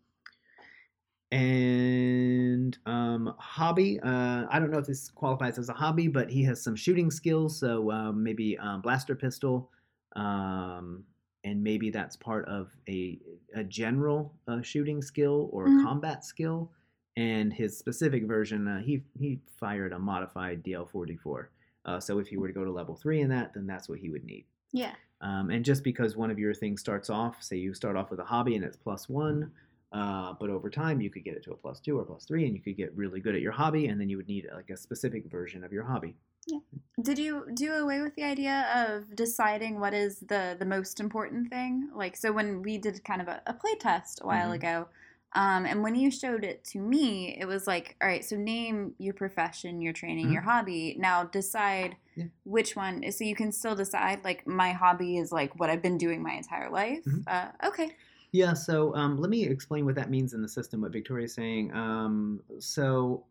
And 1.31 2.77
um, 2.85 3.33
hobby. 3.37 3.99
Uh, 3.99 4.45
I 4.49 4.59
don't 4.59 4.71
know 4.71 4.79
if 4.79 4.87
this 4.87 5.09
qualifies 5.09 5.57
as 5.59 5.69
a 5.69 5.73
hobby, 5.73 6.07
but 6.07 6.29
he 6.29 6.43
has 6.43 6.61
some 6.61 6.75
shooting 6.75 7.11
skills. 7.11 7.59
So 7.59 7.91
um, 7.91 8.23
maybe 8.23 8.57
um, 8.57 8.81
blaster 8.81 9.15
pistol, 9.15 9.69
um, 10.15 11.03
and 11.43 11.63
maybe 11.63 11.89
that's 11.91 12.15
part 12.15 12.47
of 12.47 12.71
a 12.87 13.19
a 13.55 13.63
general 13.63 14.33
uh, 14.47 14.61
shooting 14.61 15.01
skill 15.01 15.49
or 15.53 15.67
a 15.67 15.69
Mhm. 15.69 15.83
combat 15.83 16.25
skill. 16.25 16.71
And 17.15 17.53
his 17.53 17.77
specific 17.77 18.25
version, 18.25 18.67
uh, 18.67 18.81
he 18.81 19.03
he 19.17 19.39
fired 19.59 19.93
a 19.93 19.99
modified 19.99 20.63
DL44. 20.63 21.49
Uh, 21.85 21.99
so 21.99 22.19
if 22.19 22.27
he 22.27 22.37
were 22.37 22.47
to 22.47 22.53
go 22.53 22.63
to 22.65 22.71
level 22.71 22.95
three 22.95 23.21
in 23.21 23.29
that, 23.29 23.53
then 23.53 23.67
that's 23.67 23.87
what 23.87 23.99
he 23.99 24.09
would 24.09 24.23
need. 24.23 24.45
Yeah. 24.71 24.95
Um, 25.21 25.49
and 25.49 25.65
just 25.65 25.83
because 25.83 26.15
one 26.15 26.31
of 26.31 26.39
your 26.39 26.53
things 26.53 26.79
starts 26.81 27.09
off, 27.09 27.41
say 27.43 27.57
you 27.57 27.73
start 27.73 27.95
off 27.97 28.09
with 28.09 28.19
a 28.19 28.25
hobby 28.25 28.55
and 28.55 28.63
it's 28.63 28.77
plus 28.77 29.09
one, 29.09 29.51
uh, 29.91 30.33
but 30.39 30.49
over 30.49 30.69
time 30.69 31.01
you 31.01 31.09
could 31.09 31.23
get 31.23 31.35
it 31.35 31.43
to 31.43 31.51
a 31.51 31.57
plus 31.57 31.79
two 31.79 31.97
or 31.99 32.05
plus 32.05 32.25
three, 32.25 32.45
and 32.45 32.55
you 32.55 32.61
could 32.61 32.77
get 32.77 32.95
really 32.95 33.19
good 33.19 33.35
at 33.35 33.41
your 33.41 33.51
hobby, 33.53 33.87
and 33.87 33.99
then 33.99 34.09
you 34.09 34.17
would 34.17 34.27
need 34.27 34.47
like 34.53 34.69
a 34.69 34.77
specific 34.77 35.25
version 35.29 35.63
of 35.63 35.71
your 35.73 35.83
hobby. 35.83 36.15
Yeah. 36.47 36.59
Did 37.01 37.19
you 37.19 37.47
do 37.53 37.73
away 37.73 38.01
with 38.01 38.15
the 38.15 38.23
idea 38.23 38.67
of 38.75 39.15
deciding 39.15 39.79
what 39.79 39.93
is 39.93 40.19
the 40.21 40.55
the 40.57 40.65
most 40.65 40.99
important 40.99 41.49
thing? 41.49 41.89
Like, 41.93 42.17
so 42.17 42.31
when 42.31 42.61
we 42.61 42.77
did 42.77 43.03
kind 43.03 43.21
of 43.21 43.27
a, 43.27 43.41
a 43.45 43.53
play 43.53 43.75
test 43.75 44.19
a 44.21 44.25
while 44.25 44.51
Mhm. 44.51 44.55
ago, 44.55 44.89
um, 45.33 45.65
and 45.65 45.83
when 45.83 45.95
you 45.95 46.09
showed 46.11 46.43
it 46.43 46.63
to 46.65 46.79
me, 46.79 47.37
it 47.39 47.45
was 47.45 47.67
like, 47.67 47.95
all 48.01 48.07
right, 48.07 48.25
so 48.25 48.35
name 48.35 48.95
your 48.97 49.13
profession, 49.13 49.81
your 49.81 49.93
training, 49.93 50.29
your 50.31 50.41
hobby. 50.41 50.95
Now 50.97 51.23
decide 51.23 51.97
Yeah. 52.15 52.25
which 52.43 52.75
one. 52.75 53.09
So 53.11 53.23
you 53.23 53.35
can 53.35 53.51
still 53.51 53.75
decide. 53.75 54.23
Like, 54.23 54.47
my 54.47 54.71
hobby 54.71 55.17
is 55.17 55.31
like 55.31 55.57
what 55.59 55.69
I've 55.69 55.81
been 55.83 55.97
doing 55.97 56.23
my 56.23 56.33
entire 56.33 56.69
life. 56.71 57.05
Mhm. 57.05 57.23
Uh, 57.27 57.51
okay. 57.63 57.95
Yeah, 58.31 58.53
so 58.53 58.93
um, 58.95 59.17
let 59.17 59.29
me 59.29 59.43
explain 59.45 59.85
what 59.85 59.95
that 59.95 60.09
means 60.11 60.33
in 60.33 60.41
the 60.41 60.47
system, 60.49 60.81
what 60.81 60.91
Victoria's 60.91 61.33
saying. 61.33 61.73
Um, 61.73 62.41
so 62.59 63.25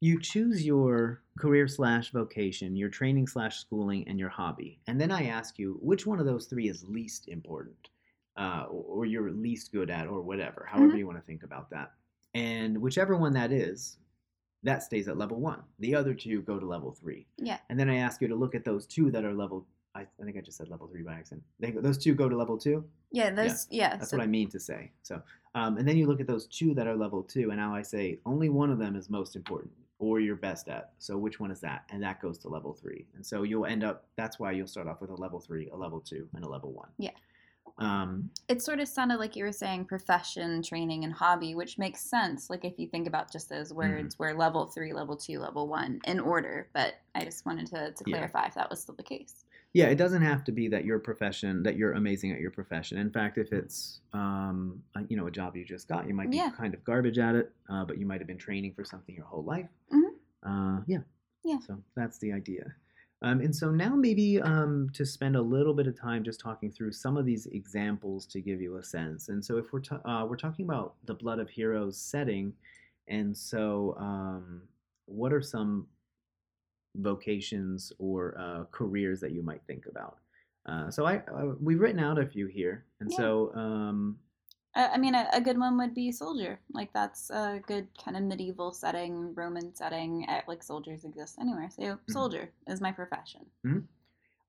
you 0.00 0.20
choose 0.20 0.64
your 0.66 1.22
career 1.38 1.66
slash 1.68 2.10
vocation, 2.10 2.76
your 2.76 2.90
training 2.90 3.26
slash 3.26 3.58
schooling, 3.58 4.06
and 4.08 4.18
your 4.18 4.28
hobby. 4.28 4.80
And 4.86 5.00
then 5.00 5.10
I 5.10 5.26
ask 5.26 5.58
you 5.58 5.78
which 5.80 6.06
one 6.06 6.18
of 6.20 6.26
those 6.26 6.46
three 6.46 6.68
is 6.68 6.84
least 6.84 7.28
important, 7.28 7.88
uh, 8.36 8.64
or, 8.68 8.82
or 8.98 9.06
you're 9.06 9.30
least 9.30 9.72
good 9.72 9.88
at, 9.90 10.06
or 10.06 10.20
whatever, 10.20 10.66
however 10.70 10.94
Mhm. 10.94 10.98
you 10.98 11.06
want 11.06 11.18
to 11.18 11.24
think 11.24 11.44
about 11.44 11.70
that. 11.70 11.92
And 12.34 12.78
whichever 12.78 13.16
one 13.16 13.32
that 13.34 13.52
is, 13.52 13.98
that 14.64 14.82
stays 14.82 15.08
at 15.08 15.18
level 15.18 15.40
one. 15.40 15.62
The 15.78 15.94
other 15.94 16.14
two 16.14 16.42
go 16.42 16.58
to 16.58 16.66
level 16.66 16.92
three. 16.92 17.26
Yeah. 17.38 17.58
And 17.68 17.78
then 17.78 17.88
I 17.88 17.96
ask 17.96 18.20
you 18.20 18.28
to 18.28 18.34
look 18.36 18.54
at 18.54 18.64
those 18.64 18.86
two 18.86 19.10
that 19.12 19.24
are 19.24 19.34
level. 19.34 19.66
I, 19.94 20.00
I 20.00 20.24
think 20.24 20.36
I 20.36 20.40
just 20.40 20.56
said 20.56 20.68
level 20.68 20.88
three 20.88 21.02
by 21.02 21.14
accident. 21.14 21.42
They, 21.60 21.70
those 21.70 21.98
two 21.98 22.14
go 22.14 22.28
to 22.28 22.36
level 22.36 22.56
two. 22.56 22.84
Yeah. 23.10 23.30
Those. 23.30 23.66
Yeah. 23.70 23.96
That's 23.96 24.10
so, 24.10 24.16
what 24.16 24.24
I 24.24 24.26
mean 24.26 24.48
to 24.50 24.60
say. 24.60 24.90
So, 25.02 25.22
um, 25.54 25.76
and 25.76 25.86
then 25.86 25.96
you 25.96 26.06
look 26.06 26.20
at 26.20 26.26
those 26.26 26.46
two 26.46 26.74
that 26.74 26.86
are 26.86 26.96
level 26.96 27.22
two, 27.22 27.50
and 27.50 27.58
now 27.58 27.74
I 27.74 27.82
say 27.82 28.18
only 28.24 28.48
one 28.48 28.70
of 28.70 28.78
them 28.78 28.96
is 28.96 29.10
most 29.10 29.36
important 29.36 29.72
or 29.98 30.18
you're 30.18 30.36
best 30.36 30.68
at. 30.68 30.92
So, 30.98 31.16
which 31.18 31.40
one 31.40 31.50
is 31.50 31.60
that? 31.60 31.84
And 31.90 32.02
that 32.02 32.20
goes 32.20 32.38
to 32.38 32.48
level 32.48 32.72
three. 32.72 33.06
And 33.14 33.24
so 33.24 33.42
you'll 33.42 33.66
end 33.66 33.84
up. 33.84 34.06
That's 34.16 34.38
why 34.38 34.52
you'll 34.52 34.66
start 34.66 34.88
off 34.88 35.00
with 35.00 35.10
a 35.10 35.14
level 35.14 35.40
three, 35.40 35.68
a 35.68 35.76
level 35.76 36.00
two, 36.00 36.26
and 36.34 36.44
a 36.44 36.48
level 36.48 36.72
one. 36.72 36.88
Yeah. 36.98 37.10
Um, 37.78 38.30
it 38.48 38.62
sort 38.62 38.80
of 38.80 38.88
sounded 38.88 39.18
like 39.18 39.34
you 39.34 39.44
were 39.44 39.52
saying 39.52 39.86
profession, 39.86 40.62
training, 40.62 41.04
and 41.04 41.12
hobby, 41.12 41.54
which 41.54 41.78
makes 41.78 42.00
sense. 42.00 42.50
Like 42.50 42.64
if 42.64 42.78
you 42.78 42.86
think 42.86 43.06
about 43.06 43.32
just 43.32 43.48
those 43.48 43.72
words, 43.72 44.18
where 44.18 44.34
level 44.34 44.66
three, 44.66 44.92
level 44.92 45.16
two, 45.16 45.38
level 45.38 45.68
one 45.68 46.00
in 46.06 46.20
order. 46.20 46.68
But 46.74 46.94
I 47.14 47.24
just 47.24 47.46
wanted 47.46 47.66
to, 47.68 47.92
to 47.92 48.04
Yeah. 48.06 48.16
clarify 48.16 48.46
if 48.46 48.54
that 48.54 48.68
was 48.70 48.80
still 48.82 48.94
the 48.94 49.02
case. 49.02 49.44
Yeah, 49.74 49.86
it 49.86 49.96
doesn't 49.96 50.22
have 50.22 50.44
to 50.44 50.52
be 50.52 50.68
that 50.68 50.84
your 50.84 50.98
profession 50.98 51.62
that 51.62 51.76
you're 51.76 51.92
amazing 51.92 52.30
at 52.32 52.40
your 52.40 52.50
profession. 52.50 52.98
In 52.98 53.10
fact, 53.10 53.38
if 53.38 53.52
it's 53.52 54.00
um, 54.12 54.82
a- 54.94 55.04
you 55.08 55.16
know 55.16 55.26
a 55.26 55.30
job 55.30 55.56
you 55.56 55.64
just 55.64 55.88
got, 55.88 56.06
you 56.06 56.14
might 56.14 56.30
be 56.30 56.36
Yeah. 56.36 56.50
kind 56.50 56.74
of 56.74 56.84
garbage 56.84 57.18
at 57.18 57.34
it, 57.34 57.52
uh, 57.70 57.84
but 57.84 57.98
you 57.98 58.06
might 58.06 58.20
have 58.20 58.26
been 58.26 58.38
training 58.38 58.74
for 58.74 58.84
something 58.84 59.14
your 59.14 59.24
whole 59.24 59.44
life. 59.44 59.68
Mhm. 59.92 60.10
Uh, 60.42 60.82
yeah. 60.86 60.98
Yeah. 61.44 61.58
So 61.66 61.82
that's 61.96 62.18
the 62.18 62.32
idea. 62.32 62.74
Um, 63.22 63.40
and 63.40 63.54
so 63.54 63.70
now 63.70 63.94
maybe 63.94 64.40
um, 64.42 64.90
to 64.94 65.06
spend 65.06 65.36
a 65.36 65.40
little 65.42 65.74
bit 65.74 65.86
of 65.86 65.94
time 65.98 66.24
just 66.24 66.40
talking 66.40 66.70
through 66.72 66.90
some 66.92 67.16
of 67.16 67.24
these 67.24 67.46
examples 67.46 68.26
to 68.26 68.40
give 68.40 68.60
you 68.60 68.76
a 68.78 68.82
sense. 68.82 69.28
And 69.28 69.44
so 69.44 69.58
if 69.58 69.72
we're 69.72 69.80
ta- 69.80 70.02
uh, 70.04 70.26
we're 70.26 70.36
talking 70.36 70.64
about 70.64 70.96
the 71.04 71.14
Blood 71.14 71.38
of 71.38 71.48
Heroes 71.48 71.96
setting, 71.96 72.52
and 73.08 73.36
so 73.36 73.94
um, 73.98 74.62
what 75.06 75.32
are 75.32 75.40
some 75.42 75.86
vocations 76.96 77.92
or 77.98 78.36
uh, 78.38 78.64
careers 78.70 79.20
that 79.20 79.32
you 79.32 79.42
might 79.42 79.62
think 79.66 79.86
about? 79.86 80.18
Uh, 80.66 80.90
so 80.90 81.04
I 81.04 81.18
uh, 81.18 81.54
we've 81.60 81.80
written 81.80 82.00
out 82.00 82.18
a 82.18 82.26
few 82.26 82.46
here, 82.46 82.86
and 83.00 83.10
Yeah. 83.10 83.16
so 83.18 83.54
um, 83.54 84.18
I 84.74 84.88
I 84.94 84.98
mean, 84.98 85.14
a, 85.14 85.28
a 85.32 85.40
good 85.40 85.58
one 85.58 85.76
would 85.78 85.94
be 85.94 86.12
soldier. 86.12 86.60
Like 86.72 86.92
that's 86.92 87.30
a 87.30 87.60
good 87.66 87.88
kind 88.02 88.16
of 88.16 88.22
medieval 88.22 88.72
setting, 88.72 89.34
Roman 89.34 89.74
setting. 89.74 90.28
eh, 90.28 90.42
Like 90.46 90.62
soldiers 90.62 91.04
exist 91.04 91.38
anywhere. 91.40 91.70
So 91.70 91.82
Mm-hmm. 91.82 92.12
soldier 92.12 92.50
is 92.68 92.80
my 92.80 92.92
profession. 92.92 93.46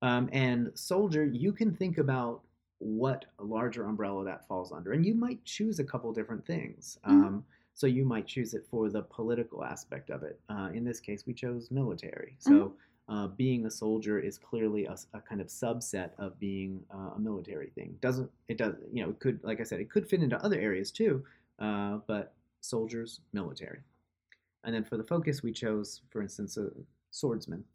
Um, 0.01 0.29
and 0.33 0.71
soldier, 0.77 1.23
you 1.25 1.53
can 1.53 1.73
think 1.73 1.97
about 1.97 2.41
what 2.79 3.25
larger 3.39 3.85
umbrella 3.85 4.25
that 4.25 4.47
falls 4.47 4.71
under, 4.73 4.91
and 4.91 5.05
you 5.05 5.15
might 5.15 5.43
choose 5.45 5.79
a 5.79 5.83
couple 5.83 6.11
different 6.11 6.45
things. 6.45 6.97
Mhm. 7.07 7.11
Um, 7.11 7.45
so 7.73 7.87
you 7.87 8.05
might 8.05 8.27
choose 8.27 8.53
it 8.53 8.65
for 8.69 8.89
the 8.89 9.01
political 9.01 9.63
aspect 9.63 10.09
of 10.09 10.23
it. 10.23 10.39
Uh, 10.49 10.69
in 10.73 10.83
this 10.83 10.99
case, 10.99 11.25
we 11.25 11.33
chose 11.33 11.71
military. 11.71 12.35
So 12.39 12.73
uh, 13.09 13.27
being 13.27 13.65
a 13.65 13.71
soldier 13.71 14.19
is 14.19 14.37
clearly 14.37 14.85
a 14.85 15.21
kind 15.21 15.41
of 15.41 15.47
subset 15.47 16.11
of 16.17 16.39
being 16.39 16.81
uh, 16.93 17.11
a 17.15 17.19
military 17.19 17.71
thing. 17.75 17.97
Doesn't 18.01 18.29
it? 18.47 18.57
Does 18.57 18.75
you 18.91 19.03
know? 19.03 19.09
It 19.09 19.19
could, 19.19 19.39
like 19.43 19.59
I 19.59 19.63
said, 19.63 19.79
it 19.79 19.89
could 19.89 20.07
fit 20.07 20.21
into 20.21 20.43
other 20.43 20.59
areas 20.59 20.91
too. 20.91 21.23
Uh, 21.59 21.97
but 22.07 22.33
soldiers, 22.61 23.19
military. 23.33 23.79
And 24.63 24.73
then 24.73 24.83
for 24.83 24.95
the 24.95 25.03
focus, 25.03 25.43
we 25.43 25.51
chose, 25.51 26.01
for 26.09 26.21
instance, 26.21 26.57
a 26.57 26.69
swordsman. 27.11 27.65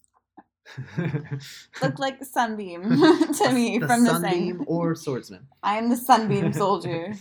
Look 1.83 1.99
like 1.99 2.23
sunbeam 2.25 2.83
to 3.39 3.53
me 3.53 3.79
the 3.79 3.87
from 3.87 4.05
the 4.05 4.11
sunbeam 4.11 4.65
or 4.67 4.95
swordsman. 4.95 5.47
I'm 5.63 5.89
the 5.89 5.97
sunbeam 5.97 6.53
soldier. 6.53 7.15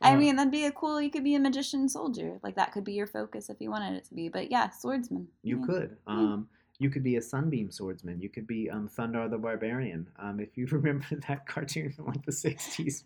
I 0.00 0.14
Uh, 0.14 0.18
mean, 0.18 0.36
that'd 0.36 0.52
be 0.52 0.64
a 0.66 0.72
cool. 0.72 1.00
You 1.00 1.10
could 1.10 1.24
be 1.24 1.34
a 1.34 1.40
magician 1.40 1.88
soldier. 1.88 2.38
Like 2.42 2.54
that 2.56 2.72
could 2.72 2.84
be 2.84 2.92
your 2.92 3.06
focus 3.08 3.50
if 3.50 3.60
you 3.60 3.70
wanted 3.70 3.96
it 3.96 4.04
to 4.06 4.14
be. 4.14 4.28
But 4.28 4.50
yeah, 4.50 4.70
swordsman. 4.70 5.28
You 5.42 5.58
Yeah. 5.60 5.66
could. 5.66 5.96
Um, 6.06 6.48
you 6.80 6.88
could 6.90 7.02
be 7.02 7.16
a 7.16 7.22
sunbeam 7.22 7.72
swordsman. 7.72 8.20
You 8.20 8.28
could 8.28 8.46
be 8.46 8.70
um, 8.70 8.88
Thundarr 8.88 9.28
the 9.28 9.38
Barbarian. 9.38 10.08
Um, 10.20 10.38
if 10.38 10.56
you 10.56 10.66
remember 10.70 11.06
that 11.26 11.46
cartoon 11.46 11.90
from 11.90 12.06
like 12.06 12.24
the 12.24 12.30
'60s. 12.32 13.02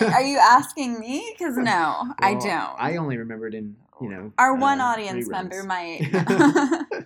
Are 0.00 0.22
you 0.22 0.38
asking 0.56 0.98
me? 0.98 1.34
Because 1.36 1.58
no, 1.58 2.14
I 2.20 2.32
don't. 2.34 2.74
I 2.78 2.96
only 2.96 3.18
remembered 3.18 3.54
in 3.54 3.76
you 4.00 4.08
know 4.08 4.32
Our 4.38 4.54
one 4.54 4.80
uh, 4.80 4.84
audience 4.84 5.28
reruns. 5.28 5.30
member 5.30 5.62
might. 5.64 6.00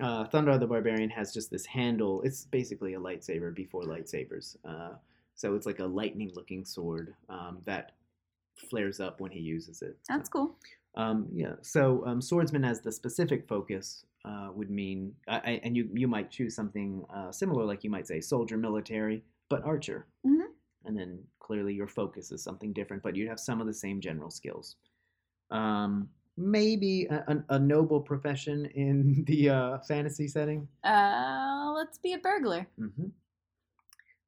uh, 0.00 0.24
Thundarr 0.28 0.58
the 0.60 0.66
Barbarian 0.66 1.10
has 1.10 1.32
just 1.32 1.50
this 1.50 1.64
handle. 1.66 2.20
It's 2.22 2.44
basically 2.44 2.94
a 2.94 3.00
lightsaber 3.00 3.54
before 3.54 3.82
lightsabers. 3.84 4.56
Uh, 4.64 4.94
so 5.34 5.54
it's 5.54 5.66
like 5.66 5.78
a 5.80 5.86
lightning-looking 5.86 6.64
sword 6.64 7.14
um, 7.28 7.58
that 7.64 7.92
flares 8.56 9.00
up 9.00 9.20
when 9.20 9.30
he 9.30 9.40
uses 9.40 9.82
it. 9.82 9.96
That's 10.08 10.28
cool. 10.28 10.56
Um, 10.96 11.28
yeah. 11.34 11.54
So 11.62 12.04
um, 12.06 12.20
swordsman 12.20 12.64
as 12.64 12.80
the 12.80 12.92
specific 12.92 13.48
focus 13.48 14.06
uh, 14.24 14.50
would 14.54 14.70
mean, 14.70 15.12
I, 15.28 15.36
I- 15.38 15.60
and 15.64 15.76
you 15.76 15.88
you 15.92 16.08
might 16.08 16.30
choose 16.30 16.54
something 16.54 17.04
uh, 17.14 17.32
similar, 17.32 17.64
like 17.64 17.84
you 17.84 17.90
might 17.90 18.06
say 18.06 18.20
soldier, 18.20 18.56
military, 18.56 19.22
but 19.48 19.62
archer. 19.64 20.06
Mhm. 20.26 20.46
And 20.86 20.96
then 20.96 21.18
clearly 21.40 21.74
your 21.74 21.88
focus 21.88 22.30
is 22.32 22.42
something 22.42 22.72
different, 22.72 23.02
but 23.02 23.16
you'd 23.16 23.28
have 23.28 23.40
some 23.40 23.60
of 23.60 23.66
the 23.66 23.74
same 23.74 24.00
general 24.00 24.30
skills. 24.30 24.76
Um, 25.50 26.08
maybe 26.36 27.06
a, 27.06 27.24
a, 27.28 27.54
a 27.56 27.58
noble 27.58 28.00
profession 28.00 28.66
in 28.74 29.24
the 29.26 29.50
uh, 29.50 29.78
fantasy 29.80 30.28
setting. 30.28 30.68
Uh, 30.84 31.72
let's 31.74 31.98
be 31.98 32.12
a 32.14 32.18
burglar. 32.18 32.66
hmm 32.78 33.08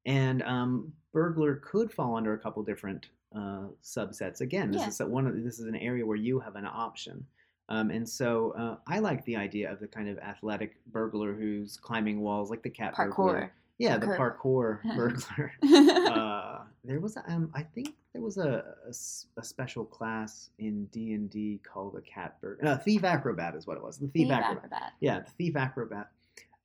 And 0.05 0.41
um, 0.43 0.93
burglar 1.13 1.55
could 1.57 1.91
fall 1.91 2.15
under 2.15 2.33
a 2.33 2.39
couple 2.39 2.63
different 2.63 3.07
uh, 3.37 3.67
subsets. 3.83 4.41
Again, 4.41 4.71
this 4.71 4.81
Yeah. 4.81 4.87
is 4.87 4.99
a- 5.01 5.07
one 5.07 5.27
of 5.27 5.35
this 5.43 5.59
is 5.59 5.65
an 5.65 5.75
area 5.75 6.05
where 6.05 6.17
you 6.17 6.39
have 6.39 6.55
an 6.55 6.65
option. 6.65 7.25
Um, 7.69 7.89
and 7.91 8.07
so 8.07 8.51
uh, 8.51 8.77
I 8.87 8.99
like 8.99 9.23
the 9.25 9.35
idea 9.35 9.71
of 9.71 9.79
the 9.79 9.87
kind 9.87 10.07
of 10.09 10.17
athletic 10.19 10.77
burglar 10.87 11.33
who's 11.33 11.77
climbing 11.77 12.21
walls, 12.21 12.49
like 12.49 12.63
the 12.63 12.69
cat 12.69 12.95
burglar. 12.95 13.13
Parkour. 13.41 13.49
Yeah, 13.77 13.97
the 13.97 14.07
Parkour. 14.07 14.79
burglar. 14.95 15.51
uh, 16.11 16.63
there 16.83 16.99
was, 16.99 17.17
a, 17.17 17.23
um, 17.31 17.51
I 17.53 17.63
think 17.63 17.93
there 18.13 18.21
was 18.21 18.37
a 18.37 18.63
a 19.37 19.43
special 19.43 19.85
class 19.85 20.49
in 20.59 20.85
D 20.85 21.13
and 21.13 21.29
D 21.29 21.59
called 21.63 21.95
a 21.97 22.01
cat 22.01 22.39
burglar. 22.41 22.69
Uh, 22.71 22.77
thief 22.77 23.03
acrobat 23.03 23.53
is 23.55 23.67
what 23.67 23.77
it 23.77 23.83
was. 23.83 23.97
The 23.97 24.07
thief, 24.07 24.27
Thief 24.27 24.31
acrobat. 24.31 24.57
acrobat. 24.63 24.93
Yeah, 25.01 25.19
the 25.19 25.31
thief 25.31 25.55
acrobat. 25.55 26.09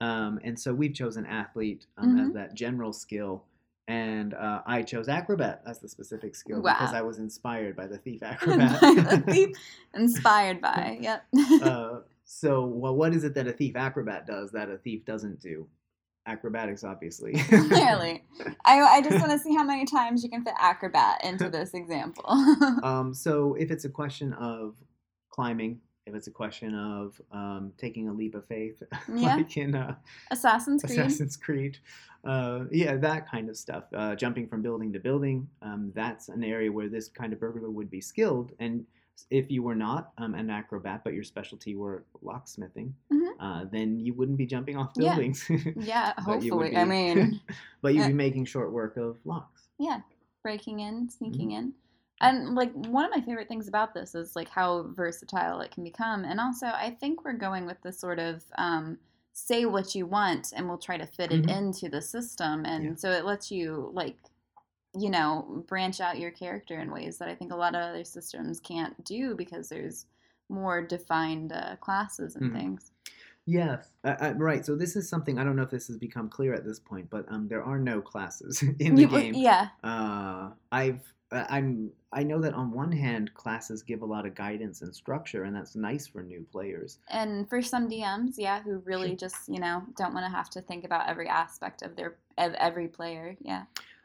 Um, 0.00 0.40
and 0.42 0.58
so 0.58 0.72
we've 0.72 0.94
chosen 0.94 1.26
athlete 1.26 1.86
um, 1.98 2.18
as 2.18 2.28
Mhm. 2.30 2.34
that 2.34 2.54
general 2.54 2.92
skill, 2.92 3.44
and 3.88 4.34
uh, 4.34 4.62
I 4.64 4.82
chose 4.82 5.08
acrobat 5.08 5.62
as 5.66 5.80
the 5.80 5.88
specific 5.88 6.36
skill 6.36 6.62
because 6.62 6.94
I 6.94 7.02
was 7.02 7.18
inspired 7.18 7.76
by 7.76 7.86
the 7.86 7.98
thief 7.98 8.22
acrobat. 8.22 8.80
The 8.80 9.24
thief 9.26 9.56
inspired 9.94 10.60
by. 10.60 10.98
Yep. 11.00 11.24
uh, 11.62 11.98
so, 12.24 12.64
well, 12.66 12.94
what 12.94 13.14
is 13.14 13.24
it 13.24 13.34
that 13.34 13.46
a 13.46 13.52
thief 13.52 13.76
acrobat 13.76 14.26
does 14.26 14.52
that 14.52 14.70
a 14.70 14.78
thief 14.78 15.04
doesn't 15.04 15.40
do? 15.40 15.66
Acrobatics, 16.24 16.84
obviously. 16.84 17.32
Clearly. 17.32 18.22
I, 18.64 18.80
I 18.80 19.02
just 19.02 19.18
want 19.18 19.32
to 19.32 19.38
see 19.40 19.56
how 19.56 19.64
many 19.64 19.84
times 19.84 20.22
you 20.22 20.30
can 20.30 20.44
fit 20.44 20.54
acrobat 20.56 21.24
into 21.24 21.48
this 21.48 21.74
example. 21.74 22.24
Um, 22.84 23.12
so 23.12 23.54
if 23.54 23.72
it's 23.72 23.84
a 23.86 23.88
question 23.88 24.32
of 24.34 24.76
climbing, 25.30 25.80
if 26.06 26.14
it's 26.14 26.26
a 26.26 26.30
question 26.30 26.74
of 26.74 27.20
um, 27.30 27.72
taking 27.78 28.08
a 28.08 28.12
leap 28.12 28.34
of 28.34 28.44
faith, 28.46 28.82
Yeah. 29.14 29.36
like 29.36 29.56
in 29.56 29.74
uh, 29.74 29.94
Assassin's 30.30 30.82
Creed. 30.82 30.98
Assassin's 30.98 31.36
Creed, 31.36 31.78
uh, 32.24 32.64
yeah, 32.70 32.96
that 32.96 33.30
kind 33.30 33.48
of 33.48 33.56
stuff, 33.56 33.84
uh, 33.94 34.14
jumping 34.16 34.48
from 34.48 34.62
building 34.62 34.92
to 34.92 34.98
building, 34.98 35.48
um, 35.62 35.92
that's 35.94 36.28
an 36.28 36.42
area 36.42 36.70
where 36.72 36.88
this 36.88 37.08
kind 37.08 37.32
of 37.32 37.40
burglar 37.40 37.70
would 37.70 37.90
be 37.90 38.00
skilled. 38.00 38.52
And 38.58 38.84
if 39.30 39.50
you 39.50 39.62
were 39.62 39.74
not 39.76 40.12
um, 40.18 40.34
an 40.34 40.50
acrobat, 40.50 41.02
but 41.04 41.12
your 41.14 41.22
specialty 41.24 41.76
were 41.76 42.04
locksmithing, 42.24 42.92
Mhm. 43.12 43.30
uh, 43.38 43.64
then 43.70 44.00
you 44.00 44.14
wouldn't 44.14 44.38
be 44.38 44.46
jumping 44.46 44.76
off 44.76 44.94
buildings. 44.94 45.48
Yeah, 45.76 46.12
would 46.26 46.42
hopefully. 46.42 46.76
I 46.76 46.84
be- 46.84 46.90
mean, 46.90 47.40
but 47.82 47.94
you'd 47.94 48.04
Uh, 48.04 48.08
be 48.08 48.14
making 48.14 48.46
short 48.46 48.72
work 48.72 48.96
of 48.96 49.18
locks. 49.24 49.68
yeah, 49.78 50.00
breaking 50.42 50.80
in, 50.80 51.08
sneaking 51.08 51.50
Mm-hmm. 51.50 51.58
in. 51.58 51.72
And 52.22 52.54
like 52.54 52.72
one 52.72 53.04
of 53.04 53.10
my 53.10 53.20
favorite 53.20 53.48
things 53.48 53.68
about 53.68 53.94
this 53.94 54.14
is 54.14 54.36
like 54.36 54.48
how 54.48 54.84
versatile 54.94 55.60
it 55.60 55.70
can 55.70 55.84
become. 55.84 56.24
And 56.24 56.40
also, 56.40 56.66
I 56.66 56.96
think 57.00 57.24
we're 57.24 57.32
going 57.34 57.66
with 57.66 57.80
the 57.82 57.92
sort 57.92 58.18
of 58.18 58.42
um, 58.56 58.98
say 59.32 59.64
what 59.64 59.94
you 59.94 60.06
want 60.06 60.52
and 60.54 60.68
we'll 60.68 60.78
try 60.78 60.96
to 60.96 61.06
fit 61.06 61.32
it 61.32 61.46
Mhm. 61.46 61.58
into 61.58 61.88
the 61.88 62.02
system. 62.02 62.64
And 62.64 62.84
Yeah. 62.84 62.94
so 62.96 63.10
it 63.10 63.24
lets 63.24 63.50
you 63.50 63.90
like 63.92 64.16
you 64.94 65.08
know, 65.08 65.64
branch 65.68 66.00
out 66.00 66.18
your 66.18 66.30
character 66.30 66.78
in 66.80 66.90
ways 66.92 67.16
that 67.16 67.28
I 67.28 67.34
think 67.34 67.50
a 67.50 67.56
lot 67.56 67.74
of 67.74 67.80
other 67.80 68.04
systems 68.04 68.60
can't 68.60 69.02
do 69.04 69.34
because 69.34 69.70
there's 69.70 70.04
more 70.50 70.82
defined 70.82 71.52
uh, 71.52 71.76
classes 71.76 72.36
and 72.36 72.52
Mhm. 72.52 72.56
things. 72.58 72.92
Yes, 73.46 73.90
uh, 74.04 74.16
uh, 74.20 74.34
right. 74.36 74.64
So 74.64 74.76
this 74.76 74.94
is 74.94 75.08
something 75.08 75.38
I 75.38 75.44
don't 75.44 75.56
know 75.56 75.62
if 75.62 75.70
this 75.70 75.88
has 75.88 75.96
become 75.96 76.28
clear 76.28 76.52
at 76.54 76.64
this 76.64 76.78
point, 76.78 77.08
but 77.10 77.24
um, 77.32 77.48
there 77.48 77.64
are 77.64 77.78
no 77.78 78.02
classes 78.02 78.62
in 78.80 78.94
the 78.96 79.02
You- 79.02 79.08
game. 79.08 79.34
Yeah, 79.34 79.68
Uh, 79.82 80.50
I've 80.70 81.12
I'm 81.32 81.90
I 82.12 82.22
know 82.22 82.40
that 82.40 82.54
on 82.54 82.70
one 82.72 82.92
hand 82.92 83.32
classes 83.34 83.82
give 83.82 84.02
a 84.02 84.06
lot 84.06 84.26
of 84.26 84.34
guidance 84.34 84.82
and 84.82 84.94
structure, 84.94 85.44
and 85.44 85.56
that's 85.56 85.74
nice 85.74 86.06
for 86.06 86.22
new 86.22 86.46
players. 86.52 86.98
and 87.08 87.48
for 87.48 87.62
some 87.62 87.88
DMs, 87.88 88.34
yeah, 88.36 88.62
who 88.62 88.78
really 88.84 89.16
just 89.16 89.48
you 89.48 89.60
know 89.60 89.82
don't 89.96 90.14
want 90.14 90.26
to 90.26 90.30
have 90.30 90.50
to 90.50 90.60
think 90.60 90.84
about 90.84 91.08
every 91.08 91.28
aspect 91.28 91.82
of 91.82 91.96
their 91.96 92.16
of 92.38 92.54
every 92.54 92.88
player. 92.88 93.36
Yeah, 93.40 93.64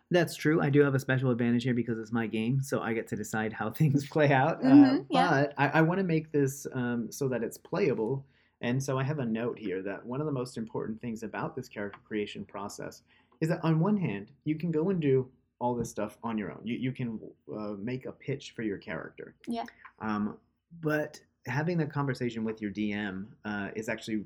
That's 0.10 0.36
true. 0.36 0.62
I 0.62 0.70
do 0.70 0.82
have 0.82 0.96
a 0.96 1.00
special 1.00 1.32
advantage 1.32 1.64
here 1.64 1.74
because 1.74 2.00
it's 2.00 2.12
my 2.14 2.28
game, 2.28 2.62
so 2.62 2.82
I 2.82 2.94
get 2.94 3.08
to 3.10 3.16
decide 3.16 3.52
how 3.54 3.70
things 3.80 4.08
play 4.08 4.32
out. 4.32 4.64
uh, 4.64 4.68
Mhm, 4.68 5.06
yeah. 5.10 5.30
But 5.30 5.54
I, 5.58 5.80
I 5.80 5.82
want 5.82 6.00
to 6.00 6.06
make 6.06 6.32
this 6.32 6.66
um, 6.74 7.12
so 7.12 7.28
that 7.28 7.44
it's 7.44 7.58
playable. 7.58 8.26
And 8.62 8.82
so 8.82 8.98
I 8.98 9.04
have 9.04 9.20
a 9.20 9.26
note 9.26 9.60
here 9.60 9.84
that 9.84 10.04
one 10.04 10.20
of 10.20 10.26
the 10.26 10.32
most 10.32 10.58
important 10.58 11.00
things 11.00 11.22
about 11.22 11.56
this 11.56 11.68
character 11.70 12.00
creation 12.08 12.44
process 12.44 13.04
is 13.40 13.50
that 13.50 13.64
on 13.64 13.80
one 13.80 13.96
hand, 13.98 14.32
you 14.46 14.56
can 14.56 14.72
go 14.72 14.90
and 14.90 15.00
do 15.00 15.30
all 15.60 15.76
this 15.76 15.90
stuff 15.90 16.18
on 16.24 16.38
your 16.38 16.52
own. 16.52 16.62
You, 16.64 16.76
you 16.78 16.92
can 16.92 17.20
uh, 17.56 17.74
make 17.80 18.06
a 18.06 18.12
pitch 18.12 18.54
for 18.56 18.62
your 18.62 18.78
character. 18.78 19.34
Yeah. 19.48 19.64
Um, 20.00 20.38
but 20.82 21.20
having 21.48 21.78
that 21.80 21.92
conversation 21.92 22.44
with 22.44 22.62
your 22.62 22.72
DM 22.72 23.26
uh, 23.46 23.70
is 23.76 23.90
actually 23.90 24.24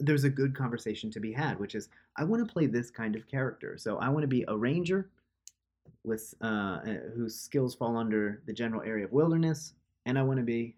there's 0.00 0.22
a 0.24 0.30
good 0.30 0.54
conversation 0.54 1.10
to 1.10 1.18
be 1.20 1.32
had, 1.32 1.58
which 1.58 1.74
is 1.74 1.88
I 2.16 2.24
want 2.24 2.46
to 2.46 2.52
play 2.52 2.66
this 2.66 2.90
kind 2.90 3.16
of 3.16 3.26
character. 3.26 3.76
So 3.78 3.98
I 3.98 4.08
want 4.08 4.22
to 4.22 4.28
be 4.28 4.44
a 4.46 4.56
ranger 4.56 5.08
with 6.04 6.34
uh, 6.40 6.46
uh, 6.46 6.80
whose 7.16 7.34
skills 7.34 7.74
fall 7.74 7.96
under 7.96 8.40
the 8.46 8.52
general 8.52 8.82
area 8.82 9.06
of 9.06 9.12
wilderness, 9.12 9.74
and 10.06 10.16
I 10.18 10.22
want 10.22 10.38
to 10.38 10.44
be 10.44 10.76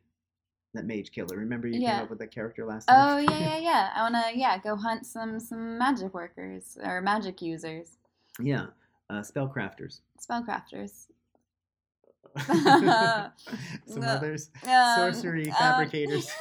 that 0.72 0.86
mage 0.86 1.10
killer. 1.10 1.36
Remember 1.36 1.66
you 1.68 1.80
Yeah. 1.80 1.94
came 1.96 2.02
up 2.04 2.10
with 2.10 2.18
that 2.20 2.30
character 2.30 2.64
last 2.64 2.88
Oh 2.88 2.94
time? 2.94 3.24
yeah, 3.28 3.38
yeah, 3.40 3.58
yeah. 3.70 3.90
I 3.94 4.02
wanna 4.02 4.24
yeah 4.34 4.56
go 4.58 4.74
hunt 4.76 5.04
some 5.04 5.38
some 5.38 5.76
magic 5.76 6.14
workers 6.14 6.78
or 6.82 7.02
magic 7.02 7.42
users, 7.42 7.98
yeah. 8.40 8.66
Uh, 9.10 9.22
spellcrafters. 9.22 10.02
spellcrafters. 10.20 11.08
Some 13.86 14.02
others. 14.04 14.50
Um, 14.62 15.12
Sorcery 15.12 15.48
um, 15.48 15.56
fabricators. 15.56 16.30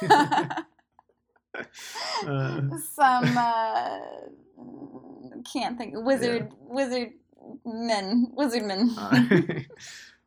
Uh, 2.26 2.60
some 2.94 3.36
uh, 3.36 3.98
can't 5.52 5.76
think 5.76 5.94
wizard 5.96 6.48
wizard 6.60 7.10
men 7.64 8.30
wizard 8.34 8.62
men. 8.62 8.88
uh, 8.96 9.20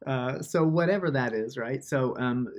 uh, 0.05 0.41
so 0.41 0.65
whatever 0.65 1.09
that 1.09 1.33
is, 1.33 1.57
right? 1.57 1.83
So 1.83 2.15
um, 2.17 2.49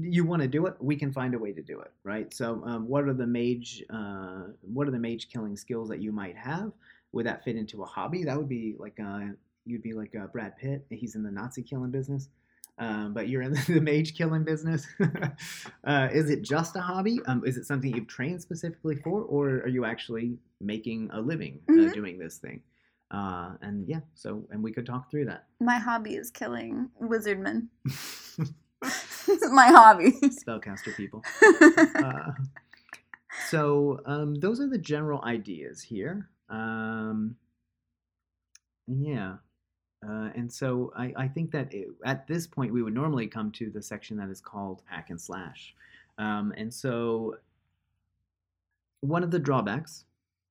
you 0.00 0.24
want 0.24 0.42
to 0.42 0.48
do 0.48 0.66
it, 0.66 0.74
we 0.80 0.96
can 0.96 1.12
find 1.12 1.34
a 1.34 1.38
way 1.38 1.52
to 1.52 1.60
do 1.60 1.80
it, 1.80 1.90
right? 2.04 2.32
So 2.32 2.62
um, 2.64 2.88
what 2.88 3.04
are 3.04 3.12
the 3.12 3.26
mage, 3.26 3.82
uh, 3.90 4.44
what 4.60 4.86
are 4.86 4.92
the 4.92 4.98
mage 4.98 5.28
killing 5.28 5.56
skills 5.56 5.88
that 5.88 6.00
you 6.00 6.12
might 6.12 6.36
have? 6.36 6.72
Would 7.14 7.26
that 7.26 7.44
fit 7.44 7.56
into 7.56 7.82
a 7.82 7.86
hobby? 7.86 8.24
That 8.24 8.36
would 8.36 8.48
be 8.48 8.74
like 8.78 8.98
uh, 9.00 9.20
you'd 9.64 9.82
be 9.82 9.92
like 9.92 10.14
uh, 10.14 10.26
Brad 10.26 10.56
Pitt. 10.58 10.84
He's 10.90 11.14
in 11.14 11.22
the 11.22 11.30
Nazi 11.30 11.62
killing 11.62 11.90
business. 11.90 12.28
Um, 12.76 13.14
but 13.14 13.28
you're 13.28 13.42
in 13.42 13.52
the 13.52 13.80
mage 13.82 14.16
killing 14.16 14.42
business. 14.42 14.84
uh, 15.84 16.08
is 16.12 16.28
it 16.28 16.42
just 16.42 16.74
a 16.74 16.80
hobby? 16.80 17.20
Um, 17.26 17.44
is 17.46 17.56
it 17.56 17.66
something 17.66 17.94
you've 17.94 18.08
trained 18.08 18.42
specifically 18.42 18.96
for, 18.96 19.22
or 19.22 19.48
are 19.58 19.68
you 19.68 19.84
actually 19.84 20.36
making 20.60 21.08
a 21.12 21.20
living 21.20 21.60
uh, 21.68 21.72
Mhm. 21.72 21.92
doing 21.94 22.18
this 22.18 22.38
thing? 22.38 22.62
Uh, 23.12 23.52
and 23.62 23.86
yeah, 23.88 24.00
so 24.14 24.42
and 24.50 24.60
we 24.60 24.72
could 24.72 24.84
talk 24.86 25.08
through 25.08 25.26
that. 25.26 25.46
My 25.60 25.78
hobby 25.78 26.16
is 26.16 26.30
killing 26.32 26.90
wizard 26.98 27.38
men. 27.38 27.68
My 29.52 29.68
hobby. 29.68 30.10
Spellcaster 30.44 30.96
people. 30.96 31.22
Uh, 31.94 32.32
so 33.48 34.00
um, 34.04 34.34
those 34.34 34.58
are 34.60 34.68
the 34.68 34.78
general 34.78 35.22
ideas 35.22 35.80
here. 35.80 36.28
Um, 36.48 37.36
yeah. 38.86 39.34
Uh, 40.06 40.28
and 40.34 40.52
so 40.52 40.92
I, 40.96 41.12
I 41.16 41.28
think 41.28 41.50
that 41.52 41.72
it, 41.72 41.88
at 42.04 42.26
this 42.26 42.46
point 42.46 42.72
we 42.72 42.82
would 42.82 42.94
normally 42.94 43.26
come 43.26 43.50
to 43.52 43.70
the 43.70 43.80
section 43.80 44.16
that 44.18 44.28
is 44.28 44.40
called 44.40 44.82
hack 44.86 45.10
and 45.10 45.20
slash. 45.20 45.74
Um, 46.18 46.52
and 46.56 46.72
so 46.72 47.36
one 49.00 49.22
of 49.22 49.30
the 49.30 49.38
drawbacks 49.38 50.04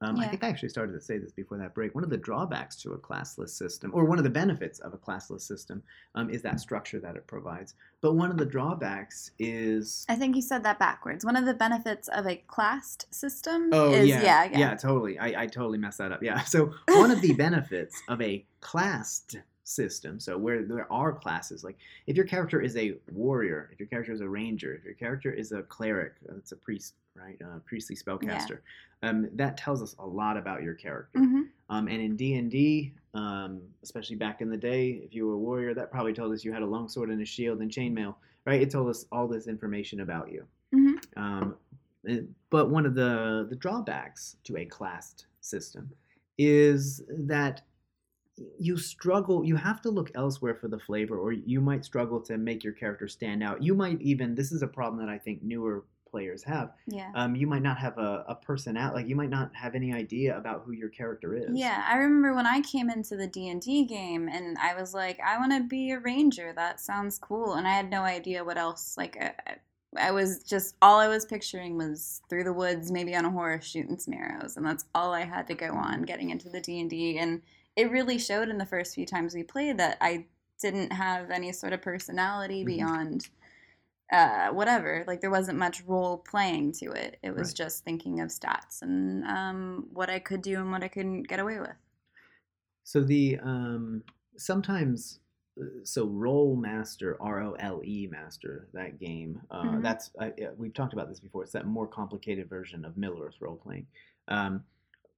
Um, 0.04 0.20
I 0.20 0.28
think 0.28 0.44
I 0.44 0.50
actually 0.50 0.70
started 0.70 0.94
to 0.94 1.02
say 1.02 1.18
this 1.18 1.32
before 1.32 1.58
that 1.58 1.74
break. 1.74 1.96
One 1.96 2.04
of 2.04 2.10
the 2.10 2.18
drawbacks 2.18 2.76
to 2.78 2.92
a 2.92 2.98
classless 2.98 3.50
system, 3.50 3.92
or 3.94 4.06
one 4.06 4.18
of 4.18 4.24
the 4.24 4.30
benefits 4.30 4.80
of 4.80 4.94
a 4.94 4.98
classless 4.98 5.42
system, 5.42 5.82
um, 6.16 6.30
is 6.30 6.42
that 6.42 6.60
structure 6.60 7.00
that 7.00 7.16
it 7.16 7.26
provides. 7.26 7.76
But 8.02 8.14
one 8.16 8.30
of 8.30 8.38
the 8.38 8.46
drawbacks 8.46 9.32
is 9.40 10.06
I 10.10 10.16
think 10.16 10.36
you 10.36 10.42
said 10.42 10.64
that 10.64 10.78
backwards. 10.78 11.24
One 11.24 11.36
of 11.36 11.46
the 11.46 11.54
benefits 11.54 12.10
of 12.10 12.28
a 12.28 12.36
classed 12.48 13.14
system 13.14 13.70
Oh 13.72 13.94
is 13.94 14.10
yeah, 14.10 14.22
yeah, 14.24 14.58
yeah. 14.58 14.76
totally. 14.76 15.18
I, 15.20 15.44
I 15.44 15.48
totally 15.48 15.78
messed 15.78 16.00
that 16.00 16.12
up. 16.12 16.22
Yeah. 16.22 16.42
So 16.54 16.72
one 16.90 17.10
of 17.10 17.22
the 17.22 17.34
benefits 17.48 18.04
of 18.10 18.22
a 18.22 18.46
classed 18.62 19.38
system, 19.64 20.20
so 20.20 20.38
where 20.38 20.64
there 20.64 20.92
are 20.92 21.14
classes, 21.14 21.64
like 21.64 21.78
if 22.06 22.16
your 22.16 22.26
character 22.26 22.62
is 22.62 22.76
a 22.76 22.96
warrior, 23.12 23.70
if 23.72 23.80
your 23.80 23.88
character 23.88 24.14
is 24.14 24.22
a 24.22 24.28
ranger, 24.28 24.76
if 24.76 24.84
your 24.84 24.94
character 24.94 25.32
is 25.32 25.52
a 25.52 25.64
cleric, 25.64 26.14
uh, 26.30 26.36
it's 26.36 26.52
a 26.52 26.56
priest, 26.56 26.94
right? 27.16 27.40
A 27.42 27.60
priestly 27.60 27.96
spellcaster. 27.96 28.60
Um, 29.02 29.30
that 29.34 29.58
tells 29.58 29.82
us 29.84 29.96
a 30.00 30.06
lot 30.06 30.38
about 30.38 30.64
your 30.64 30.74
character. 30.74 31.20
Mhm. 31.20 31.50
Um, 31.70 31.88
and 31.88 32.02
in 32.02 32.16
D 32.16 32.36
and 32.36 32.50
D, 32.50 32.94
um, 33.14 33.62
especially 33.84 34.16
back 34.16 34.42
in 34.42 34.50
the 34.50 34.58
day, 34.58 34.92
if 35.06 35.14
you 35.14 35.28
were 35.28 35.34
a 35.34 35.38
warrior, 35.38 35.74
that 35.74 35.92
probably 35.92 36.14
told 36.14 36.34
us 36.34 36.44
you 36.44 36.52
had 36.54 36.62
a 36.62 36.66
longsword 36.66 37.10
and 37.10 37.22
a 37.22 37.26
shield 37.26 37.62
and 37.62 37.70
chainmail, 37.70 38.16
right? 38.46 38.62
It 38.62 38.70
told 38.72 38.90
us 38.90 39.06
all 39.12 39.28
this 39.28 39.48
information 39.48 40.02
about 40.02 40.32
you. 40.32 40.46
Mhm. 40.74 41.18
Um, 41.18 41.56
but 42.50 42.70
one 42.70 42.86
of 42.86 42.96
the 42.96 43.46
the 43.50 43.56
drawbacks 43.56 44.38
to 44.44 44.58
a 44.58 44.66
classed 44.66 45.28
system 45.42 45.90
is 46.38 47.02
that 47.10 47.62
you 48.58 48.76
struggle 48.78 49.46
you 49.46 49.56
have 49.56 49.80
to 49.82 49.90
look 49.92 50.12
elsewhere 50.16 50.56
for 50.56 50.68
the 50.68 50.80
flavor 50.80 51.18
or 51.18 51.32
you 51.32 51.62
might 51.62 51.86
struggle 51.86 52.20
to 52.20 52.38
make 52.38 52.64
your 52.64 52.74
character 52.74 53.08
stand 53.08 53.44
out 53.44 53.62
you 53.62 53.76
might 53.76 54.02
even 54.02 54.34
this 54.34 54.52
is 54.52 54.64
a 54.64 54.68
problem 54.68 55.00
that 55.00 55.08
i 55.12 55.20
think 55.20 55.44
newer 55.44 55.84
players 56.14 56.44
have 56.44 56.72
Yeah. 56.86 57.10
um, 57.16 57.36
you 57.36 57.48
might 57.48 57.64
not 57.64 57.80
have 57.80 57.98
a, 57.98 58.24
a 58.28 58.36
personality 58.36 58.96
like 59.02 59.08
you 59.10 59.16
might 59.16 59.32
not 59.32 59.50
have 59.56 59.74
any 59.74 59.92
idea 59.92 60.38
about 60.38 60.62
who 60.64 60.72
your 60.72 60.90
character 60.90 61.36
is 61.36 61.58
Yeah, 61.58 61.84
I 61.88 61.96
remember 61.96 62.36
when 62.36 62.46
I 62.46 62.62
came 62.62 62.88
into 62.92 63.16
the 63.16 63.26
D 63.26 63.50
and 63.50 63.60
D 63.60 63.84
game, 63.86 64.30
and 64.30 64.56
I 64.60 64.76
was 64.80 64.94
like, 64.94 65.20
I 65.26 65.40
want 65.40 65.54
to 65.54 65.64
be 65.68 65.90
a 65.92 66.00
ranger. 66.00 66.54
That 66.56 66.80
sounds 66.80 67.18
cool, 67.18 67.54
and 67.56 67.68
I 67.68 67.72
had 67.72 67.90
no 67.90 68.04
idea 68.04 68.44
what 68.44 68.58
else. 68.60 68.96
Like, 68.96 69.18
I, 69.20 69.56
I 69.98 70.12
was 70.12 70.44
just 70.44 70.76
all 70.84 71.00
I 71.00 71.08
was 71.08 71.26
picturing 71.26 71.78
was 71.78 72.22
through 72.30 72.44
the 72.44 72.54
woods, 72.54 72.92
maybe 72.92 73.16
on 73.16 73.26
a 73.26 73.32
horse, 73.32 73.66
shooting 73.66 73.98
some 73.98 74.14
arrows, 74.14 74.56
and 74.58 74.66
that's 74.66 74.86
all 74.94 75.14
I 75.14 75.26
had 75.26 75.48
to 75.48 75.56
go 75.56 75.72
on 75.74 76.04
getting 76.04 76.30
into 76.30 76.50
the 76.50 76.62
D 76.62 76.80
and 76.80 76.90
D. 76.92 77.18
And 77.18 77.42
it 77.76 77.90
really 77.92 78.20
showed 78.20 78.50
in 78.50 78.60
the 78.60 78.66
first 78.68 78.94
few 78.94 79.06
times 79.08 79.34
we 79.34 79.44
played 79.44 79.78
that 79.80 79.98
I 80.00 80.26
didn't 80.62 80.92
have 80.94 81.32
any 81.32 81.52
sort 81.52 81.74
of 81.74 81.82
personality 81.82 82.62
Mhm. 82.64 82.68
beyond 82.68 83.30
uh, 84.12 84.50
whatever. 84.50 85.04
Like 85.08 85.22
there 85.22 85.32
wasn't 85.32 85.58
much 85.58 85.84
role 85.86 86.18
playing 86.20 86.74
to 86.74 86.92
it. 86.92 87.18
It 87.24 87.32
was 87.36 87.50
Right. 87.50 87.56
just 87.56 87.84
thinking 87.84 88.20
of 88.20 88.30
stats 88.30 88.82
and 88.82 89.24
um, 89.26 89.88
what 89.92 90.10
I 90.10 90.20
could 90.20 90.42
do 90.42 90.60
and 90.60 90.72
what 90.72 90.84
I 90.84 90.88
couldn't 90.88 91.24
get 91.24 91.40
away 91.40 91.60
with. 91.60 91.76
So 92.84 93.02
the 93.02 93.40
um, 93.42 94.04
sometimes 94.36 95.20
uh, 95.60 95.66
so 95.84 96.08
Rolemaster 96.08 97.16
R 97.20 97.42
O 97.42 97.54
L 97.60 97.82
E 97.84 98.08
master 98.12 98.68
that 98.74 99.00
game 99.00 99.42
uh, 99.52 99.64
Mhm. 99.64 99.82
that's 99.82 100.12
uh, 100.20 100.30
we've 100.58 100.74
talked 100.74 100.94
about 100.94 101.08
this 101.10 101.20
before. 101.20 101.44
It's 101.44 101.54
that 101.54 101.66
more 101.66 101.88
complicated 101.88 102.50
version 102.50 102.84
of 102.86 102.98
Middle 102.98 103.22
Earth 103.24 103.36
role 103.40 103.56
playing. 103.56 103.88
Um, 104.28 104.64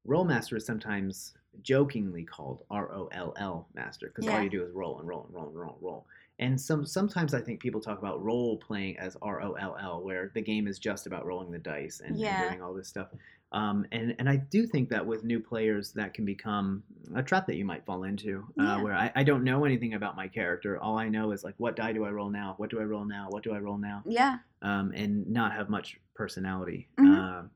Rolemaster 0.08 0.58
is 0.58 0.66
sometimes 0.66 1.34
jokingly 1.64 2.24
called 2.24 2.64
R 2.70 2.92
O 2.94 3.08
L 3.14 3.34
L 3.38 3.68
master 3.74 4.08
because 4.08 4.28
all 4.28 4.42
you 4.44 4.50
do 4.50 4.64
is 4.64 4.72
roll 4.74 5.00
and 5.00 5.08
roll 5.08 5.24
and 5.26 5.34
roll 5.34 5.48
and 5.48 5.56
roll 5.56 5.74
and 5.74 5.82
roll. 5.84 6.06
And 6.40 6.60
some 6.60 6.86
sometimes 6.86 7.34
I 7.34 7.40
think 7.42 7.62
people 7.62 7.80
talk 7.80 8.00
about 8.00 8.22
role 8.24 8.58
playing 8.58 8.98
as 9.00 9.16
R 9.22 9.42
O 9.42 9.54
L 9.54 9.78
L, 9.82 10.02
where 10.04 10.32
the 10.34 10.42
game 10.42 10.68
is 10.68 10.80
just 10.80 11.08
about 11.08 11.26
rolling 11.26 11.52
the 11.52 11.60
dice 11.60 12.02
and, 12.06 12.18
and 12.18 12.50
doing 12.50 12.62
all 12.62 12.74
this 12.74 12.88
stuff. 12.90 13.08
Um, 13.52 13.86
and 13.94 14.14
and 14.20 14.28
I 14.28 14.36
do 14.38 14.68
think 14.68 14.90
that 14.90 15.06
with 15.06 15.24
new 15.24 15.40
players, 15.40 15.94
that 15.94 16.14
can 16.14 16.26
become 16.26 16.84
a 17.16 17.24
trap 17.24 17.48
that 17.48 17.56
you 17.56 17.64
might 17.64 17.86
fall 17.86 18.04
into, 18.04 18.44
uh, 18.60 18.64
Yeah. 18.64 18.82
where 18.82 18.94
I, 18.94 19.12
I 19.16 19.24
don't 19.24 19.46
know 19.46 19.64
anything 19.64 19.94
about 19.94 20.18
my 20.18 20.28
character. 20.28 20.78
All 20.82 20.98
I 20.98 21.08
know 21.08 21.32
is 21.32 21.44
like, 21.46 21.56
what 21.58 21.78
die 21.78 21.94
do 21.94 22.04
I 22.04 22.10
roll 22.10 22.30
now? 22.30 22.56
What 22.58 22.70
do 22.70 22.82
I 22.82 22.84
roll 22.84 23.06
now? 23.06 23.28
What 23.30 23.44
do 23.44 23.54
I 23.54 23.60
roll 23.60 23.78
now? 23.78 24.04
Yeah. 24.06 24.40
Um, 24.62 24.92
and 24.94 25.26
not 25.30 25.54
have 25.54 25.70
much 25.70 25.98
personality. 26.16 26.90
Mhm. 27.00 27.18
Um, 27.18 27.50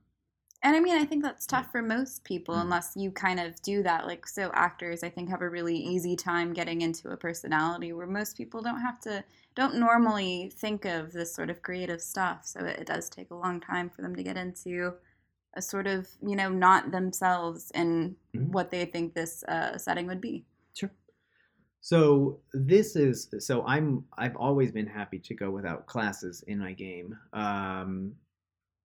And 0.61 0.75
I 0.75 0.81
mean, 0.81 0.97
I 0.97 1.05
think 1.05 1.23
that's 1.23 1.45
tough 1.45 1.71
for 1.71 1.81
most 1.81 2.25
people 2.25 2.55
Mhm. 2.55 2.59
unless 2.59 2.93
you 2.97 3.11
kind 3.11 3.39
of 3.39 3.61
do 3.61 3.81
that. 3.83 4.05
Like, 4.05 4.27
so 4.27 4.51
actors, 4.53 5.03
I 5.03 5.09
think, 5.09 5.29
have 5.29 5.41
a 5.41 5.49
really 5.49 5.77
easy 5.77 6.17
time 6.17 6.51
getting 6.51 6.81
into 6.81 7.09
a 7.11 7.17
personality 7.17 7.93
where 7.93 8.07
most 8.07 8.35
people 8.35 8.61
don't 8.61 8.81
have 8.81 8.99
to, 9.01 9.23
don't 9.55 9.75
normally 9.79 10.49
think 10.53 10.83
of 10.83 11.13
this 11.13 11.33
sort 11.33 11.49
of 11.49 11.61
creative 11.61 12.01
stuff. 12.01 12.45
So 12.45 12.59
it, 12.65 12.81
it 12.81 12.87
does 12.87 13.09
take 13.09 13.31
a 13.31 13.35
long 13.35 13.61
time 13.61 13.89
for 13.89 14.01
them 14.01 14.15
to 14.17 14.23
get 14.23 14.35
into 14.35 14.97
a 15.53 15.61
sort 15.61 15.87
of, 15.87 16.09
you 16.21 16.35
know, 16.35 16.49
not 16.49 16.91
themselves 16.91 17.71
in 17.73 18.17
Mhm. 18.33 18.53
what 18.53 18.71
they 18.71 18.85
think 18.85 19.13
this 19.13 19.43
uh, 19.43 19.77
setting 19.77 20.07
would 20.07 20.21
be. 20.21 20.45
Sure. 20.75 20.91
So 21.81 22.41
this 22.53 22.95
is 22.97 23.33
so 23.39 23.65
I'm 23.65 24.05
I've 24.17 24.37
always 24.37 24.71
been 24.71 24.87
happy 24.87 25.19
to 25.19 25.35
go 25.35 25.51
without 25.51 25.87
classes 25.87 26.43
in 26.43 26.59
my 26.59 26.73
game. 26.73 27.17
Um, 27.33 28.17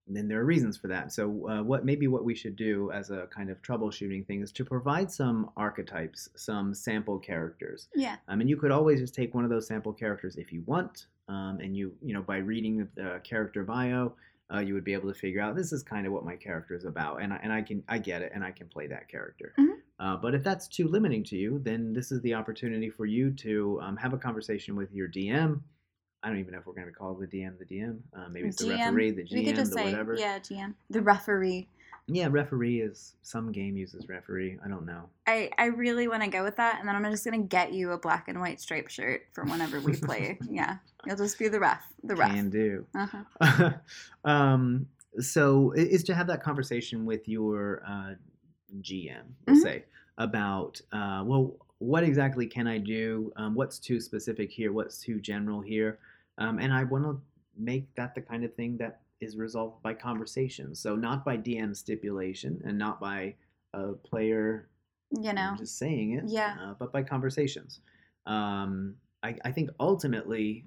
and 0.07 0.15
then 0.15 0.27
there 0.27 0.39
are 0.39 0.45
reasons 0.45 0.77
for 0.77 0.87
that. 0.87 1.11
So 1.11 1.49
uh, 1.49 1.63
what 1.63 1.85
maybe 1.85 2.07
what 2.07 2.23
we 2.23 2.35
should 2.35 2.55
do 2.55 2.91
as 2.91 3.09
a 3.09 3.27
kind 3.35 3.49
of 3.49 3.61
troubleshooting 3.61 4.25
thing 4.27 4.41
is 4.41 4.51
to 4.53 4.65
provide 4.65 5.11
some 5.11 5.49
archetypes, 5.57 6.29
some 6.35 6.73
sample 6.73 7.17
characters. 7.19 7.87
Yeah. 7.95 8.17
I 8.27 8.35
mean, 8.35 8.47
you 8.47 8.57
could 8.57 8.71
always 8.71 8.99
just 8.99 9.15
take 9.15 9.33
one 9.33 9.43
of 9.43 9.49
those 9.49 9.67
sample 9.67 9.93
characters 9.93 10.35
if 10.35 10.51
you 10.53 10.63
want, 10.65 11.07
um, 11.27 11.59
and 11.61 11.75
you 11.75 11.93
you 12.01 12.13
know 12.13 12.21
by 12.21 12.37
reading 12.37 12.87
the 12.95 13.19
character 13.23 13.63
bio, 13.63 14.13
uh, 14.53 14.59
you 14.59 14.73
would 14.75 14.83
be 14.83 14.93
able 14.93 15.11
to 15.11 15.19
figure 15.19 15.41
out 15.41 15.55
this 15.55 15.73
is 15.73 15.81
kind 15.81 16.05
of 16.05 16.13
what 16.13 16.23
my 16.23 16.35
character 16.35 16.75
is 16.75 16.85
about, 16.85 17.21
and 17.21 17.33
I, 17.33 17.37
and 17.37 17.51
I 17.51 17.61
can 17.61 17.83
I 17.87 17.97
get 17.97 18.21
it, 18.21 18.31
and 18.35 18.43
I 18.43 18.51
can 18.51 18.67
play 18.67 18.87
that 18.87 19.07
character. 19.09 19.53
Mhm. 19.57 19.75
Uh, 19.97 20.17
but 20.17 20.35
if 20.35 20.43
that's 20.43 20.67
too 20.67 20.87
limiting 20.89 21.23
to 21.23 21.37
you, 21.37 21.59
then 21.63 21.93
this 21.93 22.11
is 22.11 22.21
the 22.21 22.33
opportunity 22.33 22.89
for 22.89 23.05
you 23.05 23.31
to 23.31 23.79
um, 23.81 23.95
have 23.95 24.13
a 24.13 24.17
conversation 24.17 24.75
with 24.75 24.91
your 24.93 25.07
DM. 25.07 25.61
I 26.25 26.29
don't 26.29 26.39
even 26.39 26.53
know 26.53 26.59
if 26.59 26.65
we're 26.65 26.73
going 26.73 26.87
to 26.87 26.91
call 26.91 27.13
the 27.13 27.27
DM 27.27 27.53
the 27.59 27.65
DM. 27.65 27.99
Uh, 28.17 28.27
maybe 28.31 28.47
it's 28.47 28.57
the 28.57 28.69
GM. 28.71 28.79
referee, 28.85 29.11
the 29.11 29.27
we 29.31 29.45
could 29.45 29.53
GM, 29.53 29.55
just 29.57 29.71
the 29.71 29.77
say, 29.77 29.83
whatever. 29.85 30.15
yeah, 30.15 30.39
GM. 30.39 30.73
The 30.89 31.01
referee. 31.01 31.69
Yeah, 32.07 32.27
referee 32.31 32.81
is 32.81 33.13
some 33.21 33.51
game 33.51 33.77
uses 33.77 34.09
referee. 34.09 34.57
I 34.63 34.67
don't 34.67 34.85
know. 34.87 35.09
I, 35.27 35.51
I 35.59 35.65
really 35.65 36.07
want 36.07 36.23
to 36.23 36.29
go 36.29 36.43
with 36.43 36.55
that, 36.57 36.79
and 36.79 36.87
then 36.87 36.95
I'm 36.95 37.03
just 37.11 37.23
gonna 37.25 37.39
get 37.39 37.73
you 37.73 37.91
a 37.91 37.97
black 37.97 38.27
and 38.27 38.39
white 38.39 38.59
striped 38.59 38.91
shirt 38.91 39.21
for 39.33 39.43
whenever 39.45 39.79
we 39.79 39.95
play. 39.95 40.37
yeah, 40.49 40.77
you'll 41.05 41.15
just 41.15 41.37
be 41.39 41.47
the 41.47 41.59
ref, 41.59 41.81
the 42.03 42.15
ref. 42.15 42.31
Can 42.31 42.49
do. 42.49 42.85
Uh-huh. 42.95 43.71
um, 44.25 44.87
so 45.19 45.71
is 45.73 46.03
to 46.05 46.13
have 46.15 46.27
that 46.27 46.43
conversation 46.43 47.05
with 47.05 47.27
your 47.27 47.81
uh, 47.87 48.13
GM, 48.81 49.21
we'll 49.47 49.55
Mhm. 49.57 49.61
say, 49.63 49.85
about 50.19 50.79
uh, 50.91 51.23
well, 51.25 51.55
what 51.79 52.03
exactly 52.03 52.45
can 52.47 52.67
I 52.67 52.77
do? 52.77 53.31
Um, 53.35 53.55
what's 53.55 53.79
too 53.79 53.99
specific 53.99 54.51
here? 54.51 54.71
What's 54.71 54.99
too 54.99 55.19
general 55.19 55.61
here? 55.61 55.97
Um, 56.37 56.59
and 56.59 56.73
I 56.73 56.83
want 56.83 57.03
to 57.05 57.21
make 57.57 57.93
that 57.95 58.15
the 58.15 58.21
kind 58.21 58.43
of 58.43 58.53
thing 58.55 58.77
that 58.77 59.01
is 59.21 59.37
resolved 59.37 59.81
by 59.81 59.93
conversation. 59.93 60.75
So 60.75 60.95
not 60.95 61.23
by 61.23 61.37
DM 61.37 61.75
stipulation 61.75 62.61
and 62.65 62.77
not 62.77 62.99
by 62.99 63.35
a 63.73 63.93
player 63.93 64.67
You 65.11 65.33
know, 65.33 65.55
just 65.57 65.77
saying 65.77 66.11
it, 66.13 66.25
Yeah. 66.27 66.55
uh, 66.61 66.73
but 66.77 66.91
by 66.91 67.03
conversations. 67.03 67.79
Um, 68.25 68.95
I, 69.23 69.35
I 69.45 69.51
think 69.51 69.69
ultimately 69.79 70.65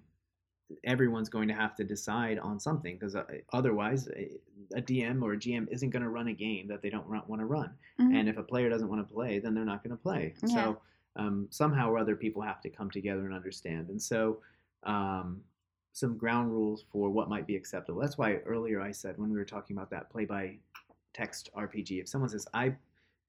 everyone's 0.84 1.28
going 1.28 1.48
to 1.48 1.54
have 1.54 1.74
to 1.76 1.84
decide 1.84 2.38
on 2.38 2.60
something 2.60 2.94
because 2.96 3.16
uh, 3.16 3.24
otherwise 3.52 4.08
a, 4.08 4.30
a 4.76 4.82
DM 4.82 5.22
or 5.22 5.32
a 5.32 5.36
GM 5.36 5.66
isn't 5.70 5.90
going 5.90 6.02
to 6.02 6.10
run 6.10 6.28
a 6.28 6.32
game 6.32 6.68
that 6.68 6.82
they 6.82 6.90
don't 6.90 7.08
want 7.08 7.40
to 7.40 7.46
run. 7.46 7.70
Mhm. 8.00 8.14
And 8.18 8.28
if 8.28 8.36
a 8.36 8.42
player 8.42 8.68
doesn't 8.68 8.88
want 8.88 9.06
to 9.06 9.14
play, 9.14 9.38
then 9.38 9.54
they're 9.54 9.64
not 9.64 9.82
going 9.82 9.96
to 9.96 10.02
play. 10.02 10.34
Yeah. 10.42 10.48
So 10.54 10.80
um, 11.16 11.48
somehow 11.50 11.90
or 11.90 11.98
other, 11.98 12.16
people 12.16 12.42
have 12.42 12.60
to 12.62 12.70
come 12.70 12.90
together 12.90 13.24
and 13.24 13.34
understand. 13.34 13.88
And 13.88 14.00
so 14.00 14.38
um, 14.84 15.42
some 15.92 16.16
ground 16.16 16.50
rules 16.52 16.84
for 16.92 17.10
what 17.10 17.28
might 17.28 17.46
be 17.46 17.56
acceptable. 17.56 18.00
That's 18.00 18.18
why 18.18 18.36
earlier 18.46 18.80
I 18.80 18.92
said 18.92 19.18
when 19.18 19.30
we 19.30 19.36
were 19.38 19.44
talking 19.44 19.76
about 19.76 19.90
that 19.90 20.10
play 20.10 20.24
by 20.24 20.56
text 21.12 21.50
RPG, 21.56 22.00
if 22.00 22.08
someone 22.08 22.28
says, 22.30 22.46
I 22.54 22.74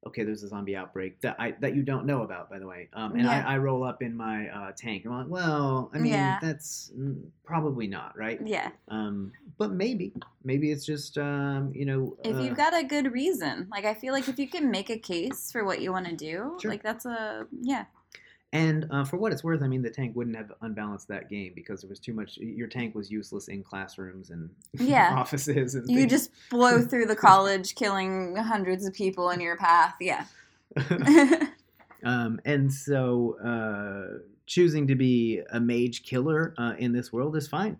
okay, 0.08 0.24
there's 0.24 0.44
a 0.44 0.48
zombie 0.48 0.78
outbreak 0.78 1.20
that 1.20 1.36
I 1.40 1.52
that 1.60 1.76
you 1.76 1.84
don't 1.84 2.06
know 2.06 2.22
about, 2.22 2.50
by 2.50 2.58
the 2.58 2.66
way. 2.66 2.88
Um, 2.94 3.14
and 3.16 3.24
Yeah. 3.24 3.44
I, 3.46 3.56
I 3.56 3.58
roll 3.58 3.84
up 3.84 4.02
in 4.02 4.16
my 4.16 4.48
uh, 4.48 4.72
tank. 4.74 5.04
I'm 5.06 5.12
like, 5.12 5.28
well, 5.28 5.92
I 5.94 5.98
mean, 5.98 6.14
Yeah. 6.14 6.38
that's 6.42 6.94
probably 7.44 7.86
not 7.88 8.18
right. 8.18 8.40
yeah. 8.46 8.70
Um, 8.88 9.34
but 9.58 9.72
maybe, 9.72 10.14
maybe 10.46 10.72
it's 10.72 10.86
just 10.86 11.18
um, 11.18 11.74
you 11.76 11.86
know, 11.86 12.16
If 12.24 12.38
uh, 12.38 12.40
you've 12.40 12.56
got 12.56 12.74
a 12.74 12.84
good 12.84 13.12
reason, 13.12 13.68
like 13.72 13.84
I 13.84 13.94
feel 13.94 14.14
like 14.14 14.30
if 14.30 14.40
you 14.40 14.48
can 14.48 14.72
make 14.72 14.90
a 14.90 14.98
case 14.98 15.52
for 15.52 15.66
what 15.66 15.82
you 15.82 15.92
want 15.92 16.06
to 16.08 16.16
do, 16.16 16.58
Sure. 16.62 16.72
like 16.72 16.82
that's 16.84 17.06
a 17.06 17.46
yeah, 17.62 17.84
And 18.52 18.88
uh, 18.90 19.04
for 19.04 19.18
what 19.18 19.32
it's 19.32 19.44
worth, 19.44 19.62
I 19.62 19.68
mean, 19.68 19.84
the 19.84 19.92
tank 19.92 20.16
wouldn't 20.16 20.36
have 20.36 20.52
unbalanced 20.62 21.08
that 21.10 21.30
game 21.30 21.52
because 21.54 21.82
there 21.82 21.90
was 21.90 22.00
too 22.00 22.14
much. 22.14 22.38
Your 22.38 22.68
tank 22.68 22.96
was 22.96 23.12
useless 23.12 23.48
in 23.48 23.64
classrooms 23.64 24.32
and 24.32 24.50
Yeah. 24.80 25.14
offices 25.16 25.76
and 25.76 25.88
you 25.88 26.00
things. 26.00 26.12
just 26.12 26.32
blow 26.50 26.82
through 26.82 27.06
the 27.06 27.16
college, 27.28 27.76
killing 27.76 28.36
hundreds 28.36 28.88
of 28.88 28.94
people 28.94 29.30
in 29.30 29.40
your 29.40 29.56
path. 29.56 29.94
Yeah, 30.02 30.26
um, 32.04 32.40
and 32.44 32.74
so 32.74 33.38
uh, 33.40 34.20
choosing 34.48 34.88
to 34.88 34.96
be 34.96 35.42
a 35.52 35.60
mage 35.60 36.04
killer 36.04 36.56
uh, 36.58 36.74
in 36.80 36.92
this 36.92 37.14
world 37.14 37.36
is 37.36 37.48
fine. 37.48 37.78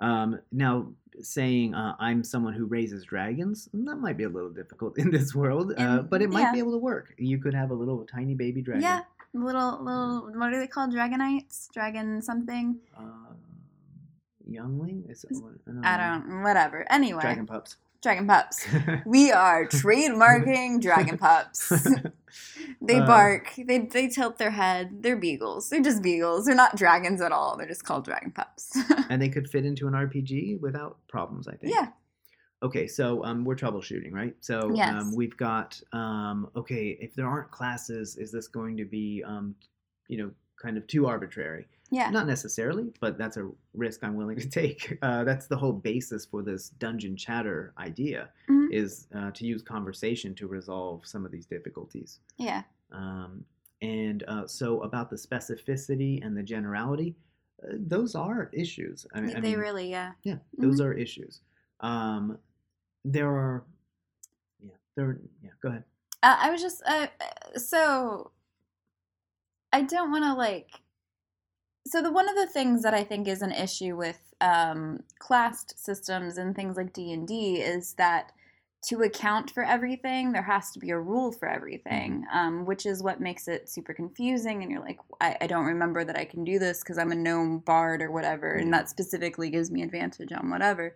Um, 0.00 0.40
now, 0.52 0.88
saying 1.22 1.74
uh, 1.74 1.94
I'm 1.98 2.24
someone 2.24 2.52
who 2.52 2.66
raises 2.66 3.04
dragons, 3.04 3.68
that 3.72 3.96
might 3.96 4.16
be 4.16 4.24
a 4.24 4.28
little 4.28 4.50
difficult 4.50 4.98
in 4.98 5.10
this 5.10 5.34
world, 5.34 5.72
uh, 5.78 6.02
but 6.02 6.20
it 6.20 6.30
might 6.30 6.40
yeah. 6.42 6.52
be 6.52 6.58
able 6.58 6.72
to 6.72 6.78
work. 6.78 7.14
You 7.16 7.38
could 7.38 7.54
have 7.54 7.70
a 7.70 7.74
little 7.74 8.04
tiny 8.04 8.34
baby 8.34 8.60
dragon. 8.60 8.82
Yeah, 8.82 9.00
little 9.34 9.82
little 9.84 10.30
what 10.34 10.52
are 10.54 10.58
they 10.60 10.66
called? 10.66 10.92
Dragonites, 10.94 11.68
dragon 11.72 12.22
something. 12.22 12.78
Uh, 12.96 13.02
youngling? 14.48 15.04
Is, 15.08 15.24
what- 15.30 15.54
I 15.84 15.96
don't 15.96 16.42
whatever. 16.42 16.86
Anyway, 16.90 17.20
Dragon 17.20 17.46
pups. 17.46 17.76
dragon 18.02 18.26
pups. 18.26 18.66
We 19.06 19.32
are 19.32 19.66
trademarking 19.66 20.80
dragon 20.80 21.18
pups. 21.18 21.72
They 22.80 22.96
Uh, 22.98 23.06
bark. 23.06 23.52
They 23.56 23.78
they 23.78 24.08
tilt 24.08 24.38
their 24.38 24.50
head. 24.50 25.02
They're 25.02 25.16
beagles. 25.16 25.70
They're 25.70 25.80
just 25.82 26.02
beagles. 26.02 26.46
They're 26.46 26.56
not 26.56 26.74
dragons 26.76 27.20
at 27.20 27.30
all. 27.32 27.56
They're 27.56 27.68
just 27.68 27.84
called 27.84 28.04
dragon 28.04 28.32
pups. 28.32 28.76
and 29.08 29.22
they 29.22 29.28
could 29.28 29.48
fit 29.48 29.64
into 29.64 29.86
an 29.86 29.92
RPG 29.94 30.60
without 30.60 30.98
problems, 31.08 31.46
I 31.48 31.54
think. 31.56 31.72
yeah. 31.72 31.88
Okay, 32.64 32.86
so 32.86 33.22
um, 33.24 33.44
we're 33.44 33.54
troubleshooting, 33.56 34.10
right? 34.12 34.34
So 34.40 34.72
Yes. 34.74 34.92
um, 34.94 35.14
we've 35.14 35.36
got 35.36 35.80
um, 35.92 36.48
okay. 36.56 36.96
If 37.00 37.14
there 37.14 37.26
aren't 37.28 37.50
classes, 37.50 38.16
is 38.16 38.32
this 38.32 38.48
going 38.48 38.76
to 38.78 38.84
be 38.86 39.22
um, 39.26 39.54
you 40.08 40.16
know 40.18 40.30
kind 40.60 40.76
of 40.78 40.86
too 40.86 41.06
arbitrary? 41.06 41.66
Yeah. 41.90 42.08
Not 42.10 42.26
necessarily, 42.26 42.90
but 43.00 43.18
that's 43.18 43.36
a 43.36 43.50
risk 43.74 44.02
I'm 44.02 44.14
willing 44.16 44.38
to 44.40 44.48
take. 44.62 44.96
Uh, 45.02 45.22
that's 45.24 45.46
the 45.46 45.56
whole 45.56 45.74
basis 45.74 46.24
for 46.24 46.42
this 46.42 46.70
dungeon 46.70 47.16
chatter 47.16 47.74
idea 47.78 48.30
Mhm. 48.48 48.72
is 48.72 49.06
uh, 49.14 49.30
to 49.32 49.44
use 49.46 49.62
conversation 49.62 50.34
to 50.36 50.46
resolve 50.46 51.06
some 51.06 51.26
of 51.26 51.30
these 51.30 51.44
difficulties. 51.46 52.20
Yeah. 52.38 52.62
Um, 52.90 53.44
and 53.82 54.24
uh, 54.26 54.46
so 54.46 54.80
about 54.82 55.10
the 55.10 55.16
specificity 55.16 56.24
and 56.24 56.34
the 56.34 56.42
generality, 56.42 57.14
uh, 57.62 57.74
those 57.78 58.14
are 58.14 58.48
issues. 58.54 59.06
I, 59.14 59.20
They, 59.20 59.34
I 59.34 59.40
they 59.40 59.50
mean, 59.50 59.58
really 59.58 59.90
yeah. 59.90 60.12
yeah, 60.22 60.38
those 60.56 60.80
are 60.80 60.94
issues. 60.94 61.42
Um, 61.80 62.38
there 63.04 63.28
are, 63.28 63.64
yeah, 64.62 64.72
there. 64.96 65.18
Yeah, 65.42 65.50
go 65.62 65.68
ahead. 65.68 65.84
Uh, 66.22 66.36
I 66.40 66.50
was 66.50 66.62
just 66.62 66.82
uh, 66.86 67.06
uh, 67.20 67.58
so 67.58 68.30
I 69.72 69.82
don't 69.82 70.10
want 70.10 70.24
to 70.24 70.34
like. 70.34 70.70
So 71.86 72.00
the 72.00 72.12
one 72.12 72.28
of 72.28 72.36
the 72.36 72.46
things 72.46 72.82
that 72.82 72.94
I 72.94 73.04
think 73.04 73.28
is 73.28 73.42
an 73.42 73.52
issue 73.52 73.94
with 73.96 74.18
um, 74.40 75.02
classed 75.18 75.82
systems 75.84 76.38
and 76.38 76.56
things 76.56 76.76
like 76.76 76.92
D 76.92 77.12
and 77.12 77.28
D 77.28 77.56
is 77.56 77.92
that 77.94 78.32
to 78.86 79.00
account 79.02 79.50
for 79.50 79.64
everything, 79.64 80.32
there 80.32 80.42
has 80.42 80.70
to 80.72 80.78
be 80.78 80.90
a 80.90 80.98
rule 80.98 81.32
for 81.32 81.48
everything, 81.48 82.24
um, 82.32 82.66
which 82.66 82.84
is 82.84 83.02
what 83.02 83.20
makes 83.20 83.48
it 83.48 83.68
super 83.68 83.94
confusing. 83.94 84.62
And 84.62 84.70
you're 84.70 84.82
like, 84.82 84.98
I, 85.20 85.36
I 85.40 85.46
don't 85.46 85.64
remember 85.64 86.04
that 86.04 86.18
I 86.18 86.24
can 86.26 86.44
do 86.44 86.58
this 86.58 86.80
because 86.80 86.98
I'm 86.98 87.12
a 87.12 87.14
gnome 87.14 87.60
bard 87.60 88.02
or 88.02 88.10
whatever, 88.10 88.52
and 88.52 88.72
that 88.74 88.90
specifically 88.90 89.48
gives 89.48 89.70
me 89.70 89.82
advantage 89.82 90.32
on 90.32 90.50
whatever. 90.50 90.94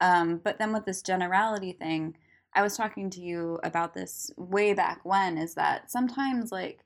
Um, 0.00 0.38
but 0.38 0.58
then 0.58 0.72
with 0.72 0.84
this 0.84 1.02
generality 1.02 1.72
thing, 1.72 2.16
I 2.52 2.62
was 2.62 2.76
talking 2.76 3.10
to 3.10 3.20
you 3.20 3.58
about 3.62 3.94
this 3.94 4.30
way 4.36 4.74
back 4.74 5.00
when 5.04 5.38
is 5.38 5.54
that 5.54 5.90
sometimes 5.90 6.52
like 6.52 6.80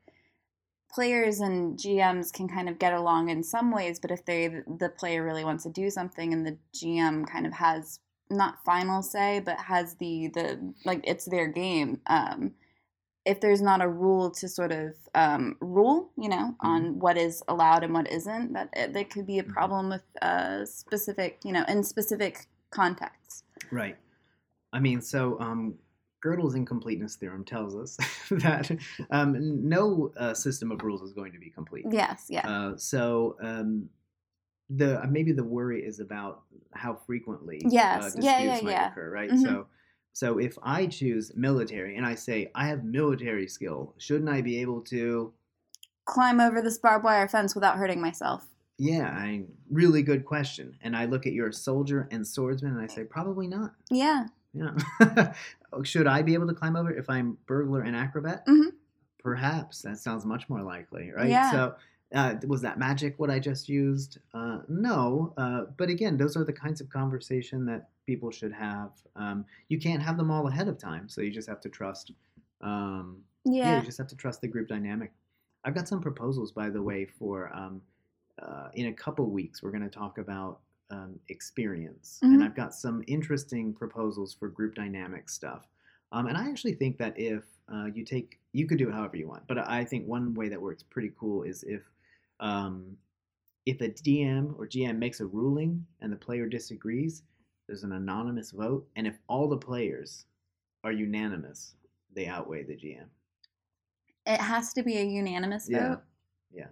players 0.90 1.40
and 1.40 1.78
GMs 1.78 2.32
can 2.32 2.48
kind 2.48 2.68
of 2.68 2.78
get 2.78 2.92
along 2.94 3.28
in 3.28 3.42
some 3.42 3.70
ways, 3.70 3.98
but 4.00 4.10
if 4.10 4.24
they 4.24 4.48
the 4.48 4.88
player 4.88 5.22
really 5.24 5.44
wants 5.44 5.64
to 5.64 5.70
do 5.70 5.90
something 5.90 6.32
and 6.32 6.46
the 6.46 6.56
GM 6.74 7.26
kind 7.26 7.46
of 7.46 7.52
has 7.54 8.00
not 8.30 8.64
final 8.64 9.02
say, 9.02 9.40
but 9.40 9.58
has 9.58 9.94
the 9.96 10.28
the 10.28 10.74
like 10.84 11.00
it's 11.04 11.26
their 11.26 11.48
game. 11.48 12.00
Um, 12.06 12.54
if 13.24 13.40
there's 13.40 13.60
not 13.60 13.82
a 13.82 13.88
rule 13.88 14.30
to 14.30 14.48
sort 14.48 14.72
of 14.72 14.94
um, 15.14 15.56
rule, 15.60 16.10
you 16.16 16.28
know, 16.30 16.54
on 16.60 16.98
what 16.98 17.18
is 17.18 17.42
allowed 17.48 17.84
and 17.84 17.92
what 17.92 18.10
isn't, 18.10 18.54
that 18.54 18.70
it, 18.72 18.94
that 18.94 19.10
could 19.10 19.26
be 19.26 19.38
a 19.38 19.42
Mhm. 19.44 19.52
problem 19.52 19.90
with 19.90 20.02
uh, 20.22 20.64
specific, 20.64 21.40
you 21.44 21.52
know, 21.52 21.64
in 21.68 21.82
specific 21.84 22.46
contexts. 22.70 23.44
Right. 23.70 23.96
I 24.72 24.80
mean, 24.80 25.00
so 25.00 25.38
um, 25.40 25.74
Gödel's 26.24 26.54
incompleteness 26.54 27.16
theorem 27.16 27.44
tells 27.44 27.74
us 27.76 27.96
that 28.30 28.70
um, 29.10 29.68
no 29.68 30.12
uh, 30.16 30.34
system 30.34 30.70
of 30.70 30.82
rules 30.82 31.02
is 31.02 31.12
going 31.12 31.32
to 31.32 31.38
be 31.38 31.50
complete. 31.50 31.86
Yes, 31.90 32.26
yeah. 32.28 32.48
Uh, 32.48 32.76
so 32.76 33.36
um, 33.42 33.88
the 34.70 35.02
uh, 35.02 35.06
maybe 35.06 35.32
the 35.32 35.44
worry 35.44 35.82
is 35.84 36.00
about 36.00 36.42
how 36.74 36.94
frequently 37.06 37.60
Yes. 37.64 38.00
uh, 38.00 38.04
disputes 38.04 38.24
Yeah, 38.24 38.42
yeah, 38.42 38.60
might 38.62 38.70
yeah. 38.72 38.90
occur, 38.90 39.10
right? 39.10 39.30
Mhm. 39.30 39.42
So 39.42 39.66
so 40.12 40.38
if 40.38 40.58
I 40.62 40.86
choose 40.86 41.32
military 41.36 41.96
and 41.96 42.04
I 42.04 42.14
say 42.16 42.50
I 42.54 42.66
have 42.66 42.84
military 42.84 43.46
skill, 43.48 43.94
shouldn't 43.98 44.28
I 44.28 44.42
be 44.42 44.60
able 44.60 44.80
to? 44.82 45.32
Climb 46.06 46.40
over 46.40 46.60
this 46.60 46.78
barbed 46.78 47.04
wire 47.04 47.28
fence 47.28 47.54
without 47.54 47.76
hurting 47.76 48.00
myself. 48.00 48.46
Yeah, 48.78 49.08
I 49.08 49.44
really 49.70 50.02
good 50.02 50.24
question. 50.24 50.76
And 50.82 50.96
I 50.96 51.06
look 51.06 51.26
at 51.26 51.32
your 51.32 51.50
soldier 51.52 52.08
and 52.12 52.26
swordsman 52.26 52.72
and 52.72 52.80
I 52.80 52.86
say 52.86 53.04
probably 53.04 53.48
not. 53.48 53.74
Yeah. 53.90 54.26
Yeah. 54.54 55.32
Should 55.82 56.06
I 56.06 56.22
be 56.22 56.34
able 56.34 56.46
to 56.46 56.54
climb 56.54 56.76
over 56.76 56.90
if 56.92 57.10
I'm 57.10 57.36
burglar 57.46 57.82
and 57.82 57.94
acrobat? 57.96 58.46
Mhm. 58.46 58.70
Perhaps 59.18 59.82
that 59.82 59.98
sounds 59.98 60.24
much 60.24 60.48
more 60.48 60.62
likely, 60.62 61.10
right? 61.10 61.28
Yeah. 61.28 61.50
So, 61.50 61.74
uh, 62.14 62.36
was 62.46 62.62
that 62.62 62.78
magic 62.78 63.18
what 63.18 63.30
I 63.30 63.38
just 63.38 63.68
used? 63.68 64.18
Uh, 64.32 64.60
no. 64.68 65.34
Uh, 65.36 65.64
but 65.76 65.90
again, 65.90 66.16
those 66.16 66.36
are 66.36 66.44
the 66.44 66.52
kinds 66.52 66.80
of 66.80 66.88
conversation 66.88 67.66
that 67.66 67.90
people 68.06 68.30
should 68.30 68.52
have. 68.52 68.92
Um, 69.16 69.44
you 69.68 69.78
can't 69.78 70.02
have 70.02 70.16
them 70.16 70.30
all 70.30 70.46
ahead 70.46 70.68
of 70.68 70.78
time, 70.78 71.08
so 71.08 71.20
you 71.20 71.30
just 71.30 71.48
have 71.48 71.60
to 71.62 71.68
trust. 71.68 72.12
Um, 72.62 73.18
yeah. 73.44 73.64
Yeah. 73.72 73.80
you 73.80 73.84
just 73.86 73.98
have 73.98 74.06
to 74.08 74.16
trust 74.16 74.40
the 74.40 74.48
group 74.48 74.68
dynamic. 74.68 75.12
I've 75.64 75.74
got 75.74 75.88
some 75.88 76.00
proposals, 76.00 76.52
by 76.52 76.70
the 76.70 76.80
way, 76.82 77.04
for 77.04 77.54
um, 77.54 77.82
uh, 78.42 78.68
in 78.74 78.86
a 78.86 78.92
couple 78.92 79.26
weeks. 79.30 79.62
We're 79.62 79.70
going 79.70 79.82
to 79.82 79.90
talk 79.90 80.18
about 80.18 80.60
um, 80.90 81.20
experience, 81.28 82.18
and 82.22 82.40
Mhm. 82.40 82.44
I've 82.46 82.54
got 82.56 82.72
some 82.74 83.04
interesting 83.06 83.74
proposals 83.74 84.32
for 84.34 84.48
group 84.48 84.74
dynamic 84.74 85.28
stuff. 85.28 85.68
Um, 86.12 86.26
and 86.26 86.38
I 86.38 86.48
actually 86.48 86.74
think 86.74 86.96
that 86.98 87.18
if 87.18 87.44
uh, 87.70 87.86
you 87.94 88.04
take, 88.04 88.40
you 88.52 88.66
could 88.66 88.78
do 88.78 88.88
it 88.88 88.94
however 88.94 89.16
you 89.18 89.28
want, 89.28 89.46
but 89.46 89.58
I 89.58 89.84
think 89.84 90.06
one 90.06 90.32
way 90.32 90.48
that 90.48 90.60
works 90.62 90.82
pretty 90.82 91.12
cool 91.18 91.42
is 91.42 91.62
if 91.64 91.82
um, 92.40 92.96
if 93.66 93.80
a 93.82 93.90
DM 93.90 94.58
or 94.58 94.66
GM 94.66 94.96
makes 94.98 95.20
a 95.20 95.26
ruling 95.26 95.86
and 96.00 96.10
the 96.10 96.16
player 96.16 96.46
disagrees, 96.48 97.22
there's 97.66 97.84
an 97.84 97.92
anonymous 97.92 98.52
vote, 98.52 98.88
and 98.96 99.06
if 99.06 99.18
all 99.28 99.48
the 99.48 99.58
players 99.58 100.24
are 100.84 100.92
unanimous, 100.92 101.76
they 102.14 102.26
outweigh 102.26 102.62
the 102.62 102.76
GM. 102.76 103.10
It 104.26 104.40
has 104.40 104.72
to 104.74 104.82
be 104.82 104.96
a 104.96 105.04
unanimous 105.04 105.68
Yeah. 105.68 105.96
vote. 105.96 106.02
Yeah. 106.50 106.68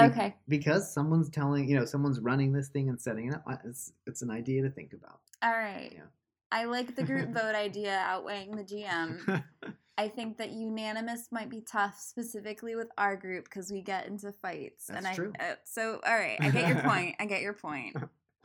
Okay. 0.00 0.34
Because 0.48 0.92
someone's 0.92 1.30
telling, 1.30 1.68
you 1.68 1.76
know, 1.78 1.84
someone's 1.84 2.20
running 2.20 2.52
this 2.52 2.68
thing 2.68 2.88
and 2.88 3.00
setting 3.00 3.28
it 3.28 3.34
up. 3.34 3.44
It's 3.64 3.92
it's 4.06 4.22
an 4.22 4.30
idea 4.30 4.62
to 4.62 4.70
think 4.70 4.92
about. 4.92 5.20
All 5.42 5.52
right. 5.52 5.92
Yeah. 5.94 6.02
I 6.50 6.64
like 6.64 6.96
the 6.96 7.02
group 7.04 7.30
vote 7.34 7.54
idea 7.54 7.96
outweighing 8.06 8.56
the 8.56 8.64
GM. 8.64 9.44
I 9.98 10.08
think 10.08 10.38
that 10.38 10.50
unanimous 10.50 11.28
might 11.30 11.48
be 11.48 11.60
tough, 11.60 12.00
specifically 12.00 12.74
with 12.74 12.88
our 12.98 13.14
group, 13.14 13.44
because 13.44 13.70
we 13.70 13.80
get 13.80 14.08
into 14.08 14.32
fights. 14.32 14.88
and 14.88 14.96
That's 14.96 15.06
I 15.06 15.14
true. 15.14 15.32
Uh, 15.38 15.54
so 15.64 16.00
all 16.04 16.14
right, 16.14 16.36
I 16.40 16.50
get 16.50 16.66
your 16.68 16.80
point. 16.82 17.14
I 17.20 17.26
get 17.26 17.42
your 17.42 17.52
point. 17.52 17.96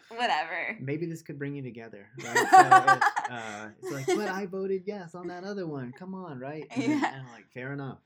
Whatever. 0.10 0.78
Maybe 0.80 1.06
this 1.08 1.22
could 1.24 1.38
bring 1.40 1.56
you 1.56 1.62
together, 1.64 2.08
right? 2.24 2.36
So 2.36 2.60
it, 2.60 3.04
uh, 3.32 3.68
it's 3.82 3.92
like, 3.92 4.18
but 4.18 4.28
I 4.28 4.46
voted 4.48 4.84
yes 4.86 5.14
on 5.16 5.28
that 5.28 5.44
other 5.44 5.66
one. 5.68 5.92
Come 5.92 6.14
on, 6.16 6.40
right? 6.40 6.66
And 6.72 6.82
then- 6.84 6.90
Yeah. 7.00 7.14
and 7.14 7.22
I'm 7.28 7.32
like, 7.32 7.50
fair 7.52 7.74
enough. 7.74 8.00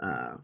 uh, 0.00 0.36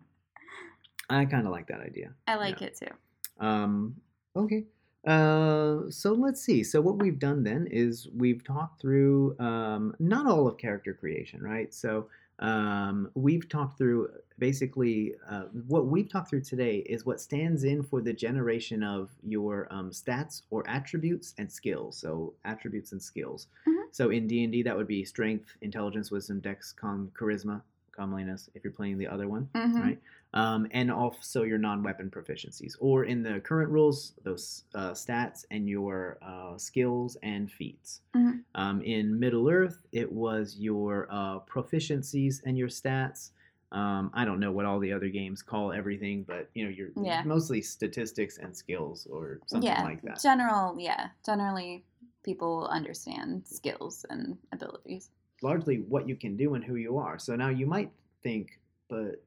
I 1.11 1.25
kind 1.25 1.47
of 1.47 1.53
like 1.53 1.67
that 1.69 1.81
idea. 1.81 2.13
I 2.27 2.37
like 2.37 2.63
it 2.63 2.77
too. 2.77 3.45
Um, 3.45 3.97
okay. 4.37 4.65
Uh, 5.07 5.91
so 5.91 6.13
let's 6.15 6.41
see. 6.41 6.65
So 6.65 6.81
what 6.81 6.97
we've 6.99 7.19
done 7.19 7.43
then 7.45 7.67
is 7.71 8.09
we've 8.17 8.43
talked 8.43 8.81
through 8.81 9.37
um, 9.39 9.95
not 9.99 10.27
all 10.27 10.49
of 10.49 10.57
character 10.57 10.95
creation, 10.95 11.43
right? 11.43 11.73
So 11.75 12.09
um, 12.39 13.11
we've 13.15 13.47
talked 13.49 13.77
through 13.77 14.09
basically 14.39 15.15
uh, 15.31 15.43
what 15.69 15.87
we've 15.87 16.09
talked 16.09 16.31
through 16.31 16.41
today 16.41 16.79
is 16.79 17.05
what 17.05 17.21
stands 17.21 17.65
in 17.65 17.83
for 17.83 18.01
the 18.01 18.13
generation 18.13 18.83
of 18.83 19.11
your 19.23 19.69
um, 19.71 19.91
stats 19.91 20.43
or 20.51 20.65
attributes 20.69 21.35
and 21.39 21.53
skills. 21.53 21.99
So 21.99 22.33
attributes 22.47 22.93
and 22.93 23.03
skills. 23.03 23.47
Mhm. 23.69 23.85
So 23.93 24.11
in 24.11 24.27
D 24.27 24.43
and 24.43 24.53
D, 24.53 24.63
that 24.63 24.77
would 24.77 24.89
be 24.89 25.05
strength, 25.05 25.57
intelligence, 25.61 26.11
wisdom, 26.11 26.41
dex, 26.41 26.73
con, 26.73 27.11
charisma, 27.15 27.61
comeliness. 27.93 28.49
If 28.55 28.65
you're 28.65 28.73
playing 28.73 28.99
the 28.99 29.07
other 29.07 29.29
one 29.29 29.49
Mhm. 29.55 29.81
right? 29.81 29.99
Um, 30.35 30.67
and 30.73 30.91
also 30.91 31.45
your 31.45 31.59
non-weapon 31.59 32.11
proficiencies, 32.11 32.75
or 32.81 33.05
in 33.05 33.23
the 33.23 33.39
current 33.39 33.71
rules, 33.71 34.15
those 34.25 34.65
uh, 34.75 34.91
stats 34.91 35.45
and 35.53 35.69
your 35.69 36.19
uh, 36.23 36.59
skills 36.59 37.17
and 37.23 37.49
feats. 37.51 38.01
Mhm. 38.17 38.43
Um, 38.57 38.83
in 38.83 39.17
Middle 39.19 39.49
Earth, 39.49 39.79
it 39.93 40.11
was 40.11 40.57
your 40.59 41.07
uh, 41.09 41.39
proficiencies 41.41 42.43
and 42.45 42.59
your 42.59 42.67
stats. 42.67 43.31
Um, 43.71 44.11
I 44.13 44.25
don't 44.25 44.41
know 44.41 44.51
what 44.51 44.67
all 44.67 44.81
the 44.81 44.93
other 44.93 45.09
games 45.09 45.41
call 45.41 45.73
everything, 45.73 46.25
but 46.25 46.51
you 46.55 46.65
know, 46.65 46.71
you're 46.71 46.91
Yeah. 47.01 47.23
mostly 47.25 47.61
statistics 47.63 48.39
and 48.39 48.57
skills 48.57 49.07
or 49.07 49.41
something 49.47 49.71
yeah. 49.71 49.85
like 49.85 50.03
that. 50.03 50.21
General. 50.21 50.75
Yeah. 50.79 51.11
Generally, 51.25 51.85
people 52.25 52.67
understand 52.69 53.47
skills 53.47 54.05
and 54.11 54.37
abilities. 54.51 55.11
Largely 55.43 55.77
what 55.83 56.09
you 56.09 56.17
can 56.17 56.37
do 56.37 56.55
and 56.55 56.65
who 56.65 56.75
you 56.75 56.99
are. 56.99 57.21
So 57.21 57.37
now 57.37 57.51
you 57.51 57.67
might 57.67 57.93
think, 58.23 58.59
but 58.89 59.23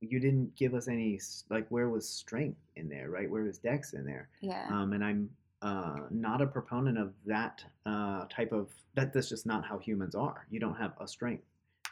you 0.00 0.20
didn't 0.20 0.54
give 0.56 0.74
us 0.74 0.88
any 0.88 1.18
like 1.50 1.66
where 1.68 1.88
was 1.88 2.08
strength 2.08 2.60
in 2.76 2.88
there, 2.88 3.10
right? 3.10 3.30
Where 3.30 3.42
was 3.42 3.58
dex 3.58 3.94
in 3.94 4.04
there? 4.04 4.28
Yeah. 4.40 4.66
um, 4.70 4.92
and 4.92 5.04
I'm 5.04 5.30
uh, 5.62 6.00
not 6.10 6.42
a 6.42 6.46
proponent 6.46 6.98
of 6.98 7.12
that 7.24 7.64
uh, 7.86 8.26
type 8.28 8.52
of 8.52 8.68
that. 8.94 9.12
That's 9.12 9.28
just 9.28 9.46
not 9.46 9.64
how 9.64 9.78
humans 9.78 10.14
are. 10.14 10.46
You 10.50 10.60
don't 10.60 10.76
have 10.76 10.92
a 11.00 11.08
strength. 11.08 11.44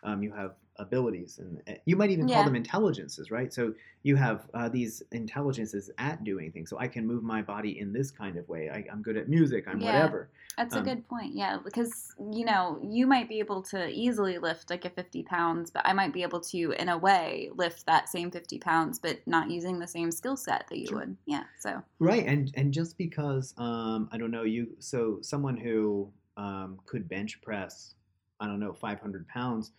Um, 0.04 0.22
you 0.22 0.32
have 0.32 0.56
abilities, 0.76 1.38
and 1.38 1.62
uh, 1.68 1.74
you 1.86 1.96
might 1.96 2.10
even 2.10 2.26
call 2.28 2.44
them 2.44 2.56
intelligences, 2.56 3.30
right? 3.30 3.52
So 3.52 3.74
you 4.02 4.16
have 4.16 4.48
uh, 4.54 4.68
these 4.68 5.02
intelligences 5.12 5.90
at 5.98 6.24
doing 6.24 6.52
things. 6.52 6.70
So 6.70 6.78
I 6.78 6.88
can 6.88 7.06
move 7.06 7.22
my 7.22 7.42
body 7.42 7.78
in 7.78 7.92
this 7.92 8.10
kind 8.10 8.36
of 8.36 8.48
way. 8.48 8.70
I, 8.70 8.84
I'm 8.92 9.02
good 9.02 9.16
at 9.16 9.28
music. 9.28 9.64
I'm 9.68 9.80
Yeah. 9.80 9.82
whatever. 9.82 10.30
That's 10.56 10.76
a 10.76 10.80
Um, 10.80 10.84
good 10.84 11.08
point. 11.08 11.34
Yeah, 11.34 11.58
because 11.64 12.14
you 12.32 12.44
know 12.44 12.78
you 12.82 13.08
might 13.08 13.28
be 13.28 13.40
able 13.40 13.62
to 13.62 13.88
easily 13.88 14.38
lift 14.38 14.70
like 14.70 14.84
a 14.84 14.90
fifty 14.90 15.24
pounds, 15.24 15.70
but 15.72 15.82
I 15.84 15.92
might 15.92 16.12
be 16.12 16.22
able 16.22 16.40
to, 16.42 16.70
in 16.72 16.88
a 16.88 16.96
way, 16.96 17.50
lift 17.54 17.86
that 17.86 18.08
same 18.08 18.30
fifty 18.30 18.58
pounds, 18.60 19.00
but 19.00 19.26
not 19.26 19.50
using 19.50 19.80
the 19.80 19.88
same 19.88 20.12
skill 20.12 20.36
set 20.36 20.66
that 20.68 20.78
you 20.78 20.90
Sure. 20.90 20.98
would. 20.98 21.16
Yeah. 21.26 21.44
So 21.58 21.82
Right, 22.00 22.26
and 22.26 22.52
and 22.56 22.72
just 22.74 22.98
because 22.98 23.54
um, 23.58 24.08
I 24.12 24.18
don't 24.18 24.30
know 24.30 24.44
you, 24.44 24.76
so 24.80 25.20
someone 25.22 25.56
who 25.56 26.12
um, 26.36 26.80
could 26.86 27.08
bench 27.08 27.40
press, 27.42 27.94
I 28.40 28.46
don't 28.46 28.60
know, 28.60 28.74
500 28.74 29.28
pounds, 29.28 29.72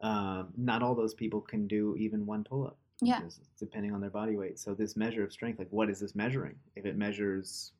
um, 0.00 0.48
not 0.56 0.82
all 0.82 0.94
those 0.94 1.14
people 1.14 1.40
can 1.40 1.66
do 1.66 1.94
even 1.96 2.26
one 2.26 2.44
pull 2.44 2.66
up. 2.66 2.78
Yeah. 3.02 3.20
depending 3.58 3.92
on 3.92 4.00
their 4.00 4.08
body 4.10 4.36
weight. 4.36 4.58
So 4.58 4.72
this 4.72 4.96
measure 4.96 5.22
of 5.22 5.30
strength, 5.30 5.58
like 5.58 5.68
what 5.70 5.90
is 5.90 6.00
this 6.00 6.14
measuring? 6.14 6.54
If 6.76 6.86
it 6.86 6.96
measures 6.96 7.72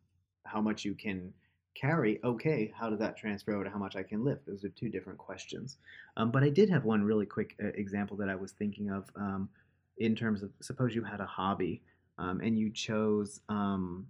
how 0.45 0.61
much 0.61 0.85
you 0.85 0.95
can 0.95 1.33
carry, 1.75 2.21
okay, 2.23 2.71
how 2.79 2.91
does 2.91 2.99
that 2.99 3.17
transfer 3.17 3.55
over 3.55 3.65
to 3.65 3.71
how 3.71 3.79
much 3.79 3.97
I 3.97 4.03
can 4.03 4.23
lift? 4.25 4.45
Those 4.47 4.63
are 4.65 4.69
two 4.69 4.91
different 4.91 5.19
questions. 5.19 5.79
Um, 6.19 6.31
but 6.31 6.43
I 6.45 6.51
did 6.51 6.69
have 6.69 6.85
one 6.85 7.03
really 7.03 7.25
quick 7.25 7.55
uh, 7.63 7.69
example 7.69 8.15
that 8.19 8.29
I 8.29 8.35
was 8.35 8.53
thinking 8.53 8.91
of 8.91 9.11
um, 9.17 9.49
in 9.99 10.15
terms 10.15 10.43
of 10.43 10.51
suppose 10.61 10.95
you 10.95 11.03
had 11.03 11.21
a 11.21 11.27
hobby 11.27 11.83
um, 12.19 12.41
and 12.43 12.59
you 12.59 12.69
chose 12.71 13.41
um, 13.49 14.07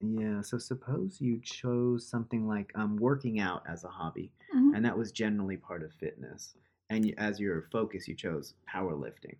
yeah 0.00 0.40
so 0.42 0.58
suppose 0.58 1.20
you 1.20 1.40
chose 1.42 2.06
something 2.06 2.46
like 2.46 2.70
um, 2.76 2.96
working 2.96 3.40
out 3.40 3.62
as 3.68 3.82
a 3.84 3.88
hobby 3.88 4.30
Mhm. 4.54 4.76
and 4.76 4.84
that 4.84 4.96
was 4.96 5.10
generally 5.10 5.56
part 5.56 5.82
of 5.82 5.92
fitness 5.94 6.54
and 6.90 7.14
as 7.18 7.38
your 7.38 7.68
focus 7.72 8.08
you 8.08 8.14
chose 8.14 8.54
powerlifting. 8.72 9.36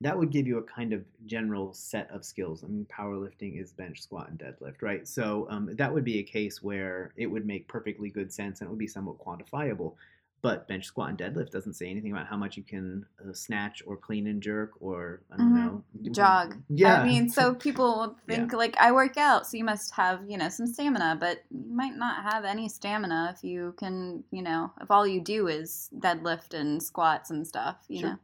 That 0.00 0.18
would 0.18 0.30
give 0.30 0.48
you 0.48 0.58
a 0.58 0.62
kind 0.62 0.92
of 0.92 1.04
general 1.26 1.72
set 1.72 2.10
of 2.10 2.24
skills. 2.24 2.64
I 2.64 2.66
mean 2.66 2.86
powerlifting 2.86 3.60
is 3.60 3.72
bench 3.72 4.02
squat 4.02 4.30
and 4.30 4.38
deadlift 4.38 4.82
right? 4.82 5.06
So 5.06 5.46
um, 5.50 5.70
that 5.76 5.92
would 5.92 6.04
be 6.04 6.18
a 6.18 6.24
case 6.24 6.62
where 6.62 7.12
it 7.16 7.26
would 7.26 7.46
make 7.46 7.68
perfectly 7.68 8.10
good 8.10 8.32
sense 8.32 8.60
and 8.60 8.68
it 8.68 8.70
would 8.70 8.78
be 8.78 8.86
somewhat 8.86 9.18
quantifiable 9.18 9.94
but 10.42 10.66
bench 10.68 10.84
squat 10.86 11.08
and 11.10 11.18
deadlift 11.18 11.50
doesn't 11.50 11.74
say 11.74 11.88
anything 11.88 12.12
about 12.12 12.26
how 12.26 12.36
much 12.36 12.56
you 12.56 12.62
can 12.62 13.06
uh, 13.24 13.32
snatch 13.32 13.82
or 13.86 13.96
clean 13.96 14.26
and 14.26 14.42
jerk 14.42 14.72
or 14.80 15.22
i 15.32 15.36
don't 15.36 15.52
Mhm. 15.52 15.82
know 16.04 16.12
jog. 16.12 16.56
yeah 16.68 17.00
I 17.00 17.04
mean, 17.04 17.28
so 17.28 17.54
people 17.68 18.16
think 18.26 18.52
like 18.52 18.76
I 18.78 18.92
work 18.92 19.16
out, 19.16 19.46
so 19.46 19.56
you 19.56 19.64
must 19.64 19.92
have 19.94 20.28
you 20.28 20.36
know 20.36 20.48
some 20.48 20.66
stamina, 20.66 21.16
but 21.18 21.42
you 21.50 21.74
might 21.74 21.96
not 21.96 22.22
have 22.24 22.44
any 22.44 22.68
stamina 22.68 23.32
if 23.36 23.44
you 23.44 23.74
can 23.78 24.24
you 24.30 24.42
know 24.42 24.72
if 24.80 24.90
all 24.90 25.06
you 25.06 25.20
do 25.20 25.46
is 25.48 25.88
deadlift 25.96 26.54
and 26.54 26.82
squats 26.82 27.30
and 27.30 27.46
stuff. 27.46 27.76
You 27.88 28.00
Sure. 28.00 28.10
know. 28.10 28.18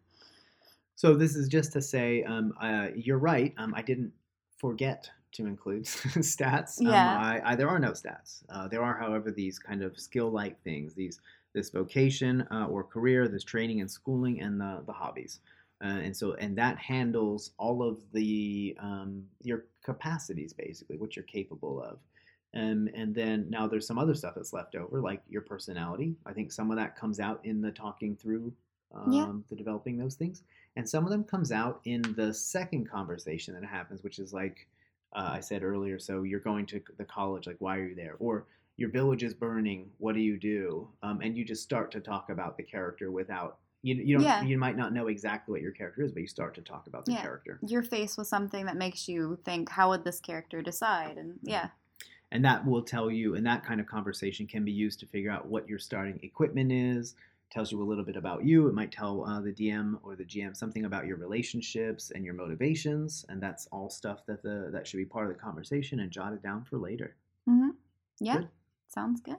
So 0.97 1.15
this 1.15 1.37
is 1.37 1.49
just 1.49 1.73
to 1.75 1.81
say, 1.81 2.25
um, 2.25 2.53
uh, 2.61 2.89
you're 2.95 3.19
right. 3.19 3.55
Um, 3.57 3.73
I 3.75 3.83
didn't 3.83 4.13
forget 4.57 5.11
to 5.33 5.47
include 5.47 5.85
stats. 5.85 6.85
Um, 6.85 6.93
Yeah. 6.93 7.19
I, 7.19 7.53
I, 7.53 7.55
there 7.57 7.69
are 7.69 7.79
no 7.79 7.93
stats. 7.93 8.43
Uh, 8.49 8.67
there 8.67 8.83
are, 8.83 8.99
however, 8.99 9.31
these 9.31 9.59
kind 9.59 9.83
of 9.83 9.99
skill-like 9.99 10.61
things. 10.65 10.95
These 10.95 11.21
this 11.55 11.71
vocation 11.71 12.43
uh, 12.51 12.67
or 12.69 12.85
career, 12.85 13.29
this 13.29 13.45
training 13.45 13.81
and 13.81 13.91
schooling, 13.91 14.41
and 14.41 14.61
the 14.61 14.83
the 14.87 14.93
hobbies. 14.93 15.41
Uh, 15.83 16.01
and 16.03 16.17
so, 16.17 16.35
and 16.35 16.59
that 16.59 16.77
handles 16.79 17.53
all 17.59 17.83
of 17.83 17.99
the 18.13 18.77
um, 18.81 19.25
your 19.43 19.67
capacities, 19.85 20.53
basically, 20.53 20.97
what 20.97 21.15
you're 21.15 21.25
capable 21.25 21.81
of. 21.83 21.99
Um, 22.55 22.89
and 22.95 23.15
then 23.15 23.49
now 23.51 23.67
there's 23.67 23.87
some 23.87 23.99
other 23.99 24.15
stuff 24.15 24.35
that's 24.35 24.53
left 24.53 24.75
over, 24.75 25.01
like 25.01 25.23
your 25.29 25.43
personality. 25.43 26.17
I 26.25 26.33
think 26.33 26.51
some 26.51 26.71
of 26.71 26.77
that 26.79 26.97
comes 26.97 27.21
out 27.21 27.41
in 27.45 27.61
the 27.61 27.71
talking 27.71 28.17
through 28.17 28.53
um, 28.95 29.45
Yeah. 29.45 29.51
the 29.51 29.57
developing 29.57 29.99
those 29.99 30.15
things 30.15 30.43
and 30.77 30.89
some 30.89 31.05
of 31.05 31.11
them 31.11 31.23
comes 31.23 31.53
out 31.53 31.81
in 31.85 32.01
the 32.17 32.33
second 32.33 32.89
conversation 32.89 33.53
that 33.53 33.63
happens 33.63 34.03
which 34.03 34.19
is 34.19 34.33
like 34.33 34.67
uh, 35.13 35.29
i 35.35 35.41
said 35.41 35.63
earlier 35.63 35.99
so 35.99 36.23
you're 36.23 36.41
going 36.41 36.65
to 36.65 36.81
the 36.97 37.05
college 37.05 37.47
like 37.47 37.57
why 37.59 37.77
are 37.77 37.87
you 37.89 37.95
there 37.95 38.17
or 38.19 38.47
your 38.79 38.89
village 38.91 39.23
is 39.23 39.35
burning 39.35 39.91
what 39.99 40.15
do 40.15 40.21
you 40.21 40.39
do 40.39 40.89
um, 41.03 41.21
and 41.21 41.37
you 41.37 41.45
just 41.45 41.63
start 41.63 41.91
to 41.93 42.01
talk 42.01 42.31
about 42.31 42.57
the 42.57 42.63
character 42.63 43.11
without 43.11 43.59
you, 43.83 43.95
you 43.95 44.15
don't 44.17 44.25
Yeah. 44.25 44.43
you 44.43 44.57
might 44.57 44.77
not 44.77 44.95
know 44.95 45.09
exactly 45.09 45.53
what 45.53 45.61
your 45.61 45.73
character 45.73 46.03
is 46.03 46.13
but 46.13 46.21
you 46.23 46.29
start 46.29 46.55
to 46.55 46.63
talk 46.63 46.87
about 46.87 47.05
the 47.05 47.13
Yeah. 47.13 47.23
character 47.23 47.59
You're 47.67 47.83
faced 47.83 48.17
with 48.17 48.29
something 48.29 48.65
that 48.67 48.77
makes 48.77 49.09
you 49.09 49.39
think, 49.45 49.69
how 49.69 49.91
would 49.91 50.05
this 50.05 50.21
character 50.21 50.63
decide? 50.63 51.17
And 51.19 51.39
yeah, 51.43 51.69
and 52.31 52.45
that 52.45 52.65
will 52.67 52.83
tell 52.83 53.11
you 53.11 53.35
and 53.35 53.47
that 53.47 53.65
kind 53.65 53.81
of 53.81 53.87
conversation 53.87 54.47
can 54.47 54.65
be 54.65 54.73
used 54.73 55.01
to 55.01 55.07
figure 55.07 55.31
out 55.31 55.47
what 55.47 55.69
your 55.69 55.79
starting 55.79 56.19
equipment 56.23 56.71
is 56.73 57.15
tells 57.51 57.73
you 57.73 57.83
a 57.83 57.85
little 57.85 58.05
bit 58.05 58.17
about 58.17 58.45
you 58.45 58.69
it 58.69 58.75
might 58.75 58.93
tell 58.93 59.25
uh, 59.25 59.41
the 59.41 59.53
dm 59.53 59.99
or 60.03 60.15
the 60.15 60.25
gm 60.25 60.55
something 60.55 60.85
about 60.85 61.07
your 61.07 61.17
relationships 61.17 62.13
and 62.15 62.25
your 62.25 62.35
motivations 62.35 63.25
and 63.31 63.43
that's 63.43 63.67
all 63.73 63.89
stuff 63.89 64.21
that 64.27 64.43
the 64.43 64.69
that 64.73 64.87
should 64.87 64.99
be 64.99 65.05
part 65.07 65.27
of 65.31 65.33
the 65.35 65.41
conversation 65.43 66.01
and 66.01 66.11
jotted 66.11 66.43
down 66.43 66.63
for 66.65 66.79
later 66.79 67.17
hmm 67.47 67.71
yeah, 68.21 68.39
Good. 68.39 68.49
Sounds 68.89 69.21
good. 69.21 69.37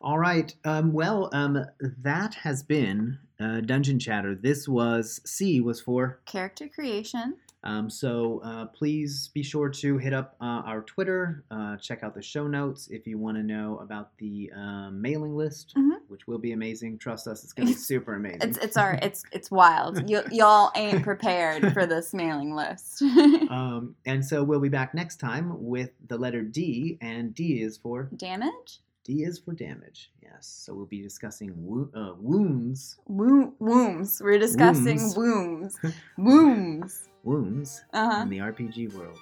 all 0.00 0.18
right 0.18 0.54
um, 0.64 0.92
well 0.92 1.28
um, 1.32 1.64
that 1.80 2.34
has 2.34 2.62
been 2.62 3.18
uh, 3.40 3.60
dungeon 3.60 3.98
chatter 3.98 4.34
this 4.34 4.68
was 4.68 5.20
c 5.24 5.60
was 5.60 5.80
for 5.80 6.20
Character 6.26 6.68
creation. 6.68 7.34
Um, 7.64 7.88
so 7.88 8.40
uh, 8.44 8.66
please 8.66 9.30
be 9.34 9.42
sure 9.42 9.68
to 9.68 9.96
hit 9.98 10.12
up 10.12 10.34
uh, 10.40 10.62
our 10.66 10.82
Twitter, 10.82 11.44
uh, 11.50 11.76
check 11.76 12.02
out 12.02 12.14
the 12.14 12.22
show 12.22 12.46
notes 12.48 12.88
if 12.90 13.06
you 13.06 13.18
want 13.18 13.36
to 13.36 13.42
know 13.42 13.78
about 13.78 14.16
the 14.18 14.50
um, 14.56 15.00
mailing 15.00 15.36
list, 15.36 15.72
Mhm. 15.76 15.98
which 16.08 16.26
will 16.26 16.38
be 16.38 16.52
amazing. 16.52 16.98
Trust 16.98 17.28
us, 17.28 17.44
it's 17.44 17.52
going 17.52 17.68
to 17.68 17.72
be 17.74 17.78
super 17.92 18.14
amazing. 18.14 18.40
It's 18.42 18.58
it's 18.58 18.76
our 18.76 18.98
it's 19.00 19.22
it's 19.30 19.50
wild. 19.50 20.10
You 20.10 20.22
y'all 20.32 20.72
ain't 20.74 21.04
prepared 21.04 21.72
for 21.72 21.86
this 21.86 22.12
mailing 22.12 22.54
list. 22.54 23.00
um, 23.50 23.94
and 24.06 24.24
so 24.24 24.42
we'll 24.42 24.58
be 24.60 24.68
back 24.68 24.92
next 24.92 25.16
time 25.20 25.52
with 25.64 25.90
the 26.08 26.16
letter 26.18 26.42
D, 26.42 26.98
and 27.00 27.32
D 27.34 27.62
is 27.62 27.76
for 27.78 28.10
Damage. 28.16 28.80
D 29.04 29.22
is 29.24 29.38
for 29.40 29.52
damage. 29.52 30.10
Yes. 30.22 30.46
So 30.64 30.74
we'll 30.74 30.86
be 30.86 31.02
discussing 31.02 31.50
wo- 31.56 31.90
uh, 31.94 32.14
wounds, 32.20 32.96
Wo- 33.06 33.52
wombs. 33.58 34.20
We're 34.24 34.38
discussing 34.38 34.98
Wombs. 35.16 35.76
wombs. 35.82 35.94
Wombs. 36.16 37.08
Wounds 37.24 37.82
Uh 37.92 38.10
huh. 38.10 38.22
in 38.22 38.28
the 38.30 38.38
RPG 38.38 38.94
world. 38.94 39.18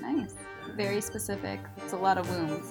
Nice. 0.00 0.34
Very 0.76 1.00
specific. 1.00 1.60
It's 1.78 1.92
a 1.92 1.96
lot 1.96 2.18
of 2.18 2.28
wombs. 2.30 2.70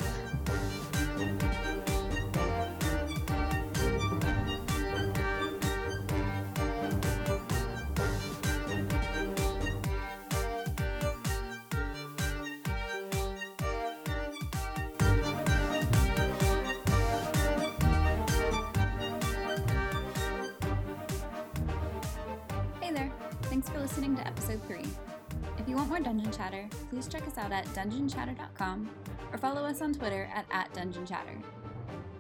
Check 27.08 27.28
us 27.28 27.38
out 27.38 27.51
at 27.51 27.66
dungeonchatter.com 27.68 28.89
or 29.32 29.38
follow 29.38 29.64
us 29.64 29.82
on 29.82 29.93
Twitter 29.93 30.30
at, 30.34 30.45
at 30.51 30.74
dungeonchatter. 30.74 31.41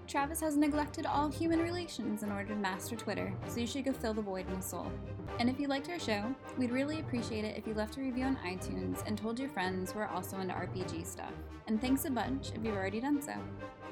Travis 0.07 0.39
has 0.39 0.55
neglected 0.55 1.05
all 1.05 1.29
human 1.29 1.59
relations 1.59 2.23
in 2.23 2.31
order 2.31 2.53
to 2.53 2.55
master 2.55 2.95
Twitter, 2.95 3.33
so 3.47 3.59
you 3.59 3.67
should 3.67 3.83
go 3.83 3.91
fill 3.91 4.13
the 4.13 4.21
void 4.21 4.47
in 4.47 4.55
his 4.55 4.65
soul. 4.65 4.89
And 5.39 5.49
if 5.49 5.59
you 5.59 5.67
liked 5.67 5.89
our 5.89 5.99
show, 5.99 6.33
we'd 6.57 6.71
really 6.71 7.01
appreciate 7.01 7.43
it 7.43 7.57
if 7.57 7.67
you 7.67 7.73
left 7.73 7.97
a 7.97 8.01
review 8.01 8.23
on 8.23 8.37
iTunes 8.37 9.05
and 9.05 9.17
told 9.17 9.37
your 9.37 9.49
friends 9.49 9.91
who 9.91 9.99
are 9.99 10.07
also 10.07 10.39
into 10.39 10.53
RPG 10.53 11.05
stuff. 11.05 11.33
And 11.67 11.81
thanks 11.81 12.05
a 12.05 12.09
bunch 12.09 12.51
if 12.55 12.63
you've 12.63 12.77
already 12.77 13.01
done 13.01 13.21
so. 13.21 13.33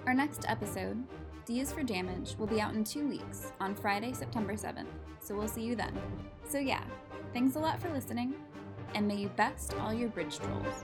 Our 0.08 0.14
next 0.14 0.46
episode, 0.48 1.04
D 1.46 1.60
is 1.60 1.74
for 1.74 1.84
Damage, 1.84 2.36
will 2.40 2.48
be 2.48 2.62
out 2.62 2.74
in 2.74 2.86
two 2.86 3.08
weeks 3.08 3.52
on 3.60 3.76
Friday, 3.76 4.14
September 4.14 4.54
7th, 4.54 4.88
so 5.20 5.36
we'll 5.36 5.50
see 5.50 5.64
you 5.64 5.76
then. 5.76 6.00
So 6.48 6.60
yeah, 6.60 6.84
thanks 7.34 7.58
a 7.58 7.60
lot 7.60 7.82
for 7.82 7.92
listening, 7.92 8.36
and 8.94 9.08
may 9.08 9.16
you 9.16 9.30
best 9.30 9.74
all 9.82 9.94
your 9.94 10.10
bridge 10.10 10.38
trolls. 10.40 10.84